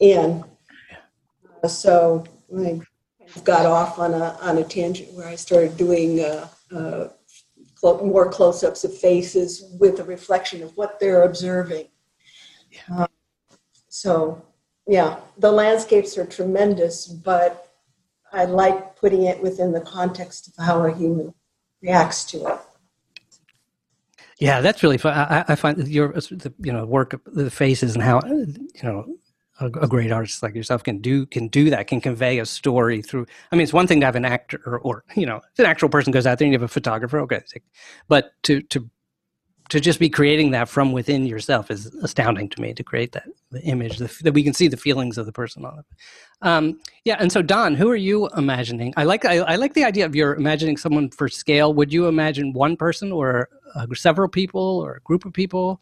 in. 0.00 0.44
Uh, 1.62 1.68
so 1.68 2.24
I 2.56 2.80
got 3.44 3.66
off 3.66 3.98
on 3.98 4.14
a 4.14 4.36
on 4.42 4.58
a 4.58 4.64
tangent 4.64 5.12
where 5.14 5.28
I 5.28 5.36
started 5.36 5.76
doing 5.76 6.20
uh, 6.20 6.48
uh 6.74 7.08
clo- 7.74 8.04
more 8.04 8.30
close-ups 8.30 8.84
of 8.84 8.96
faces 8.96 9.64
with 9.80 10.00
a 10.00 10.04
reflection 10.04 10.62
of 10.62 10.76
what 10.76 11.00
they're 11.00 11.22
observing. 11.22 11.88
Yeah. 12.70 13.04
Uh, 13.04 13.06
so 13.88 14.42
yeah, 14.86 15.20
the 15.38 15.52
landscapes 15.52 16.18
are 16.18 16.26
tremendous, 16.26 17.06
but 17.06 17.68
I 18.32 18.44
like 18.44 18.96
putting 18.96 19.24
it 19.24 19.40
within 19.42 19.72
the 19.72 19.80
context 19.80 20.48
of 20.48 20.64
how 20.64 20.84
a 20.84 20.94
human 20.94 21.34
reacts 21.82 22.24
to 22.26 22.46
it. 22.46 22.58
Yeah, 24.38 24.60
that's 24.62 24.82
really 24.82 24.98
fun. 24.98 25.12
I, 25.14 25.44
I 25.48 25.54
find 25.54 25.86
your 25.86 26.14
you 26.60 26.72
know 26.72 26.86
work 26.86 27.20
the 27.26 27.50
faces 27.50 27.94
and 27.94 28.02
how 28.02 28.20
you 28.24 28.68
know 28.82 29.06
a, 29.60 29.66
a, 29.66 29.88
great 29.88 30.10
artist 30.10 30.42
like 30.42 30.54
yourself 30.54 30.82
can 30.82 30.98
do 30.98 31.26
can 31.26 31.48
do 31.48 31.70
that 31.70 31.86
can 31.86 32.00
convey 32.00 32.38
a 32.38 32.46
story 32.46 33.02
through. 33.02 33.26
I 33.52 33.56
mean, 33.56 33.62
it's 33.62 33.72
one 33.72 33.86
thing 33.86 34.00
to 34.00 34.06
have 34.06 34.16
an 34.16 34.24
actor 34.24 34.60
or, 34.66 34.80
or 34.80 35.04
you 35.14 35.26
know 35.26 35.40
an 35.58 35.66
actual 35.66 35.88
person 35.88 36.12
goes 36.12 36.26
out 36.26 36.38
there 36.38 36.46
and 36.46 36.52
you 36.52 36.58
have 36.58 36.64
a 36.64 36.68
photographer, 36.68 37.20
okay, 37.20 37.42
but 38.08 38.32
to 38.44 38.62
to 38.62 38.88
to 39.70 39.78
just 39.78 40.00
be 40.00 40.10
creating 40.10 40.50
that 40.50 40.68
from 40.68 40.90
within 40.90 41.26
yourself 41.26 41.70
is 41.70 41.86
astounding 42.02 42.48
to 42.48 42.60
me 42.60 42.74
to 42.74 42.82
create 42.82 43.12
that 43.12 43.28
the 43.52 43.62
image 43.62 43.98
the, 43.98 44.12
that 44.22 44.34
we 44.34 44.42
can 44.42 44.52
see 44.52 44.66
the 44.66 44.76
feelings 44.76 45.16
of 45.16 45.26
the 45.26 45.32
person 45.32 45.64
on 45.64 45.78
it. 45.78 45.84
Um, 46.42 46.80
yeah 47.04 47.16
and 47.20 47.30
so 47.30 47.40
don 47.40 47.74
who 47.74 47.88
are 47.88 47.96
you 47.96 48.28
imagining? 48.36 48.92
I 48.96 49.04
like 49.04 49.24
I, 49.24 49.38
I, 49.38 49.56
like 49.56 49.74
the 49.74 49.84
idea 49.84 50.06
of 50.06 50.16
you're 50.16 50.34
imagining 50.34 50.76
someone 50.76 51.10
for 51.10 51.28
scale. 51.28 51.72
Would 51.74 51.92
you 51.92 52.08
imagine 52.08 52.52
one 52.52 52.76
person 52.76 53.12
or 53.12 53.48
uh, 53.74 53.86
several 53.94 54.28
people 54.28 54.80
or 54.80 54.94
a 54.94 55.00
group 55.00 55.24
of 55.24 55.32
people 55.32 55.80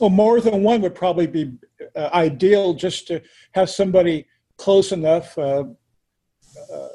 well 0.00 0.10
more 0.10 0.40
than 0.40 0.62
one 0.62 0.80
would 0.80 0.94
probably 0.94 1.26
be 1.26 1.52
uh, 1.96 2.10
ideal 2.12 2.74
just 2.74 3.06
to 3.06 3.20
have 3.52 3.70
somebody 3.70 4.26
close 4.56 4.92
enough 4.92 5.36
uh, 5.38 5.64
uh 6.72 6.88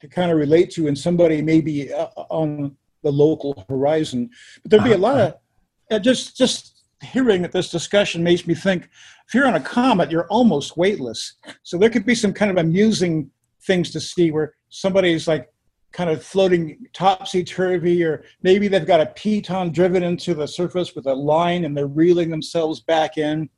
to 0.00 0.08
kind 0.08 0.30
of 0.30 0.38
relate 0.38 0.70
to 0.70 0.88
and 0.88 0.96
somebody 0.96 1.42
maybe 1.42 1.92
uh, 1.92 2.06
on 2.30 2.74
the 3.02 3.10
local 3.10 3.64
horizon 3.68 4.30
but 4.62 4.70
there'd 4.70 4.84
be 4.84 4.92
a 4.92 4.98
lot 4.98 5.16
uh-huh. 5.16 5.96
of 5.96 6.02
just 6.02 6.36
just 6.36 6.84
hearing 7.02 7.42
this 7.42 7.70
discussion 7.70 8.22
makes 8.22 8.46
me 8.46 8.54
think 8.54 8.88
if 9.30 9.34
you're 9.34 9.46
on 9.46 9.54
a 9.54 9.60
comet, 9.60 10.10
you're 10.10 10.26
almost 10.26 10.76
weightless. 10.76 11.34
So 11.62 11.78
there 11.78 11.88
could 11.88 12.04
be 12.04 12.16
some 12.16 12.32
kind 12.32 12.50
of 12.50 12.56
amusing 12.56 13.30
things 13.62 13.92
to 13.92 14.00
see 14.00 14.32
where 14.32 14.54
somebody's 14.70 15.28
like 15.28 15.48
kind 15.92 16.10
of 16.10 16.22
floating 16.22 16.86
topsy 16.92 17.42
turvy, 17.42 18.02
or 18.04 18.24
maybe 18.42 18.68
they've 18.68 18.86
got 18.86 19.00
a 19.00 19.06
piton 19.06 19.72
driven 19.72 20.02
into 20.02 20.34
the 20.34 20.46
surface 20.46 20.94
with 20.94 21.06
a 21.06 21.14
line 21.14 21.64
and 21.64 21.76
they're 21.76 21.86
reeling 21.86 22.30
themselves 22.30 22.80
back 22.80 23.18
in. 23.18 23.48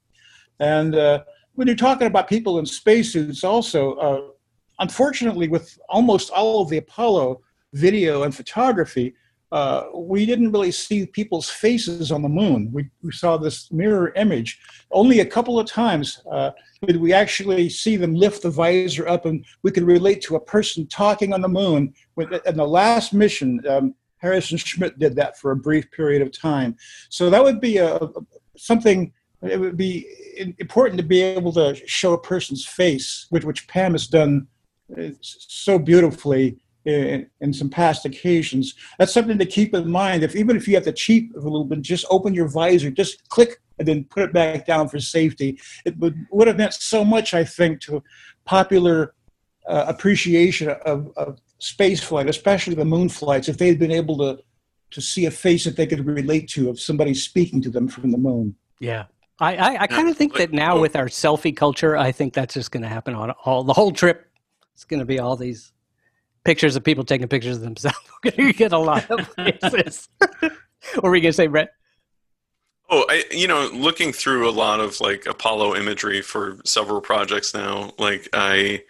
And 0.60 0.94
uh, 0.94 1.24
when 1.54 1.66
you're 1.66 1.76
talking 1.76 2.06
about 2.06 2.28
people 2.28 2.58
in 2.58 2.66
spacesuits, 2.66 3.44
also, 3.44 3.94
uh, 3.94 4.20
unfortunately, 4.78 5.48
with 5.48 5.78
almost 5.88 6.30
all 6.30 6.62
of 6.62 6.70
the 6.70 6.78
Apollo 6.78 7.40
video 7.74 8.22
and 8.22 8.34
photography, 8.34 9.14
uh, 9.52 9.84
we 9.94 10.24
didn't 10.24 10.50
really 10.50 10.72
see 10.72 11.04
people's 11.04 11.50
faces 11.50 12.10
on 12.10 12.22
the 12.22 12.28
moon. 12.28 12.70
We, 12.72 12.88
we 13.02 13.12
saw 13.12 13.36
this 13.36 13.70
mirror 13.70 14.10
image. 14.16 14.58
Only 14.90 15.20
a 15.20 15.26
couple 15.26 15.60
of 15.60 15.66
times 15.66 16.22
uh, 16.32 16.52
did 16.86 16.96
we 16.96 17.12
actually 17.12 17.68
see 17.68 17.96
them 17.96 18.14
lift 18.14 18.42
the 18.42 18.50
visor 18.50 19.06
up 19.06 19.26
and 19.26 19.44
we 19.62 19.70
could 19.70 19.84
relate 19.84 20.22
to 20.22 20.36
a 20.36 20.40
person 20.40 20.86
talking 20.86 21.34
on 21.34 21.42
the 21.42 21.48
moon. 21.48 21.92
In 22.16 22.56
the 22.56 22.66
last 22.66 23.12
mission, 23.12 23.60
um, 23.68 23.94
Harrison 24.16 24.56
Schmitt 24.56 24.98
did 24.98 25.14
that 25.16 25.38
for 25.38 25.50
a 25.50 25.56
brief 25.56 25.90
period 25.90 26.22
of 26.22 26.32
time. 26.32 26.74
So 27.10 27.28
that 27.28 27.44
would 27.44 27.60
be 27.60 27.76
a, 27.76 28.00
something 28.56 29.12
it 29.42 29.60
would 29.60 29.76
be 29.76 30.06
important 30.60 30.96
to 30.98 31.04
be 31.04 31.20
able 31.20 31.52
to 31.52 31.74
show 31.86 32.14
a 32.14 32.20
person's 32.20 32.64
face, 32.64 33.26
which, 33.30 33.44
which 33.44 33.66
Pam 33.68 33.92
has 33.92 34.06
done 34.06 34.46
uh, 34.96 35.08
so 35.20 35.78
beautifully 35.78 36.61
in, 36.84 37.28
in, 37.40 37.52
some 37.52 37.70
past 37.70 38.04
occasions. 38.04 38.74
That's 38.98 39.12
something 39.12 39.38
to 39.38 39.46
keep 39.46 39.74
in 39.74 39.90
mind. 39.90 40.22
If 40.22 40.34
even 40.34 40.56
if 40.56 40.66
you 40.66 40.74
have 40.74 40.84
to 40.84 40.92
cheat 40.92 41.34
a 41.34 41.40
little 41.40 41.64
bit, 41.64 41.82
just 41.82 42.04
open 42.10 42.34
your 42.34 42.48
visor, 42.48 42.90
just 42.90 43.28
click 43.28 43.60
and 43.78 43.86
then 43.86 44.04
put 44.04 44.24
it 44.24 44.32
back 44.32 44.66
down 44.66 44.88
for 44.88 44.98
safety. 45.00 45.60
It 45.84 45.96
would, 45.98 46.26
would 46.30 46.48
have 46.48 46.56
meant 46.56 46.74
so 46.74 47.04
much, 47.04 47.34
I 47.34 47.44
think, 47.44 47.80
to 47.82 48.02
popular 48.44 49.14
uh, 49.66 49.84
appreciation 49.88 50.70
of, 50.84 51.12
of 51.16 51.40
space 51.58 52.02
flight, 52.02 52.28
especially 52.28 52.74
the 52.74 52.84
moon 52.84 53.08
flights, 53.08 53.48
if 53.48 53.58
they 53.58 53.68
had 53.68 53.78
been 53.78 53.92
able 53.92 54.18
to 54.18 54.42
to 54.92 55.00
see 55.00 55.26
a 55.26 55.30
face 55.30 55.64
that 55.64 55.76
they 55.76 55.86
could 55.86 56.06
relate 56.06 56.48
to 56.50 56.68
of 56.68 56.78
somebody 56.78 57.14
speaking 57.14 57.62
to 57.62 57.70
them 57.70 57.88
from 57.88 58.10
the 58.10 58.18
moon. 58.18 58.54
Yeah. 58.78 59.04
I, 59.40 59.56
I, 59.56 59.82
I 59.82 59.86
kind 59.86 60.08
of 60.08 60.16
think 60.16 60.34
that 60.34 60.52
now 60.52 60.78
with 60.78 60.94
our 60.94 61.06
selfie 61.06 61.56
culture, 61.56 61.96
I 61.96 62.12
think 62.12 62.34
that's 62.34 62.54
just 62.54 62.70
going 62.70 62.82
to 62.82 62.88
happen 62.88 63.14
on 63.14 63.30
all 63.44 63.64
the 63.64 63.72
whole 63.72 63.90
trip. 63.90 64.30
It's 64.74 64.84
going 64.84 65.00
to 65.00 65.06
be 65.06 65.18
all 65.18 65.36
these 65.36 65.72
pictures 66.44 66.76
of 66.76 66.84
people 66.84 67.04
taking 67.04 67.28
pictures 67.28 67.56
of 67.56 67.62
themselves. 67.62 67.98
We're 68.24 68.30
going 68.32 68.52
to 68.52 68.58
get 68.58 68.72
a 68.72 68.78
lot 68.78 69.10
of 69.10 69.34
places. 69.36 70.08
what 70.40 71.02
were 71.02 71.14
you 71.16 71.22
going 71.22 71.32
to 71.32 71.32
say, 71.32 71.46
Brett? 71.46 71.72
Oh, 72.90 73.06
I, 73.08 73.24
you 73.30 73.48
know, 73.48 73.70
looking 73.72 74.12
through 74.12 74.48
a 74.48 74.52
lot 74.52 74.80
of 74.80 75.00
like 75.00 75.26
Apollo 75.26 75.76
imagery 75.76 76.20
for 76.20 76.58
several 76.64 77.00
projects 77.00 77.54
now, 77.54 77.92
like 77.98 78.28
I, 78.34 78.82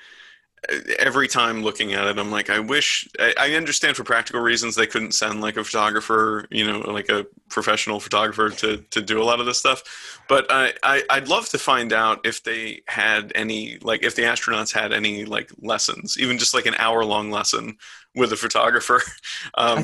every 0.99 1.27
time 1.27 1.63
looking 1.63 1.93
at 1.93 2.07
it, 2.07 2.19
I'm 2.19 2.31
like, 2.31 2.49
I 2.49 2.61
wish 2.61 3.09
I, 3.19 3.35
I, 3.39 3.55
understand 3.55 3.97
for 3.97 4.05
practical 4.05 4.41
reasons 4.41 4.77
they 4.77 4.87
couldn't 4.87 5.13
send 5.13 5.41
like 5.41 5.57
a 5.57 5.65
photographer, 5.65 6.47
you 6.51 6.65
know, 6.65 6.79
like 6.79 7.09
a 7.09 7.27
professional 7.49 7.99
photographer 7.99 8.49
to 8.49 8.79
to 8.91 9.03
do 9.03 9.21
a 9.21 9.25
lot 9.25 9.41
of 9.41 9.47
this 9.47 9.59
stuff. 9.59 10.21
But 10.29 10.47
I, 10.51 10.73
I 10.83 11.03
I'd 11.11 11.29
love 11.29 11.49
to 11.49 11.59
find 11.59 11.93
out 11.93 12.25
if 12.25 12.45
they 12.45 12.83
had 12.87 13.33
any 13.35 13.79
like 13.83 14.05
if 14.05 14.15
the 14.15 14.23
astronauts 14.23 14.73
had 14.73 14.93
any 14.93 15.25
like 15.25 15.51
lessons, 15.61 16.17
even 16.19 16.39
just 16.39 16.55
like 16.55 16.67
an 16.67 16.77
hour 16.79 17.05
long 17.05 17.31
lesson 17.33 17.77
with 18.15 18.33
a 18.33 18.37
photographer, 18.37 19.03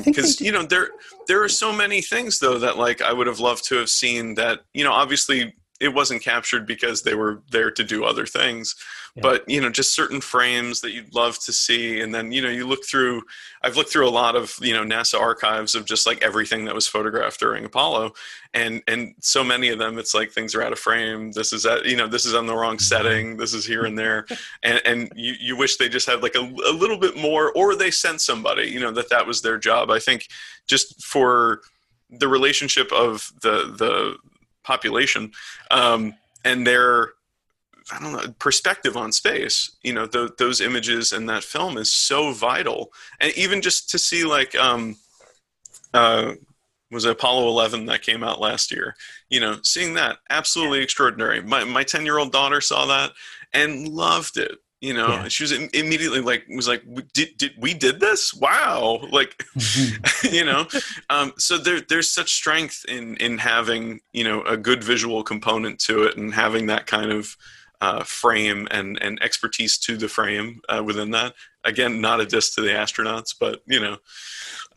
because 0.05 0.39
um, 0.41 0.45
you 0.45 0.51
know 0.53 0.63
there 0.63 0.91
there 1.27 1.43
are 1.43 1.49
so 1.49 1.73
many 1.73 2.01
things 2.01 2.39
though 2.39 2.57
that 2.57 2.77
like 2.77 3.01
I 3.01 3.11
would 3.11 3.27
have 3.27 3.41
loved 3.41 3.65
to 3.65 3.75
have 3.75 3.89
seen 3.89 4.35
that 4.35 4.61
you 4.73 4.85
know 4.85 4.93
obviously 4.93 5.53
it 5.81 5.93
wasn't 5.93 6.21
captured 6.21 6.65
because 6.65 7.03
they 7.03 7.15
were 7.15 7.41
there 7.51 7.71
to 7.71 7.83
do 7.83 8.03
other 8.03 8.25
things 8.25 8.75
yeah. 9.15 9.21
but 9.21 9.47
you 9.49 9.59
know 9.61 9.69
just 9.69 9.93
certain 9.93 10.21
frames 10.21 10.81
that 10.81 10.91
you'd 10.91 11.13
love 11.13 11.37
to 11.39 11.53
see 11.53 12.01
and 12.01 12.13
then 12.13 12.31
you 12.31 12.41
know 12.41 12.49
you 12.49 12.65
look 12.65 12.85
through 12.85 13.21
i've 13.63 13.75
looked 13.75 13.89
through 13.89 14.07
a 14.07 14.09
lot 14.09 14.35
of 14.35 14.55
you 14.61 14.73
know 14.73 14.83
nasa 14.83 15.19
archives 15.19 15.75
of 15.75 15.85
just 15.85 16.05
like 16.05 16.21
everything 16.21 16.65
that 16.65 16.75
was 16.75 16.87
photographed 16.87 17.39
during 17.39 17.65
apollo 17.65 18.11
and 18.53 18.81
and 18.87 19.13
so 19.19 19.43
many 19.43 19.69
of 19.69 19.79
them 19.79 19.97
it's 19.97 20.13
like 20.13 20.31
things 20.31 20.55
are 20.55 20.61
out 20.61 20.71
of 20.71 20.79
frame 20.79 21.31
this 21.31 21.53
is 21.53 21.65
at 21.65 21.85
you 21.85 21.95
know 21.95 22.07
this 22.07 22.25
is 22.25 22.33
on 22.33 22.45
the 22.45 22.55
wrong 22.55 22.75
mm-hmm. 22.75 22.81
setting 22.81 23.37
this 23.37 23.53
is 23.53 23.65
here 23.65 23.85
and 23.85 23.97
there 23.97 24.25
and 24.63 24.81
and 24.85 25.11
you, 25.15 25.33
you 25.39 25.57
wish 25.57 25.77
they 25.77 25.89
just 25.89 26.07
had 26.07 26.21
like 26.21 26.35
a, 26.35 26.39
a 26.39 26.73
little 26.73 26.97
bit 26.97 27.17
more 27.17 27.51
or 27.53 27.75
they 27.75 27.91
sent 27.91 28.21
somebody 28.21 28.67
you 28.67 28.79
know 28.79 28.91
that 28.91 29.09
that 29.09 29.25
was 29.25 29.41
their 29.41 29.57
job 29.57 29.89
i 29.89 29.99
think 29.99 30.27
just 30.67 31.03
for 31.03 31.61
the 32.09 32.27
relationship 32.27 32.91
of 32.91 33.31
the 33.41 33.73
the 33.77 34.15
population 34.63 35.31
um, 35.71 36.13
and 36.45 36.65
their 36.65 37.13
I 37.91 37.99
don't 37.99 38.11
know 38.11 38.33
perspective 38.39 38.95
on 38.95 39.11
space. 39.11 39.71
You 39.83 39.93
know, 39.93 40.05
those 40.05 40.61
images 40.61 41.11
and 41.11 41.27
that 41.29 41.43
film 41.43 41.77
is 41.77 41.91
so 41.91 42.31
vital, 42.31 42.91
and 43.19 43.31
even 43.37 43.61
just 43.61 43.89
to 43.91 43.99
see 43.99 44.23
like 44.23 44.55
um, 44.55 44.97
uh, 45.93 46.33
was 46.91 47.05
it 47.05 47.11
Apollo 47.11 47.47
11 47.47 47.85
that 47.85 48.01
came 48.01 48.23
out 48.23 48.39
last 48.39 48.71
year. 48.71 48.95
You 49.29 49.39
know, 49.39 49.57
seeing 49.63 49.93
that 49.95 50.17
absolutely 50.29 50.81
extraordinary. 50.81 51.41
My 51.41 51.63
my 51.63 51.83
10 51.83 52.05
year 52.05 52.17
old 52.17 52.31
daughter 52.31 52.61
saw 52.61 52.85
that 52.87 53.11
and 53.53 53.87
loved 53.87 54.37
it 54.37 54.59
you 54.81 54.93
know 54.93 55.09
yeah. 55.09 55.27
she 55.27 55.43
was 55.43 55.51
immediately 55.51 56.21
like 56.21 56.45
was 56.49 56.67
like 56.67 56.83
did, 57.13 57.35
did 57.37 57.51
we 57.57 57.73
did 57.73 57.99
this 57.99 58.33
wow 58.33 58.99
like 59.11 59.37
mm-hmm. 59.57 60.27
you 60.33 60.45
know 60.45 60.65
um, 61.09 61.33
so 61.37 61.57
there 61.57 61.81
there's 61.81 62.09
such 62.09 62.33
strength 62.33 62.85
in 62.87 63.17
in 63.17 63.37
having 63.37 63.99
you 64.13 64.23
know 64.23 64.41
a 64.43 64.55
good 64.55 64.83
visual 64.83 65.23
component 65.23 65.79
to 65.79 66.03
it 66.03 66.17
and 66.17 66.33
having 66.33 66.67
that 66.67 66.87
kind 66.87 67.11
of 67.11 67.35
uh, 67.81 68.03
frame 68.03 68.67
and 68.71 69.01
and 69.01 69.21
expertise 69.23 69.77
to 69.77 69.97
the 69.97 70.09
frame 70.09 70.61
uh, 70.69 70.83
within 70.83 71.11
that 71.11 71.33
again 71.63 72.01
not 72.01 72.19
a 72.19 72.25
diss 72.25 72.53
to 72.53 72.61
the 72.61 72.69
astronauts 72.69 73.33
but 73.39 73.61
you 73.65 73.79
know 73.79 73.97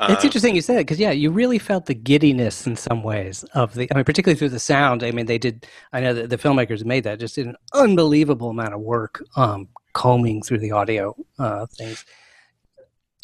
uh, 0.02 0.08
it's 0.10 0.24
interesting 0.24 0.56
you 0.56 0.62
said 0.62 0.76
it 0.76 0.80
because 0.80 0.98
yeah, 0.98 1.10
you 1.10 1.30
really 1.30 1.58
felt 1.58 1.86
the 1.86 1.94
giddiness 1.94 2.66
in 2.66 2.74
some 2.74 3.02
ways 3.02 3.44
of 3.54 3.74
the. 3.74 3.88
I 3.92 3.94
mean, 3.94 4.04
particularly 4.04 4.38
through 4.38 4.48
the 4.48 4.58
sound. 4.58 5.04
I 5.04 5.12
mean, 5.12 5.26
they 5.26 5.38
did. 5.38 5.66
I 5.92 6.00
know 6.00 6.14
that 6.14 6.30
the 6.30 6.38
filmmakers 6.38 6.84
made 6.84 7.04
that 7.04 7.20
just 7.20 7.34
did 7.34 7.46
an 7.46 7.56
unbelievable 7.72 8.50
amount 8.50 8.74
of 8.74 8.80
work 8.80 9.22
um, 9.36 9.68
combing 9.92 10.42
through 10.42 10.58
the 10.58 10.72
audio 10.72 11.14
uh, 11.38 11.66
things. 11.66 12.04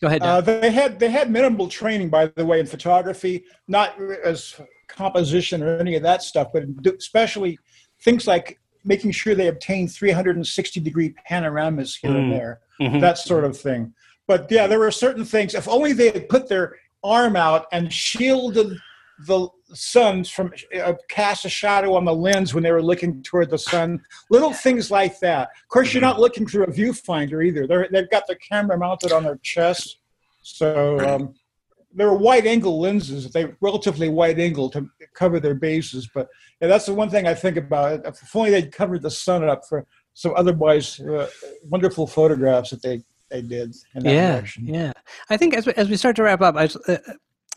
Go 0.00 0.06
ahead. 0.06 0.22
Uh, 0.22 0.40
they 0.40 0.70
had 0.70 1.00
they 1.00 1.10
had 1.10 1.30
minimal 1.30 1.68
training, 1.68 2.10
by 2.10 2.26
the 2.26 2.44
way, 2.44 2.60
in 2.60 2.66
photography, 2.66 3.44
not 3.66 4.00
as 4.24 4.60
composition 4.86 5.62
or 5.62 5.78
any 5.78 5.96
of 5.96 6.02
that 6.02 6.22
stuff, 6.22 6.48
but 6.52 6.64
especially 6.96 7.58
things 8.02 8.26
like 8.26 8.60
making 8.88 9.12
sure 9.12 9.34
they 9.34 9.48
obtain 9.48 9.86
360 9.86 10.80
degree 10.80 11.14
panoramas 11.26 11.94
here 11.94 12.10
mm. 12.10 12.18
and 12.18 12.32
there, 12.32 12.60
mm-hmm. 12.80 12.98
that 12.98 13.18
sort 13.18 13.44
of 13.44 13.56
thing. 13.56 13.92
But 14.26 14.50
yeah, 14.50 14.66
there 14.66 14.78
were 14.78 14.90
certain 14.90 15.24
things. 15.24 15.54
If 15.54 15.68
only 15.68 15.92
they 15.92 16.10
had 16.10 16.28
put 16.28 16.48
their 16.48 16.76
arm 17.04 17.36
out 17.36 17.66
and 17.70 17.92
shielded 17.92 18.78
the 19.26 19.48
suns 19.74 20.30
from 20.30 20.52
uh, 20.80 20.94
cast 21.08 21.44
a 21.44 21.48
shadow 21.48 21.94
on 21.94 22.04
the 22.04 22.14
lens 22.14 22.54
when 22.54 22.62
they 22.62 22.72
were 22.72 22.82
looking 22.82 23.22
toward 23.22 23.50
the 23.50 23.58
sun. 23.58 24.00
Little 24.30 24.52
things 24.52 24.90
like 24.90 25.18
that. 25.20 25.48
Of 25.48 25.68
course, 25.68 25.92
you're 25.92 26.00
not 26.00 26.20
looking 26.20 26.46
through 26.46 26.64
a 26.64 26.72
viewfinder 26.72 27.44
either. 27.44 27.66
They're, 27.66 27.88
they've 27.92 28.10
got 28.10 28.26
the 28.26 28.36
camera 28.36 28.78
mounted 28.78 29.12
on 29.12 29.24
their 29.24 29.38
chest, 29.42 29.98
so 30.42 30.98
um, 31.00 31.34
they're 31.98 32.14
wide 32.14 32.46
angle 32.46 32.80
lenses. 32.80 33.30
They 33.30 33.52
relatively 33.60 34.08
wide 34.08 34.38
angle 34.38 34.70
to 34.70 34.88
cover 35.14 35.40
their 35.40 35.54
bases. 35.54 36.08
But 36.12 36.28
yeah, 36.60 36.68
that's 36.68 36.86
the 36.86 36.94
one 36.94 37.10
thing 37.10 37.26
I 37.26 37.34
think 37.34 37.56
about. 37.56 38.06
If 38.06 38.34
only 38.34 38.50
they'd 38.50 38.72
covered 38.72 39.02
the 39.02 39.10
sun 39.10 39.48
up 39.48 39.66
for 39.68 39.86
some 40.14 40.34
otherwise 40.36 40.98
uh, 41.00 41.28
wonderful 41.64 42.06
photographs 42.06 42.70
that 42.70 42.82
they 42.82 43.02
they 43.30 43.42
did. 43.42 43.74
yeah, 43.94 44.36
direction. 44.36 44.66
yeah. 44.66 44.92
I 45.28 45.36
think 45.36 45.54
as 45.54 45.66
we, 45.66 45.74
as 45.74 45.88
we 45.88 45.96
start 45.96 46.16
to 46.16 46.22
wrap 46.22 46.40
up, 46.40 46.56
I, 46.56 46.64
uh, 46.90 46.96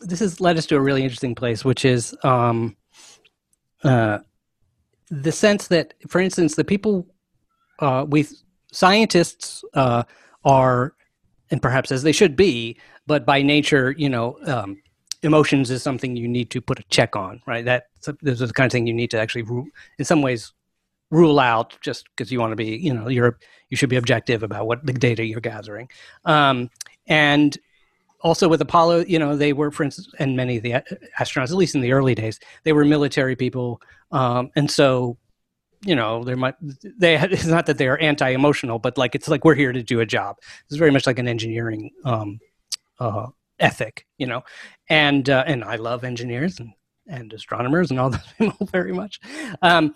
this 0.00 0.20
has 0.20 0.40
led 0.40 0.58
us 0.58 0.66
to 0.66 0.76
a 0.76 0.80
really 0.80 1.02
interesting 1.02 1.34
place, 1.34 1.64
which 1.64 1.84
is 1.84 2.14
um, 2.24 2.76
uh, 3.84 4.18
the 5.10 5.32
sense 5.32 5.68
that, 5.68 5.94
for 6.08 6.20
instance, 6.20 6.56
the 6.56 6.64
people 6.64 7.06
uh, 7.78 8.04
we 8.08 8.26
scientists 8.72 9.64
uh, 9.74 10.02
are, 10.44 10.94
and 11.52 11.62
perhaps 11.62 11.92
as 11.92 12.02
they 12.02 12.12
should 12.12 12.34
be, 12.34 12.76
but 13.06 13.24
by 13.24 13.42
nature, 13.42 13.94
you 13.96 14.08
know, 14.08 14.38
um, 14.46 14.82
emotions 15.22 15.70
is 15.70 15.82
something 15.82 16.16
you 16.16 16.26
need 16.26 16.50
to 16.50 16.60
put 16.60 16.80
a 16.80 16.82
check 16.84 17.14
on, 17.14 17.40
right? 17.46 17.64
That 17.64 17.84
this 18.22 18.40
is 18.40 18.48
the 18.48 18.54
kind 18.54 18.66
of 18.66 18.72
thing 18.72 18.88
you 18.88 18.94
need 18.94 19.10
to 19.12 19.20
actually, 19.20 19.44
in 19.98 20.04
some 20.04 20.22
ways, 20.22 20.52
rule 21.10 21.38
out 21.38 21.76
just 21.82 22.08
because 22.08 22.32
you 22.32 22.40
want 22.40 22.52
to 22.52 22.56
be, 22.56 22.76
you 22.76 22.92
know, 22.92 23.08
you're 23.08 23.38
you 23.68 23.76
should 23.76 23.90
be 23.90 23.96
objective 23.96 24.42
about 24.42 24.66
what 24.66 24.84
the 24.84 24.92
data 24.94 25.24
you're 25.24 25.40
gathering, 25.40 25.88
um, 26.24 26.70
and 27.06 27.58
also 28.22 28.48
with 28.48 28.60
Apollo, 28.60 29.04
you 29.06 29.18
know, 29.18 29.36
they 29.36 29.52
were, 29.52 29.70
for 29.70 29.82
instance, 29.82 30.08
and 30.18 30.36
many 30.36 30.56
of 30.56 30.62
the 30.62 30.72
astronauts, 31.18 31.50
at 31.50 31.56
least 31.56 31.74
in 31.74 31.80
the 31.80 31.92
early 31.92 32.14
days, 32.14 32.38
they 32.62 32.72
were 32.72 32.84
military 32.84 33.36
people, 33.36 33.80
um, 34.10 34.50
and 34.56 34.70
so, 34.70 35.18
you 35.84 35.94
know, 35.94 36.24
there 36.24 36.36
might 36.36 36.54
they 36.98 37.16
it's 37.16 37.46
not 37.46 37.66
that 37.66 37.78
they 37.78 37.88
are 37.88 37.98
anti-emotional, 37.98 38.78
but 38.78 38.96
like 38.98 39.14
it's 39.14 39.28
like 39.28 39.44
we're 39.44 39.54
here 39.54 39.72
to 39.72 39.82
do 39.82 40.00
a 40.00 40.06
job. 40.06 40.36
It's 40.66 40.76
very 40.76 40.90
much 40.90 41.06
like 41.06 41.18
an 41.18 41.28
engineering 41.28 41.90
um, 42.04 42.38
uh, 43.00 43.28
ethic, 43.58 44.06
you 44.18 44.26
know, 44.26 44.42
and 44.88 45.28
uh, 45.28 45.44
and 45.46 45.64
I 45.64 45.76
love 45.76 46.04
engineers 46.04 46.60
and 46.60 46.72
and 47.08 47.32
astronomers 47.32 47.90
and 47.90 47.98
all 47.98 48.10
those 48.10 48.20
people 48.38 48.66
very 48.66 48.92
much, 48.92 49.20
um, 49.62 49.94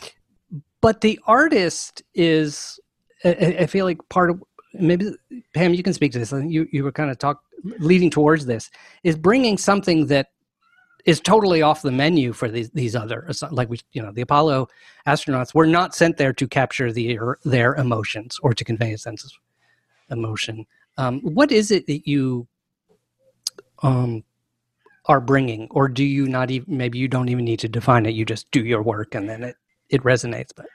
but 0.80 1.00
the 1.00 1.18
artist 1.26 2.02
is, 2.14 2.78
I, 3.24 3.56
I 3.60 3.66
feel 3.66 3.84
like 3.84 3.98
part 4.08 4.30
of 4.30 4.42
maybe 4.74 5.12
Pam, 5.54 5.74
you 5.74 5.82
can 5.82 5.94
speak 5.94 6.12
to 6.12 6.18
this. 6.18 6.32
You 6.32 6.68
you 6.72 6.84
were 6.84 6.92
kind 6.92 7.10
of 7.10 7.18
talk 7.18 7.40
leading 7.78 8.10
towards 8.10 8.46
this 8.46 8.70
is 9.02 9.16
bringing 9.16 9.58
something 9.58 10.06
that 10.06 10.28
is 11.06 11.20
totally 11.20 11.62
off 11.62 11.82
the 11.82 11.92
menu 11.92 12.32
for 12.32 12.48
these 12.48 12.70
these 12.70 12.94
other 12.94 13.28
like 13.50 13.70
we 13.70 13.80
you 13.92 14.02
know 14.02 14.12
the 14.12 14.20
Apollo 14.20 14.68
astronauts 15.06 15.54
were 15.54 15.66
not 15.66 15.94
sent 15.94 16.16
there 16.16 16.32
to 16.32 16.46
capture 16.46 16.92
the 16.92 17.18
their 17.44 17.74
emotions 17.76 18.38
or 18.42 18.52
to 18.52 18.64
convey 18.64 18.92
a 18.92 18.98
sense 18.98 19.24
of 19.24 19.30
emotion. 20.10 20.66
Um, 20.98 21.20
what 21.20 21.52
is 21.52 21.70
it 21.70 21.86
that 21.86 22.06
you 22.06 22.46
um, 23.82 24.24
are 25.06 25.20
bringing, 25.20 25.68
or 25.70 25.88
do 25.88 26.04
you 26.04 26.26
not 26.26 26.50
even? 26.50 26.76
Maybe 26.76 26.98
you 26.98 27.08
don't 27.08 27.28
even 27.28 27.44
need 27.44 27.60
to 27.60 27.68
define 27.68 28.06
it. 28.06 28.14
You 28.14 28.24
just 28.24 28.50
do 28.50 28.64
your 28.64 28.82
work, 28.82 29.14
and 29.14 29.28
then 29.28 29.42
it 29.42 29.56
it 29.88 30.02
resonates. 30.02 30.50
But 30.54 30.66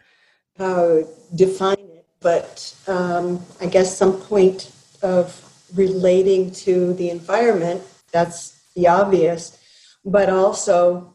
uh, 0.64 1.08
define 1.36 1.80
it, 1.80 2.06
but 2.22 2.74
um, 2.88 3.44
I 3.60 3.66
guess 3.66 3.98
some 3.98 4.14
point 4.14 4.72
of 5.02 5.38
relating 5.76 6.52
to 6.52 6.94
the 6.94 7.10
environment, 7.10 7.82
that's 8.12 8.62
the 8.76 8.88
obvious, 8.88 9.58
but 10.04 10.30
also 10.30 11.14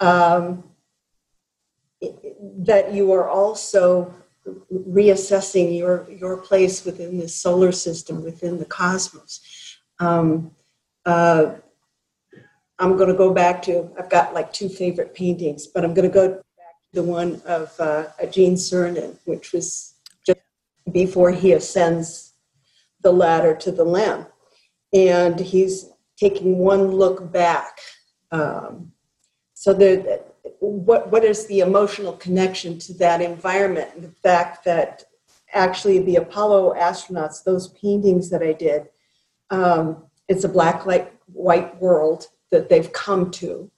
um, 0.00 0.64
that 2.58 2.92
you 2.92 3.12
are 3.12 3.28
also 3.28 4.12
reassessing 4.72 5.76
your 5.76 6.06
your 6.10 6.36
place 6.36 6.84
within 6.84 7.18
the 7.18 7.28
solar 7.28 7.72
system, 7.72 8.22
within 8.22 8.58
the 8.58 8.64
cosmos. 8.64 9.40
Um, 10.00 10.50
uh, 11.06 11.54
I'm 12.78 12.96
going 12.96 13.08
to 13.08 13.14
go 13.14 13.32
back 13.32 13.62
to. 13.62 13.90
I've 13.98 14.10
got 14.10 14.34
like 14.34 14.52
two 14.52 14.68
favorite 14.68 15.14
paintings, 15.14 15.66
but 15.66 15.84
I'm 15.84 15.94
going 15.94 16.08
to 16.08 16.14
go 16.14 16.28
back 16.28 16.74
to 16.92 17.00
the 17.00 17.02
one 17.02 17.40
of 17.46 17.72
uh, 17.78 18.06
Gene 18.30 18.56
Cernan, 18.56 19.16
which 19.24 19.52
was 19.52 19.94
just 20.26 20.40
before 20.90 21.30
he 21.30 21.52
ascends 21.52 22.32
the 23.02 23.12
ladder 23.12 23.54
to 23.54 23.70
the 23.70 23.84
LEM, 23.84 24.26
and 24.92 25.38
he's 25.38 25.90
taking 26.18 26.58
one 26.58 26.88
look 26.88 27.32
back. 27.32 27.78
Um, 28.30 28.92
so 29.54 29.72
the 29.72 30.22
what 30.60 31.10
what 31.10 31.24
is 31.24 31.46
the 31.46 31.60
emotional 31.60 32.12
connection 32.14 32.78
to 32.80 32.94
that 32.94 33.20
environment? 33.20 33.90
And 33.94 34.04
the 34.04 34.14
fact 34.22 34.64
that 34.64 35.04
actually 35.52 36.00
the 36.00 36.16
Apollo 36.16 36.74
astronauts, 36.74 37.44
those 37.44 37.68
paintings 37.68 38.30
that 38.30 38.42
I 38.42 38.52
did, 38.52 38.88
um, 39.50 40.04
it's 40.28 40.44
a 40.44 40.48
black 40.48 40.86
light 40.86 41.12
white 41.32 41.80
world 41.80 42.28
that 42.50 42.68
they've 42.68 42.92
come 42.92 43.30
to, 43.30 43.70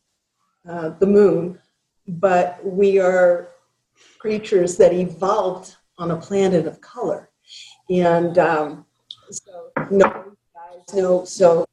uh, 0.69 0.91
the 0.99 1.07
moon, 1.07 1.59
but 2.09 2.59
we 2.65 2.99
are 2.99 3.51
creatures 4.19 4.77
that 4.77 4.93
evolved 4.93 5.77
on 5.99 6.11
a 6.11 6.17
planet 6.17 6.67
of 6.67 6.81
color, 6.81 7.31
and 7.89 8.39
um, 8.39 8.85
so 9.31 9.71
no 9.91 10.37
no 10.95 11.25
so 11.25 11.67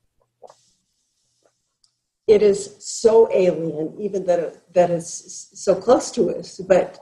it 2.34 2.42
is 2.42 2.76
so 2.80 3.30
alien, 3.32 3.96
even 4.00 4.26
that 4.26 4.40
it, 4.40 4.74
that 4.74 4.90
is 4.90 5.08
so 5.54 5.76
close 5.76 6.10
to 6.12 6.36
us. 6.36 6.60
But 6.68 7.00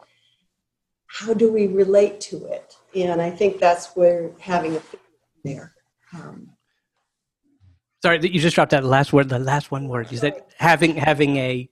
how 1.07 1.33
do 1.33 1.51
we 1.51 1.67
relate 1.67 2.19
to 2.29 2.45
it? 2.45 2.75
And 2.93 3.21
I 3.21 3.29
think 3.29 3.59
that's 3.59 3.95
where 3.95 4.31
having 4.39 4.75
a 4.75 4.81
there. 5.45 5.73
Um, 6.13 6.49
Sorry, 8.03 8.17
that 8.17 8.33
you 8.33 8.39
just 8.41 8.55
dropped 8.55 8.71
that 8.71 8.83
last 8.83 9.13
word. 9.13 9.29
The 9.29 9.39
last 9.39 9.71
one 9.71 9.87
word. 9.87 10.11
You 10.11 10.17
said 10.17 10.43
having 10.57 10.95
having 10.95 11.37
a. 11.37 11.69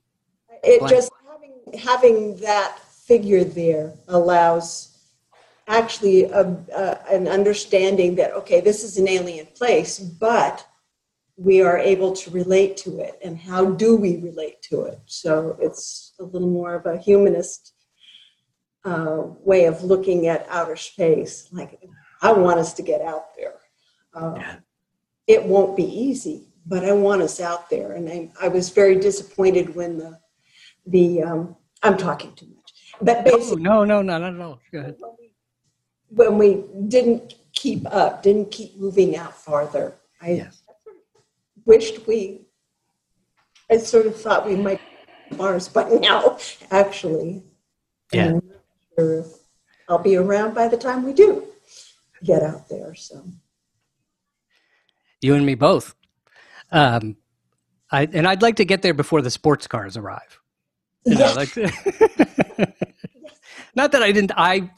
It 0.62 0.78
blank. 0.78 0.94
just 0.94 1.12
having 1.28 1.78
having 1.78 2.36
that 2.36 2.78
figure 2.78 3.44
there 3.44 3.92
allows 4.08 4.96
actually 5.66 6.24
a, 6.24 6.42
a, 6.74 6.98
an 7.10 7.28
understanding 7.28 8.14
that 8.14 8.32
okay, 8.32 8.60
this 8.60 8.84
is 8.84 8.96
an 8.96 9.08
alien 9.08 9.46
place, 9.54 9.98
but 9.98 10.66
we 11.40 11.62
are 11.62 11.78
able 11.78 12.12
to 12.12 12.30
relate 12.30 12.76
to 12.76 13.00
it 13.00 13.18
and 13.24 13.38
how 13.38 13.64
do 13.64 13.96
we 13.96 14.18
relate 14.18 14.60
to 14.60 14.82
it? 14.82 15.00
So 15.06 15.56
it's 15.60 16.12
a 16.20 16.24
little 16.24 16.50
more 16.50 16.74
of 16.74 16.84
a 16.86 16.98
humanist 16.98 17.72
uh, 18.84 19.22
way 19.42 19.64
of 19.64 19.82
looking 19.82 20.26
at 20.26 20.46
outer 20.48 20.76
space 20.76 21.48
like 21.52 21.78
i 22.22 22.32
want 22.32 22.58
us 22.58 22.72
to 22.72 22.82
get 22.82 23.02
out 23.02 23.26
there. 23.36 23.54
Uh, 24.14 24.34
yeah. 24.36 24.56
it 25.26 25.44
won't 25.44 25.76
be 25.76 25.84
easy 25.84 26.48
but 26.66 26.84
i 26.84 26.92
want 26.92 27.22
us 27.22 27.40
out 27.40 27.68
there 27.70 27.92
and 27.92 28.08
i, 28.08 28.30
I 28.40 28.48
was 28.48 28.70
very 28.70 28.96
disappointed 28.96 29.74
when 29.74 29.98
the 29.98 30.18
the 30.86 31.22
um, 31.22 31.56
i'm 31.82 31.96
talking 31.96 32.32
too 32.34 32.46
much 32.46 32.72
but 33.02 33.24
basically 33.24 33.62
no 33.62 33.84
no 33.84 34.02
no 34.02 34.18
no 34.18 34.30
no 34.30 34.58
go 34.72 34.78
ahead. 34.78 34.96
When 36.08 36.38
we 36.38 36.64
didn't 36.88 37.34
keep 37.52 37.86
up 37.92 38.22
didn't 38.22 38.50
keep 38.50 38.76
moving 38.76 39.16
out 39.16 39.36
farther 39.36 39.94
i 40.20 40.30
yes 40.32 40.59
wished 41.70 42.06
we, 42.08 42.40
I 43.70 43.78
sort 43.78 44.06
of 44.06 44.20
thought 44.20 44.44
we 44.44 44.56
might 44.56 44.80
Mars 45.36 45.68
by 45.68 45.88
now, 45.88 46.36
actually. 46.72 47.44
Yeah. 48.12 48.40
Sure 48.98 49.24
I'll 49.88 50.02
be 50.02 50.16
around 50.16 50.54
by 50.54 50.66
the 50.66 50.76
time 50.76 51.04
we 51.04 51.12
do 51.12 51.44
get 52.24 52.42
out 52.42 52.68
there. 52.68 52.96
So 52.96 53.24
you 55.22 55.34
and 55.34 55.46
me 55.46 55.54
both. 55.54 55.94
Um, 56.72 57.16
I 57.92 58.08
and 58.12 58.26
I'd 58.26 58.42
like 58.42 58.56
to 58.56 58.64
get 58.64 58.82
there 58.82 58.94
before 58.94 59.22
the 59.22 59.30
sports 59.30 59.68
cars 59.68 59.96
arrive. 59.96 60.40
You 61.06 61.16
know, 61.16 61.32
like, 61.34 61.56
not 63.74 63.92
that 63.92 64.02
I 64.02 64.12
didn't. 64.12 64.32
I 64.36 64.70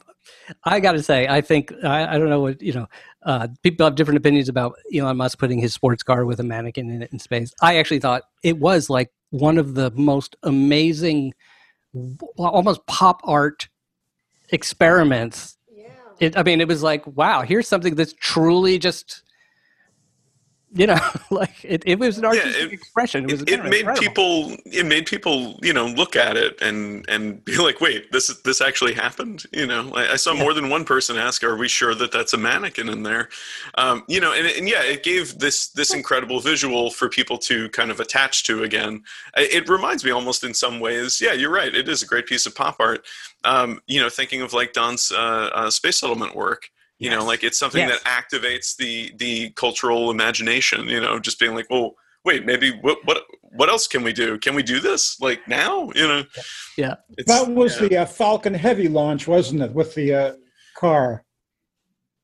I 0.63 0.79
got 0.79 0.93
to 0.93 1.03
say, 1.03 1.27
I 1.27 1.41
think 1.41 1.73
I, 1.83 2.15
I, 2.15 2.17
don't 2.17 2.29
know 2.29 2.41
what 2.41 2.61
you 2.61 2.73
know. 2.73 2.87
Uh, 3.25 3.47
people 3.63 3.85
have 3.85 3.95
different 3.95 4.17
opinions 4.17 4.49
about 4.49 4.75
Elon 4.93 5.17
Musk 5.17 5.39
putting 5.39 5.59
his 5.59 5.73
sports 5.73 6.03
car 6.03 6.25
with 6.25 6.39
a 6.39 6.43
mannequin 6.43 6.89
in 6.89 7.01
it 7.01 7.11
in 7.11 7.19
space. 7.19 7.53
I 7.61 7.77
actually 7.77 7.99
thought 7.99 8.23
it 8.43 8.57
was 8.57 8.89
like 8.89 9.11
one 9.29 9.57
of 9.57 9.75
the 9.75 9.91
most 9.91 10.35
amazing, 10.43 11.33
almost 12.37 12.85
pop 12.85 13.21
art 13.23 13.69
experiments. 14.49 15.57
Yeah. 15.71 15.87
It, 16.19 16.37
I 16.37 16.43
mean, 16.43 16.61
it 16.61 16.67
was 16.67 16.83
like, 16.83 17.05
wow, 17.07 17.41
here's 17.41 17.67
something 17.67 17.95
that's 17.95 18.13
truly 18.19 18.77
just 18.77 19.23
you 20.73 20.87
know 20.87 20.97
like 21.31 21.63
it, 21.63 21.83
it 21.85 21.99
was 21.99 22.17
an 22.17 22.25
artistic 22.25 22.55
yeah, 22.55 22.65
it, 22.65 22.73
expression. 22.73 23.25
It, 23.25 23.31
was, 23.31 23.41
it, 23.43 23.49
it 23.49 23.63
made 23.63 23.81
incredible. 23.81 24.01
people 24.01 24.57
it 24.65 24.85
made 24.85 25.05
people 25.05 25.59
you 25.61 25.73
know 25.73 25.85
look 25.85 26.15
at 26.15 26.35
it 26.35 26.59
and 26.61 27.05
and 27.07 27.43
be 27.45 27.57
like 27.57 27.79
wait 27.79 28.11
this 28.11 28.27
this 28.41 28.61
actually 28.61 28.93
happened? 28.93 29.45
You 29.51 29.67
know 29.67 29.91
i, 29.95 30.13
I 30.13 30.15
saw 30.15 30.33
yeah. 30.33 30.43
more 30.43 30.53
than 30.53 30.69
one 30.69 30.85
person 30.85 31.17
ask 31.17 31.43
are 31.43 31.55
we 31.55 31.67
sure 31.67 31.93
that 31.95 32.11
that's 32.11 32.33
a 32.33 32.37
mannequin 32.37 32.89
in 32.89 33.03
there? 33.03 33.29
Um, 33.75 34.03
you 34.07 34.19
know 34.19 34.33
and, 34.33 34.47
and 34.47 34.67
yeah 34.67 34.83
it 34.83 35.03
gave 35.03 35.39
this 35.39 35.69
this 35.69 35.93
incredible 35.93 36.39
visual 36.39 36.89
for 36.89 37.09
people 37.09 37.37
to 37.39 37.69
kind 37.69 37.91
of 37.91 37.99
attach 37.99 38.43
to 38.43 38.63
again. 38.63 39.03
It 39.35 39.69
reminds 39.69 40.03
me 40.03 40.11
almost 40.11 40.43
in 40.43 40.53
some 40.53 40.79
ways 40.79 41.21
yeah 41.21 41.33
you're 41.33 41.51
right 41.51 41.73
it 41.73 41.87
is 41.87 42.01
a 42.03 42.07
great 42.07 42.25
piece 42.25 42.45
of 42.45 42.55
pop 42.55 42.77
art. 42.79 43.05
Um, 43.43 43.81
you 43.87 44.01
know 44.01 44.09
thinking 44.09 44.41
of 44.41 44.53
like 44.53 44.73
don's 44.73 45.11
uh, 45.11 45.49
uh, 45.53 45.69
space 45.69 45.97
settlement 45.97 46.35
work 46.35 46.69
you 46.99 47.09
yes. 47.09 47.19
know 47.19 47.25
like 47.25 47.43
it's 47.43 47.57
something 47.57 47.87
yes. 47.87 48.01
that 48.03 48.23
activates 48.31 48.75
the 48.75 49.13
the 49.17 49.49
cultural 49.51 50.11
imagination 50.11 50.87
you 50.87 50.99
know 50.99 51.19
just 51.19 51.39
being 51.39 51.55
like 51.55 51.69
well 51.69 51.93
wait 52.25 52.45
maybe 52.45 52.71
what 52.81 52.97
what 53.05 53.23
what 53.41 53.69
else 53.69 53.87
can 53.87 54.03
we 54.03 54.13
do 54.13 54.37
can 54.39 54.55
we 54.55 54.63
do 54.63 54.79
this 54.79 55.19
like 55.19 55.45
now 55.47 55.89
you 55.95 56.07
know 56.07 56.23
yeah 56.77 56.95
that 57.27 57.47
was 57.47 57.79
yeah. 57.81 57.87
the 57.87 57.97
uh, 57.97 58.05
falcon 58.05 58.53
heavy 58.53 58.87
launch 58.87 59.27
wasn't 59.27 59.61
it 59.61 59.73
with 59.73 59.93
the 59.95 60.13
uh, 60.13 60.33
car 60.77 61.23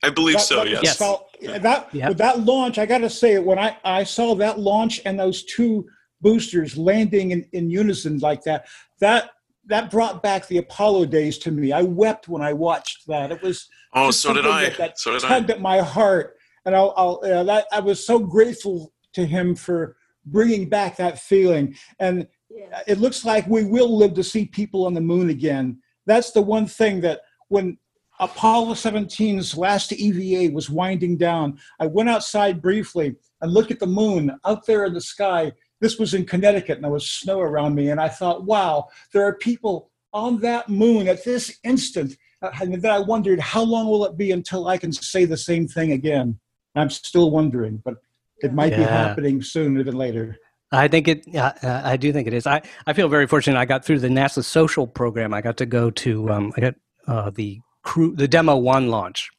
i 0.04 0.10
believe 0.10 0.36
that, 0.36 0.44
so 0.44 0.64
that 0.64 0.84
yes 0.84 0.98
Fal- 0.98 1.28
yeah. 1.42 1.58
that 1.58 1.94
yep. 1.94 2.10
with 2.10 2.18
that 2.18 2.40
launch 2.42 2.78
i 2.78 2.86
gotta 2.86 3.10
say 3.10 3.40
when 3.40 3.60
i 3.60 3.76
i 3.84 4.04
saw 4.04 4.36
that 4.36 4.60
launch 4.60 5.02
and 5.06 5.20
those 5.20 5.44
two 5.46 5.86
boosters 6.22 6.78
landing 6.78 7.32
in, 7.32 7.46
in 7.54 7.70
unison 7.70 8.20
like 8.20 8.44
that 8.44 8.68
that 9.00 9.32
that 9.70 9.92
brought 9.92 10.22
back 10.22 10.48
the 10.48 10.58
Apollo 10.58 11.06
days 11.06 11.38
to 11.38 11.52
me. 11.52 11.72
I 11.72 11.84
wept 11.84 12.28
when 12.28 12.42
I 12.42 12.54
watched 12.54 13.08
that. 13.08 13.32
It 13.32 13.42
was 13.42 13.70
oh, 13.94 14.12
so 14.12 14.34
did 14.34 14.46
I. 14.46 14.70
That, 14.70 14.78
that 14.78 15.00
so 15.00 15.12
did 15.12 15.22
tugged 15.22 15.52
I. 15.52 15.56
at 15.56 15.62
my 15.62 15.80
heart, 15.80 16.38
and 16.66 16.76
I'll, 16.76 16.94
I'll 16.98 17.22
uh, 17.24 17.44
that 17.44 17.68
I 17.72 17.80
was 17.80 18.06
so 18.06 18.20
grateful 18.20 18.94
to 19.14 19.26
him 19.26 19.56
for 19.56 19.96
bringing 20.26 20.70
back 20.70 20.98
that 20.98 21.20
feeling. 21.20 21.76
And 22.00 22.28
yeah. 22.50 22.82
it 22.88 23.00
looks 23.00 23.26
like 23.26 23.48
we 23.48 23.66
will 23.66 23.98
live 23.98 24.14
to 24.16 24.24
see 24.24 24.46
people 24.46 24.86
on 24.86 24.94
the 24.94 25.02
moon 25.02 25.30
again. 25.30 25.80
That's 26.06 26.32
the 26.32 26.42
one 26.42 26.68
thing 26.68 27.02
that 27.02 27.22
when 27.48 27.78
Apollo 28.20 28.74
17's 28.74 29.58
last 29.58 29.94
EVA 29.94 30.54
was 30.54 30.70
winding 30.70 31.18
down, 31.18 31.60
I 31.80 31.88
went 31.88 32.10
outside 32.10 32.62
briefly 32.62 33.16
and 33.42 33.52
looked 33.52 33.72
at 33.72 33.80
the 33.80 33.88
moon 33.88 34.38
out 34.46 34.66
there 34.66 34.86
in 34.86 34.94
the 34.94 35.02
sky 35.02 35.54
this 35.82 35.98
was 35.98 36.14
in 36.14 36.26
Connecticut 36.26 36.76
and 36.76 36.84
there 36.84 36.92
was 36.92 37.10
snow 37.10 37.40
around 37.40 37.76
me. 37.76 37.90
And 37.90 38.00
I 38.00 38.10
thought, 38.10 38.46
wow, 38.46 38.88
there 39.14 39.26
are 39.26 39.36
people 39.36 39.92
on 40.14 40.40
that 40.40 40.70
moon 40.70 41.08
at 41.08 41.24
this 41.24 41.58
instant. 41.64 42.16
Uh, 42.42 42.50
and 42.62 42.82
then 42.82 42.92
I 42.92 43.00
wondered, 43.00 43.40
how 43.40 43.64
long 43.64 43.88
will 43.88 44.06
it 44.06 44.18
be 44.18 44.32
until 44.32 44.68
I 44.68 44.78
can 44.78 44.92
say 44.92 45.26
the 45.26 45.38
same 45.38 45.68
thing 45.68 45.92
again? 45.92 46.40
I'm 46.76 46.90
still 46.90 47.32
wondering, 47.32 47.82
but 47.84 47.96
it 48.42 48.54
might 48.54 48.72
yeah. 48.72 48.78
be 48.78 48.84
happening 48.84 49.42
sooner 49.42 49.84
than 49.84 49.96
later. 49.96 50.38
I 50.72 50.88
think 50.88 51.08
it. 51.08 51.36
Uh, 51.36 51.52
I 51.64 51.98
do 51.98 52.14
think 52.14 52.28
it 52.28 52.34
is. 52.34 52.46
I, 52.46 52.62
I 52.86 52.94
feel 52.94 53.10
very 53.10 53.26
fortunate. 53.26 53.58
I 53.58 53.66
got 53.66 53.84
through 53.84 54.00
the 54.00 54.08
NASA 54.08 54.44
social 54.44 54.86
program. 54.86 55.34
I 55.34 55.42
got 55.42 55.58
to 55.58 55.66
go 55.66 55.90
to. 55.90 56.30
Um, 56.30 56.54
I 56.56 56.62
got 56.62 56.76
uh, 57.08 57.32
the 57.32 57.60
crew, 57.82 58.16
the 58.16 58.28
demo 58.28 58.56
one 58.56 58.90
launch 58.90 59.30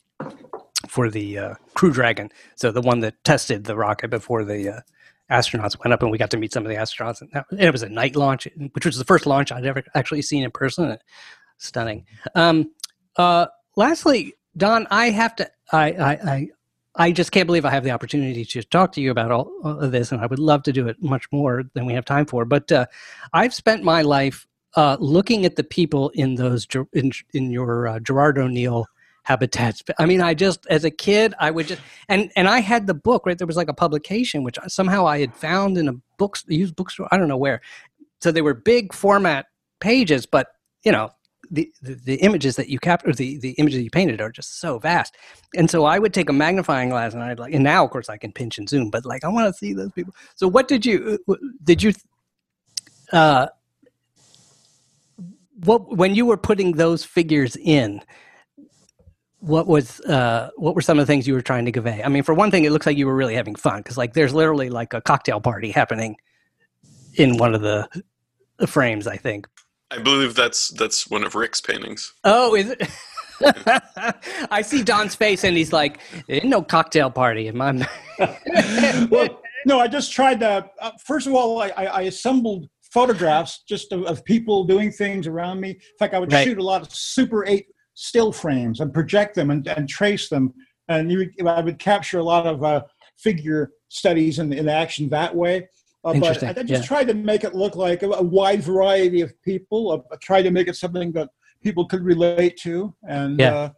for 0.89 1.09
the 1.09 1.39
uh, 1.39 1.55
Crew 1.75 1.93
Dragon. 1.93 2.31
So 2.57 2.73
the 2.73 2.81
one 2.81 3.01
that 3.01 3.23
tested 3.23 3.65
the 3.65 3.77
rocket 3.77 4.11
before 4.11 4.45
the 4.45 4.69
uh, 4.69 4.81
astronauts 5.31 5.79
went 5.83 5.93
up 5.93 6.03
and 6.03 6.11
we 6.11 6.19
got 6.19 6.31
to 6.33 6.37
meet 6.37 6.53
some 6.53 6.65
of 6.65 6.69
the 6.69 6.77
astronauts. 6.77 7.21
And, 7.21 7.31
that, 7.33 7.47
and 7.51 7.61
it 7.61 7.71
was 7.71 7.83
a 7.83 7.89
night 7.89 8.17
launch, 8.17 8.49
which 8.73 8.85
was 8.85 8.99
the 8.99 9.05
first 9.05 9.25
launch 9.25 9.53
I'd 9.53 9.65
ever 9.65 9.85
actually 9.95 10.23
seen 10.23 10.43
in 10.43 10.51
person. 10.51 10.99
Stunning. 11.59 12.07
Um, 12.35 12.71
uh, 13.21 13.47
lastly, 13.77 14.35
Don, 14.57 14.87
I 14.91 15.11
have 15.11 15.37
to, 15.37 15.51
I, 15.73 15.93
I, 15.93 16.11
I, 16.13 16.49
I 16.97 17.13
just 17.13 17.31
can't 17.31 17.47
believe 17.47 17.65
I 17.65 17.71
have 17.71 17.85
the 17.85 17.93
opportunity 17.93 18.45
to 18.45 18.63
talk 18.63 18.93
to 18.93 19.01
you 19.01 19.11
about 19.11 19.31
all 19.31 19.53
of 19.63 19.93
this, 19.93 20.11
and 20.11 20.21
I 20.21 20.27
would 20.27 20.39
love 20.39 20.63
to 20.65 20.73
do 20.73 20.89
it 20.89 21.01
much 21.01 21.27
more 21.31 21.63
than 21.75 21.87
we 21.87 21.93
have 21.93 22.05
time 22.05 22.27
for. 22.27 22.45
But 22.45 22.73
uh, 22.73 22.87
I've 23.33 23.55
spent 23.55 23.85
my 23.85 24.03
life 24.03 24.47
uh, 24.75 24.97
looking 24.99 25.45
at 25.45 25.57
the 25.57 25.65
people 25.65 26.11
in 26.11 26.35
those 26.35 26.67
in, 26.93 27.13
in 27.33 27.51
your 27.51 27.87
uh, 27.87 28.01
Gerard 28.01 28.39
O'Neill 28.39 28.87
habitats. 29.23 29.83
I 29.99 30.07
mean, 30.07 30.21
I 30.21 30.35
just 30.35 30.67
as 30.69 30.85
a 30.85 30.91
kid, 30.91 31.35
I 31.39 31.51
would 31.51 31.69
just 31.69 31.81
and 32.09 32.33
and 32.37 32.49
I 32.49 32.61
had 32.61 32.87
the 32.87 32.95
book 32.95 33.27
right. 33.27 33.39
There 33.39 33.47
was 33.47 33.57
like 33.57 33.69
a 33.69 33.75
publication 33.75 34.43
which 34.43 34.59
somehow 34.67 35.07
I 35.07 35.21
had 35.21 35.35
found 35.35 35.79
in 35.79 35.89
a 35.89 35.95
books 36.19 36.45
used 36.49 36.75
bookstore. 36.75 37.09
I 37.13 37.19
don't 37.19 37.29
know 37.29 37.37
where. 37.37 37.61
So 38.21 38.33
they 38.33 38.43
were 38.43 38.55
big 38.55 38.93
format 38.93 39.47
pages, 39.81 40.27
but 40.27 40.49
you 40.85 40.93
know, 40.93 41.11
the, 41.51 41.73
the, 41.83 42.17
images 42.17 42.57
that 42.57 42.69
you 42.69 42.79
capture, 42.79 43.13
the, 43.13 43.39
the 43.39 43.51
images 43.53 43.83
you 43.83 43.91
painted 43.91 44.21
are 44.21 44.31
just 44.31 44.61
so 44.61 44.79
vast. 44.79 45.17
And 45.57 45.71
so 45.71 45.85
I 45.85 45.99
would 45.99 46.15
take 46.15 46.29
a 46.29 46.33
magnifying 46.33 46.91
glass 46.91 47.13
and 47.13 47.23
I'd 47.23 47.39
like, 47.39 47.53
and 47.53 47.65
now 47.65 47.85
of 47.85 47.91
course 47.91 48.09
I 48.09 48.17
can 48.17 48.33
pinch 48.33 48.59
and 48.59 48.69
zoom, 48.69 48.91
but 48.91 49.05
like 49.05 49.25
I 49.25 49.29
want 49.29 49.53
to 49.53 49.59
see 49.59 49.73
those 49.73 49.93
people. 49.93 50.15
So 50.37 50.47
what 50.47 50.69
did 50.69 50.87
you, 50.87 51.19
did 51.65 51.83
you, 51.83 51.93
uh, 53.13 53.49
what, 55.65 55.97
when 55.97 56.15
you 56.15 56.25
were 56.25 56.37
putting 56.37 56.73
those 56.73 57.05
figures 57.05 57.57
in, 57.57 58.01
what 59.41 59.67
was 59.67 60.01
uh, 60.01 60.51
what 60.57 60.75
were 60.75 60.83
some 60.83 60.99
of 60.99 61.07
the 61.07 61.11
things 61.11 61.27
you 61.27 61.33
were 61.33 61.41
trying 61.41 61.65
to 61.65 61.73
convey? 61.73 62.03
I 62.03 62.09
mean, 62.09 62.23
for 62.23 62.35
one 62.35 62.51
thing, 62.51 62.65
it 62.65 62.73
looks 62.73 62.85
like 62.87 62.99
you 62.99 63.07
were 63.07 63.17
really 63.17 63.35
having 63.35 63.55
fun 63.55 63.79
because 63.79 63.97
like 63.97 64.13
there's 64.13 64.35
literally 64.35 64.69
like 64.69 64.93
a 64.93 65.01
cocktail 65.01 65.41
party 65.41 65.71
happening 65.71 66.17
in 67.15 67.39
one 67.39 67.55
of 67.55 67.63
the 67.63 67.89
frames. 68.67 69.07
I 69.07 69.17
think. 69.17 69.49
I 69.91 69.99
believe 69.99 70.35
that's 70.35 70.69
that's 70.69 71.09
one 71.09 71.25
of 71.25 71.35
Rick's 71.35 71.61
paintings. 71.61 72.13
Oh, 72.25 72.55
is 72.55 72.71
it? 72.71 72.89
I 74.51 74.63
see 74.63 74.83
Don's 74.83 75.15
face, 75.15 75.45
and 75.45 75.57
he's 75.57 75.73
like, 75.73 76.01
"Ain't 76.29 76.45
no 76.45 76.63
cocktail 76.63 77.11
party 77.11 77.49
in 77.49 77.57
my." 77.57 77.87
well, 79.11 79.41
no, 79.67 79.81
I 79.81 79.89
just 79.89 80.13
tried 80.13 80.41
to. 80.41 80.71
Uh, 80.81 80.91
first 81.05 81.27
of 81.27 81.35
all, 81.35 81.61
I, 81.63 81.71
I 81.71 82.03
assembled 82.03 82.69
photographs 82.83 83.63
just 83.69 83.93
of, 83.93 84.05
of, 84.05 84.25
people 84.25 84.65
doing 84.65 84.91
things 84.91 85.27
around 85.27 85.61
me. 85.61 85.71
In 85.71 85.99
fact, 85.99 86.15
I 86.15 86.19
would 86.19 86.33
right. 86.33 86.45
shoot 86.45 86.59
a 86.59 86.63
lot 86.63 86.83
of 86.83 86.93
Super 86.93 87.47
Eight 87.47 87.67
still 87.95 88.33
frames 88.33 88.81
and 88.81 88.93
project 88.93 89.35
them 89.35 89.51
and, 89.51 89.67
and 89.69 89.89
trace 89.89 90.29
them. 90.29 90.53
And 90.89 91.11
you, 91.11 91.31
I 91.47 91.61
would 91.61 91.79
capture 91.79 92.19
a 92.19 92.25
lot 92.25 92.47
of 92.47 92.65
uh, 92.65 92.83
figure 93.17 93.71
studies 93.89 94.39
in, 94.39 94.53
in 94.53 94.69
action 94.69 95.09
that 95.11 95.35
way. 95.35 95.69
Uh, 96.03 96.15
but 96.15 96.43
I 96.43 96.53
just 96.53 96.69
yeah. 96.69 96.81
tried 96.83 97.09
to 97.09 97.15
make 97.15 97.45
it 97.45 97.55
look 97.55 97.77
like 97.77 98.03
a, 98.03 98.09
a 98.09 98.23
wide 98.23 98.63
variety 98.63 99.21
of 99.21 99.31
people. 99.43 100.05
I 100.11 100.17
tried 100.17 100.43
to 100.43 100.51
make 100.51 100.69
it 100.69 100.77
something 100.77 101.13
that 101.13 101.29
people 101.63 101.85
could 101.85 102.03
relate 102.03 102.57
to, 102.59 102.95
and 103.07 103.39
yeah. 103.39 103.55
uh, 103.55 103.71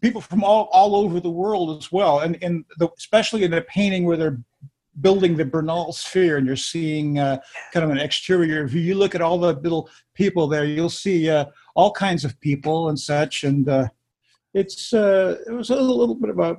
people 0.00 0.20
from 0.20 0.42
all, 0.42 0.68
all 0.72 0.96
over 0.96 1.20
the 1.20 1.30
world 1.30 1.78
as 1.78 1.92
well. 1.92 2.20
And, 2.20 2.36
and 2.42 2.64
the, 2.78 2.88
especially 2.98 3.44
in 3.44 3.52
the 3.52 3.62
painting 3.62 4.04
where 4.04 4.16
they're 4.16 4.40
building 5.00 5.36
the 5.36 5.44
Bernal 5.44 5.92
sphere 5.92 6.36
and 6.36 6.46
you're 6.46 6.56
seeing 6.56 7.18
uh, 7.18 7.38
kind 7.72 7.84
of 7.84 7.90
an 7.90 7.98
exterior 7.98 8.66
view. 8.66 8.80
You 8.80 8.94
look 8.96 9.14
at 9.14 9.22
all 9.22 9.38
the 9.38 9.52
little 9.54 9.88
people 10.14 10.48
there, 10.48 10.64
you'll 10.64 10.90
see 10.90 11.30
uh, 11.30 11.46
all 11.74 11.92
kinds 11.92 12.24
of 12.24 12.38
people 12.40 12.88
and 12.88 12.98
such. 12.98 13.44
And 13.44 13.68
uh, 13.68 13.88
it's 14.54 14.92
uh, 14.92 15.36
it 15.46 15.52
was 15.52 15.70
a 15.70 15.76
little 15.76 16.14
bit 16.14 16.30
of 16.30 16.38
a 16.38 16.56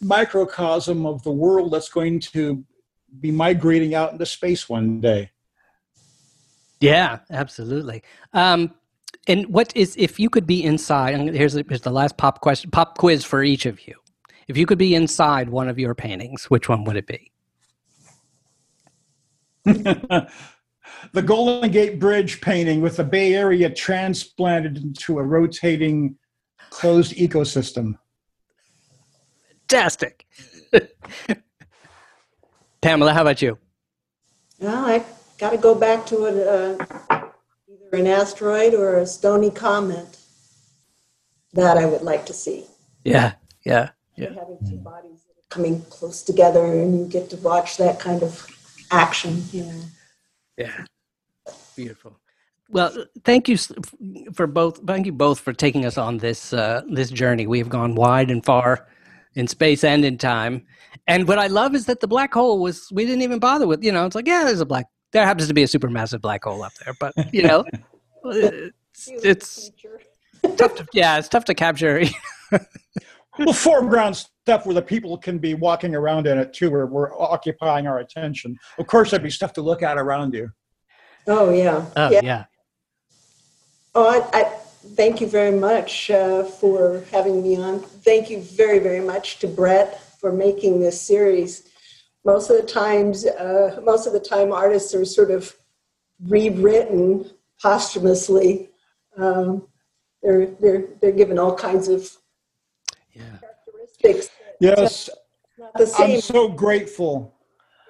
microcosm 0.00 1.04
of 1.04 1.22
the 1.22 1.32
world 1.32 1.72
that's 1.72 1.90
going 1.90 2.20
to 2.20 2.64
be 3.18 3.30
migrating 3.30 3.94
out 3.94 4.12
into 4.12 4.26
space 4.26 4.68
one 4.68 5.00
day. 5.00 5.30
Yeah, 6.80 7.18
absolutely. 7.30 8.02
Um, 8.32 8.74
and 9.26 9.46
what 9.48 9.76
is 9.76 9.94
if 9.98 10.18
you 10.18 10.30
could 10.30 10.46
be 10.46 10.64
inside? 10.64 11.14
Here's 11.34 11.54
here's 11.54 11.82
the 11.82 11.90
last 11.90 12.16
pop 12.16 12.40
question, 12.40 12.70
pop 12.70 12.98
quiz 12.98 13.24
for 13.24 13.42
each 13.42 13.66
of 13.66 13.86
you. 13.86 13.94
If 14.48 14.56
you 14.56 14.66
could 14.66 14.78
be 14.78 14.94
inside 14.94 15.48
one 15.48 15.68
of 15.68 15.78
your 15.78 15.94
paintings, 15.94 16.46
which 16.46 16.68
one 16.68 16.84
would 16.84 16.96
it 16.96 17.06
be? 17.06 17.30
the 19.64 21.22
Golden 21.24 21.70
Gate 21.70 22.00
Bridge 22.00 22.40
painting 22.40 22.80
with 22.80 22.96
the 22.96 23.04
Bay 23.04 23.34
Area 23.34 23.70
transplanted 23.70 24.78
into 24.78 25.18
a 25.18 25.22
rotating 25.22 26.16
closed 26.70 27.12
ecosystem. 27.12 27.94
Fantastic. 29.68 30.26
Pamela, 32.82 33.12
how 33.12 33.22
about 33.22 33.42
you? 33.42 33.58
Well, 34.58 34.86
I 34.86 35.04
got 35.38 35.50
to 35.50 35.58
go 35.58 35.74
back 35.74 36.06
to 36.06 36.24
it, 36.26 36.46
uh, 36.46 36.86
either 37.10 37.96
an 37.96 38.06
asteroid 38.06 38.74
or 38.74 38.98
a 38.98 39.06
stony 39.06 39.50
comet 39.50 40.16
that 41.52 41.76
I 41.76 41.86
would 41.86 42.02
like 42.02 42.26
to 42.26 42.32
see. 42.32 42.64
Yeah, 43.04 43.34
yeah, 43.64 43.90
yeah. 44.16 44.28
Having 44.34 44.58
two 44.68 44.76
bodies 44.76 45.20
coming 45.48 45.82
close 45.90 46.22
together, 46.22 46.64
and 46.64 46.98
you 46.98 47.06
get 47.06 47.28
to 47.30 47.36
watch 47.36 47.76
that 47.76 47.98
kind 47.98 48.22
of 48.22 48.46
action. 48.90 49.42
You 49.52 49.64
know. 49.64 49.80
Yeah. 50.56 50.84
Beautiful. 51.76 52.16
Well, 52.70 53.06
thank 53.24 53.48
you 53.48 53.56
for 54.32 54.46
both. 54.46 54.78
Thank 54.86 55.06
you 55.06 55.12
both 55.12 55.40
for 55.40 55.52
taking 55.52 55.84
us 55.84 55.98
on 55.98 56.18
this 56.18 56.52
uh, 56.52 56.82
this 56.88 57.10
journey. 57.10 57.46
We 57.46 57.58
have 57.58 57.68
gone 57.68 57.94
wide 57.94 58.30
and 58.30 58.44
far 58.44 58.86
in 59.34 59.46
space 59.46 59.84
and 59.84 60.04
in 60.04 60.18
time. 60.18 60.66
And 61.06 61.26
what 61.28 61.38
I 61.38 61.46
love 61.46 61.74
is 61.74 61.86
that 61.86 62.00
the 62.00 62.08
black 62.08 62.32
hole 62.34 62.60
was 62.60 62.88
we 62.92 63.04
didn't 63.04 63.22
even 63.22 63.38
bother 63.38 63.66
with. 63.66 63.82
You 63.82 63.92
know, 63.92 64.06
it's 64.06 64.14
like 64.14 64.26
yeah, 64.26 64.44
there's 64.44 64.60
a 64.60 64.66
black. 64.66 64.86
There 65.12 65.24
happens 65.24 65.48
to 65.48 65.54
be 65.54 65.62
a 65.62 65.66
supermassive 65.66 66.20
black 66.20 66.44
hole 66.44 66.62
up 66.62 66.72
there, 66.84 66.94
but 67.00 67.12
you 67.32 67.42
know, 67.42 67.64
it's, 68.24 68.72
it's 69.08 69.70
tough 70.56 70.74
to 70.76 70.86
yeah, 70.92 71.18
it's 71.18 71.28
tough 71.28 71.44
to 71.46 71.54
capture. 71.54 72.02
well, 73.38 73.52
foreground 73.52 74.16
stuff 74.16 74.66
where 74.66 74.74
the 74.74 74.82
people 74.82 75.16
can 75.18 75.38
be 75.38 75.54
walking 75.54 75.94
around 75.94 76.26
in 76.26 76.38
it 76.38 76.52
too, 76.52 76.70
where 76.70 76.86
we're 76.86 77.18
occupying 77.20 77.86
our 77.86 77.98
attention. 77.98 78.56
Of 78.78 78.86
course, 78.86 79.10
there'd 79.10 79.22
be 79.22 79.30
stuff 79.30 79.52
to 79.54 79.62
look 79.62 79.82
at 79.82 79.98
around 79.98 80.34
you. 80.34 80.50
Oh 81.26 81.50
yeah. 81.50 81.84
Oh 81.96 82.10
yeah. 82.10 82.20
yeah. 82.22 82.44
Oh, 83.94 84.08
I, 84.08 84.38
I, 84.38 84.52
thank 84.96 85.20
you 85.20 85.26
very 85.26 85.56
much 85.56 86.10
uh, 86.10 86.44
for 86.44 87.04
having 87.10 87.42
me 87.42 87.56
on. 87.56 87.80
Thank 87.80 88.30
you 88.30 88.40
very 88.40 88.78
very 88.78 89.00
much 89.00 89.38
to 89.40 89.46
Brett 89.46 90.02
for 90.20 90.32
making 90.32 90.80
this 90.80 91.00
series. 91.00 91.68
Most 92.24 92.50
of 92.50 92.56
the 92.56 92.66
times, 92.66 93.26
uh, 93.26 93.80
most 93.84 94.06
of 94.06 94.12
the 94.12 94.20
time, 94.20 94.52
artists 94.52 94.94
are 94.94 95.04
sort 95.04 95.30
of 95.30 95.54
rewritten 96.26 97.30
posthumously. 97.62 98.70
Um, 99.16 99.66
they're 100.22 100.46
they're 100.60 100.84
they're 101.00 101.12
given 101.12 101.38
all 101.38 101.54
kinds 101.54 101.88
of 101.88 102.10
yeah. 103.12 103.22
characteristics. 103.40 104.30
Yes, 104.60 105.08
I'm 105.98 106.20
so 106.20 106.48
grateful 106.48 107.34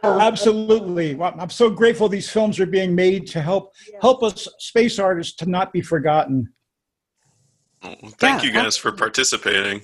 Absolutely. 0.03 1.15
Well, 1.15 1.35
I'm 1.39 1.51
so 1.51 1.71
grateful 1.71 2.09
these 2.09 2.31
films 2.31 2.59
are 2.61 2.67
being 2.67 2.95
made 2.95 3.27
to 3.29 3.41
help 3.41 3.75
yeah. 3.91 3.99
help 4.01 4.23
us 4.23 4.49
space 4.59 4.99
artists 4.99 5.37
to 5.37 5.47
not 5.49 5.73
be 5.73 5.83
forgotten. 5.83 6.53
Thank 7.83 8.43
yeah, 8.43 8.43
you 8.43 8.53
guys 8.53 8.77
for 8.77 8.93
participating. 8.93 9.83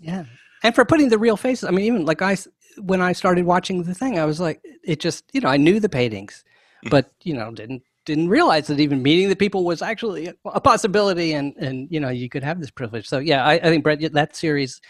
Yeah. 0.00 0.24
And 0.62 0.74
for 0.74 0.84
putting 0.84 1.08
the 1.08 1.18
real 1.18 1.36
faces. 1.36 1.64
I 1.64 1.70
mean, 1.70 1.84
even 1.84 2.04
like 2.04 2.22
I, 2.22 2.36
when 2.78 3.00
I 3.00 3.12
started 3.12 3.44
watching 3.44 3.82
the 3.82 3.94
thing, 3.94 4.18
I 4.18 4.24
was 4.24 4.40
like, 4.40 4.60
it 4.84 5.00
just, 5.00 5.24
you 5.32 5.40
know, 5.40 5.48
I 5.48 5.56
knew 5.56 5.78
the 5.78 5.88
paintings, 5.88 6.44
mm. 6.84 6.90
but, 6.90 7.12
you 7.22 7.34
know, 7.34 7.50
didn't, 7.52 7.82
didn't 8.06 8.28
realize 8.28 8.66
that 8.68 8.80
even 8.80 9.02
meeting 9.02 9.28
the 9.28 9.36
people 9.36 9.64
was 9.64 9.82
actually 9.82 10.32
a 10.46 10.60
possibility 10.60 11.32
and, 11.34 11.54
and, 11.56 11.86
you 11.90 12.00
know, 12.00 12.08
you 12.08 12.28
could 12.28 12.42
have 12.42 12.60
this 12.60 12.70
privilege. 12.70 13.06
So 13.06 13.18
yeah, 13.18 13.44
I, 13.44 13.54
I 13.54 13.60
think 13.60 13.84
Brett, 13.84 14.00
that 14.12 14.34
series, 14.34 14.80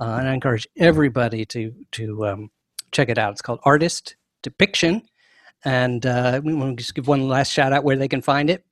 uh, 0.00 0.16
and 0.20 0.28
I 0.28 0.34
encourage 0.34 0.66
everybody 0.76 1.44
to, 1.46 1.74
to, 1.92 2.26
um, 2.26 2.50
check 2.92 3.08
it 3.08 3.18
out. 3.18 3.32
It's 3.32 3.42
called 3.42 3.60
Artist 3.64 4.16
Depiction. 4.42 5.02
And 5.64 6.06
uh, 6.06 6.40
we 6.44 6.54
want 6.54 6.78
to 6.78 6.82
just 6.82 6.94
give 6.94 7.08
one 7.08 7.28
last 7.28 7.52
shout 7.52 7.72
out 7.72 7.82
where 7.82 7.96
they 7.96 8.06
can 8.06 8.22
find 8.22 8.48
it. 8.48 8.64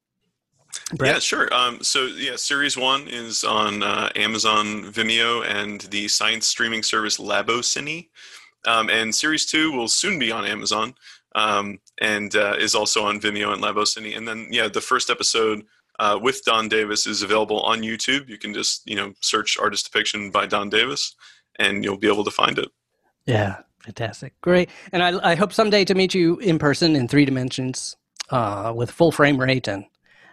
Brett? 0.94 1.14
Yeah, 1.14 1.18
sure. 1.18 1.52
Um, 1.52 1.82
so, 1.82 2.06
yeah, 2.06 2.36
series 2.36 2.76
one 2.76 3.08
is 3.08 3.42
on 3.44 3.82
uh, 3.82 4.10
Amazon 4.14 4.84
Vimeo 4.92 5.44
and 5.44 5.80
the 5.82 6.08
science 6.08 6.46
streaming 6.46 6.82
service 6.82 7.18
Labocine. 7.18 8.08
Um, 8.64 8.88
and 8.90 9.14
series 9.14 9.46
two 9.46 9.72
will 9.72 9.88
soon 9.88 10.18
be 10.18 10.30
on 10.30 10.44
Amazon 10.44 10.94
um, 11.34 11.78
and 12.00 12.34
uh, 12.34 12.56
is 12.58 12.74
also 12.74 13.04
on 13.04 13.20
Vimeo 13.20 13.52
and 13.52 13.62
Labocine. 13.62 14.16
And 14.16 14.26
then, 14.26 14.48
yeah, 14.50 14.68
the 14.68 14.80
first 14.80 15.10
episode 15.10 15.64
uh, 15.98 16.18
with 16.20 16.44
Don 16.44 16.68
Davis 16.68 17.06
is 17.06 17.22
available 17.22 17.60
on 17.60 17.80
YouTube. 17.80 18.28
You 18.28 18.38
can 18.38 18.54
just, 18.54 18.82
you 18.88 18.96
know, 18.96 19.12
search 19.20 19.56
Artist 19.58 19.86
Depiction 19.86 20.30
by 20.30 20.46
Don 20.46 20.70
Davis 20.70 21.14
and 21.58 21.82
you'll 21.82 21.96
be 21.96 22.08
able 22.08 22.24
to 22.24 22.30
find 22.30 22.58
it. 22.58 22.68
Yeah, 23.24 23.62
Fantastic. 23.86 24.38
Great. 24.40 24.68
And 24.90 25.00
I, 25.00 25.30
I 25.32 25.34
hope 25.36 25.52
someday 25.52 25.84
to 25.84 25.94
meet 25.94 26.12
you 26.12 26.38
in 26.38 26.58
person 26.58 26.96
in 26.96 27.06
three 27.06 27.24
dimensions 27.24 27.96
uh, 28.30 28.72
with 28.74 28.90
full 28.90 29.12
frame 29.12 29.40
rate 29.40 29.68
and, 29.68 29.84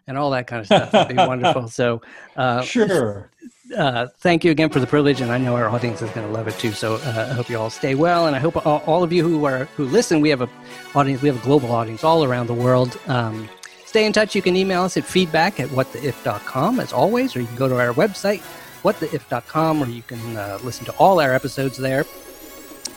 and 0.08 0.18
all 0.18 0.32
that 0.32 0.48
kind 0.48 0.60
of 0.62 0.66
stuff. 0.66 0.92
That'd 0.92 1.16
be 1.16 1.24
wonderful. 1.28 1.68
So, 1.68 2.02
uh, 2.36 2.62
sure. 2.62 3.30
Uh, 3.76 4.08
thank 4.20 4.44
you 4.44 4.52
again 4.52 4.70
for 4.70 4.80
the 4.80 4.88
privilege, 4.88 5.22
and 5.22 5.32
I 5.32 5.38
know 5.38 5.56
our 5.56 5.70
audience 5.70 6.02
is 6.02 6.10
going 6.12 6.28
to 6.28 6.34
love 6.34 6.48
it 6.48 6.58
too. 6.60 6.72
So 6.72 6.96
uh, 6.96 7.28
I 7.32 7.34
hope 7.34 7.50
you 7.50 7.58
all 7.58 7.70
stay 7.70 7.96
well, 7.96 8.28
and 8.28 8.36
I 8.36 8.40
hope 8.40 8.66
all, 8.68 8.84
all, 8.86 9.04
of 9.04 9.12
you 9.12 9.28
who 9.28 9.46
are 9.46 9.66
who 9.78 9.86
listen, 9.86 10.22
we 10.22 10.30
have 10.30 10.42
a 10.42 10.50
audience, 10.94 11.22
we 11.22 11.30
have 11.30 11.42
a 11.42 11.46
global 11.46 11.72
audience 11.72 12.04
all 12.04 12.24
around 12.24 12.48
the 12.48 12.54
world. 12.54 13.00
Um, 13.08 13.50
stay 13.86 14.06
in 14.06 14.14
touch. 14.14 14.36
You 14.36 14.42
can 14.42 14.56
email 14.56 14.84
us 14.84 14.96
at 14.98 15.06
feedback 15.06 15.60
at 15.60 15.70
whattheif.com 15.70 16.80
as 16.80 16.94
always, 16.94 17.36
or 17.36 17.42
you 17.42 17.48
can 17.48 17.56
go 17.56 17.68
to 17.68 17.80
our 17.80 17.94
website 17.94 18.44
whattheif.com, 18.84 19.82
or 19.82 19.88
you 19.88 20.04
can 20.04 20.38
uh, 20.38 20.60
listen 20.64 20.86
to 20.86 20.92
all 20.94 21.20
our 21.20 21.34
episodes 21.34 21.78
there. 21.78 22.06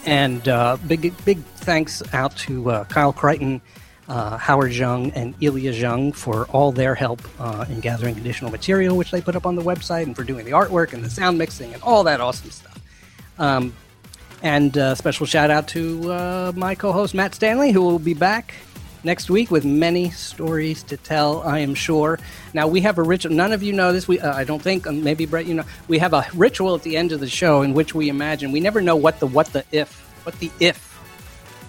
And 0.05 0.47
uh, 0.49 0.77
big 0.87 1.13
big 1.25 1.39
thanks 1.39 2.03
out 2.13 2.37
to 2.39 2.71
uh, 2.71 2.85
Kyle 2.85 3.13
Crichton, 3.13 3.61
uh, 4.09 4.37
Howard 4.37 4.73
Jung, 4.73 5.11
and 5.13 5.35
Ilya 5.41 5.73
Jung 5.73 6.13
for 6.13 6.47
all 6.47 6.73
their 6.73 6.95
help 6.95 7.23
uh, 7.41 7.65
in 7.69 7.81
gathering 7.81 8.17
additional 8.17 8.51
material, 8.51 8.97
which 8.97 9.11
they 9.11 9.21
put 9.21 9.37
up 9.37 9.47
on 9.47 9.57
the 9.57 9.63
website, 9.63 10.05
and 10.05 10.15
for 10.15 10.25
doing 10.25 10.45
the 10.45 10.53
artwork 10.53 10.93
and 10.93 11.05
the 11.05 11.11
sound 11.11 11.39
mixing 11.39 11.75
and 11.75 11.83
all 11.83 12.05
that 12.05 12.21
awesome 12.21 12.51
stuff. 12.51 12.81
Um, 13.39 13.75
and 14.43 14.77
uh, 14.77 14.95
special 14.95 15.27
shout 15.27 15.51
out 15.51 15.69
to 15.69 16.13
uh, 16.13 16.53
my 16.55 16.75
co-host 16.75 17.15
Matt 17.15 17.35
Stanley, 17.35 17.73
who 17.73 17.83
will 17.83 17.99
be 17.99 18.15
back 18.15 18.55
next 19.03 19.31
week 19.31 19.51
with 19.51 19.65
many 19.65 20.11
stories 20.11 20.83
to 20.85 20.97
tell, 20.97 21.43
I 21.43 21.61
am 21.61 21.75
sure. 21.75 22.19
Now, 22.53 22.67
we 22.69 22.81
have 22.83 22.99
a 22.99 23.03
ritual. 23.03 23.33
None 23.33 23.53
of 23.53 23.63
you 23.63 23.73
know 23.73 23.93
this. 23.93 24.07
We, 24.07 24.21
uh, 24.21 24.35
I 24.35 24.45
don't 24.45 24.61
think, 24.61 24.87
um, 24.87 25.03
maybe 25.03 25.27
Brett, 25.27 25.47
you 25.47 25.55
know. 25.55 25.65
We 25.89 25.99
have 25.99 26.13
a 26.13 26.27
ritual 26.35 26.75
at 26.75 26.83
the 26.83 26.97
end 26.97 27.13
of 27.13 27.21
the 27.21 27.29
show 27.29 27.63
in 27.63 27.73
which 27.73 27.95
we 27.95 28.09
imagine. 28.09 28.53
We 28.53 28.61
never 28.61 28.81
know 28.81 28.97
what 28.97 29.21
the 29.21 29.27
what 29.27 29.47
the 29.49 29.65
if 29.73 29.93
what 30.25 30.39
the 30.39 30.51
if 30.61 30.83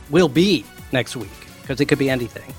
will 0.10 0.30
be 0.30 0.66
next 0.92 1.16
week 1.16 1.47
because 1.68 1.82
it 1.82 1.86
could 1.88 2.00
be 2.00 2.10
anything. 2.10 2.54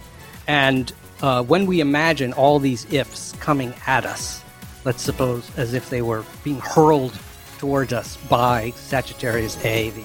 And 0.46 0.92
uh, 1.22 1.42
when 1.42 1.64
we 1.64 1.80
imagine 1.80 2.34
all 2.34 2.58
these 2.58 2.84
ifs 2.92 3.32
coming 3.40 3.72
at 3.86 4.04
us, 4.04 4.42
let's 4.84 5.02
suppose 5.02 5.50
as 5.56 5.72
if 5.72 5.88
they 5.88 6.02
were 6.02 6.24
being 6.44 6.60
hurled 6.60 7.18
towards 7.56 7.94
us 7.94 8.18
by 8.28 8.70
Sagittarius 8.72 9.64
A, 9.64 9.88
the 9.90 10.04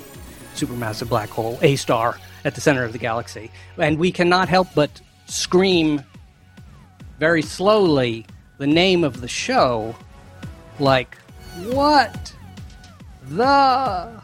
supermassive 0.55 1.09
black 1.09 1.29
hole, 1.29 1.59
A 1.61 1.75
star 1.75 2.17
at 2.45 2.55
the 2.55 2.61
center 2.61 2.85
of 2.85 2.93
the 2.93 2.97
galaxy. 2.97 3.51
And 3.77 3.99
we 3.99 4.09
cannot 4.09 4.47
help 4.47 4.69
but 4.73 5.01
scream 5.25 6.01
very 7.19 7.41
slowly 7.41 8.25
the 8.57 8.67
name 8.67 9.03
of 9.03 9.19
the 9.19 9.27
show, 9.27 9.93
like, 10.79 11.17
what 11.65 12.33
the 13.27 14.21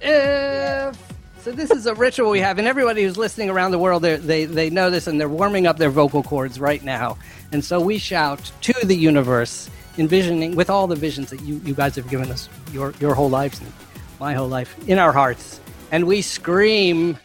if. 0.00 1.09
So 1.42 1.52
this 1.52 1.70
is 1.70 1.86
a 1.86 1.94
ritual 1.94 2.30
we 2.30 2.40
have, 2.40 2.58
and 2.58 2.68
everybody 2.68 3.02
who's 3.02 3.16
listening 3.16 3.48
around 3.48 3.70
the 3.70 3.78
world, 3.78 4.02
they 4.02 4.44
they 4.44 4.68
know 4.68 4.90
this, 4.90 5.06
and 5.06 5.18
they're 5.18 5.26
warming 5.26 5.66
up 5.66 5.78
their 5.78 5.88
vocal 5.88 6.22
cords 6.22 6.60
right 6.60 6.82
now. 6.84 7.16
And 7.50 7.64
so 7.64 7.80
we 7.80 7.96
shout 7.96 8.52
to 8.60 8.74
the 8.84 8.94
universe, 8.94 9.70
envisioning 9.96 10.54
with 10.54 10.68
all 10.68 10.86
the 10.86 10.96
visions 10.96 11.30
that 11.30 11.40
you, 11.40 11.58
you 11.64 11.72
guys 11.72 11.96
have 11.96 12.10
given 12.10 12.30
us 12.30 12.50
your 12.72 12.92
your 13.00 13.14
whole 13.14 13.30
lives 13.30 13.58
and 13.58 13.72
my 14.20 14.34
whole 14.34 14.48
life 14.48 14.76
in 14.86 14.98
our 14.98 15.12
hearts, 15.12 15.60
and 15.90 16.06
we 16.06 16.20
scream. 16.20 17.18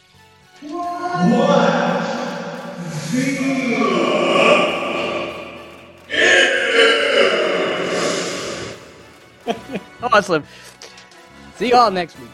awesome. 10.01 10.43
Oh, 10.47 11.57
See 11.57 11.69
you 11.69 11.75
all 11.75 11.91
next 11.91 12.17
week. 12.19 12.29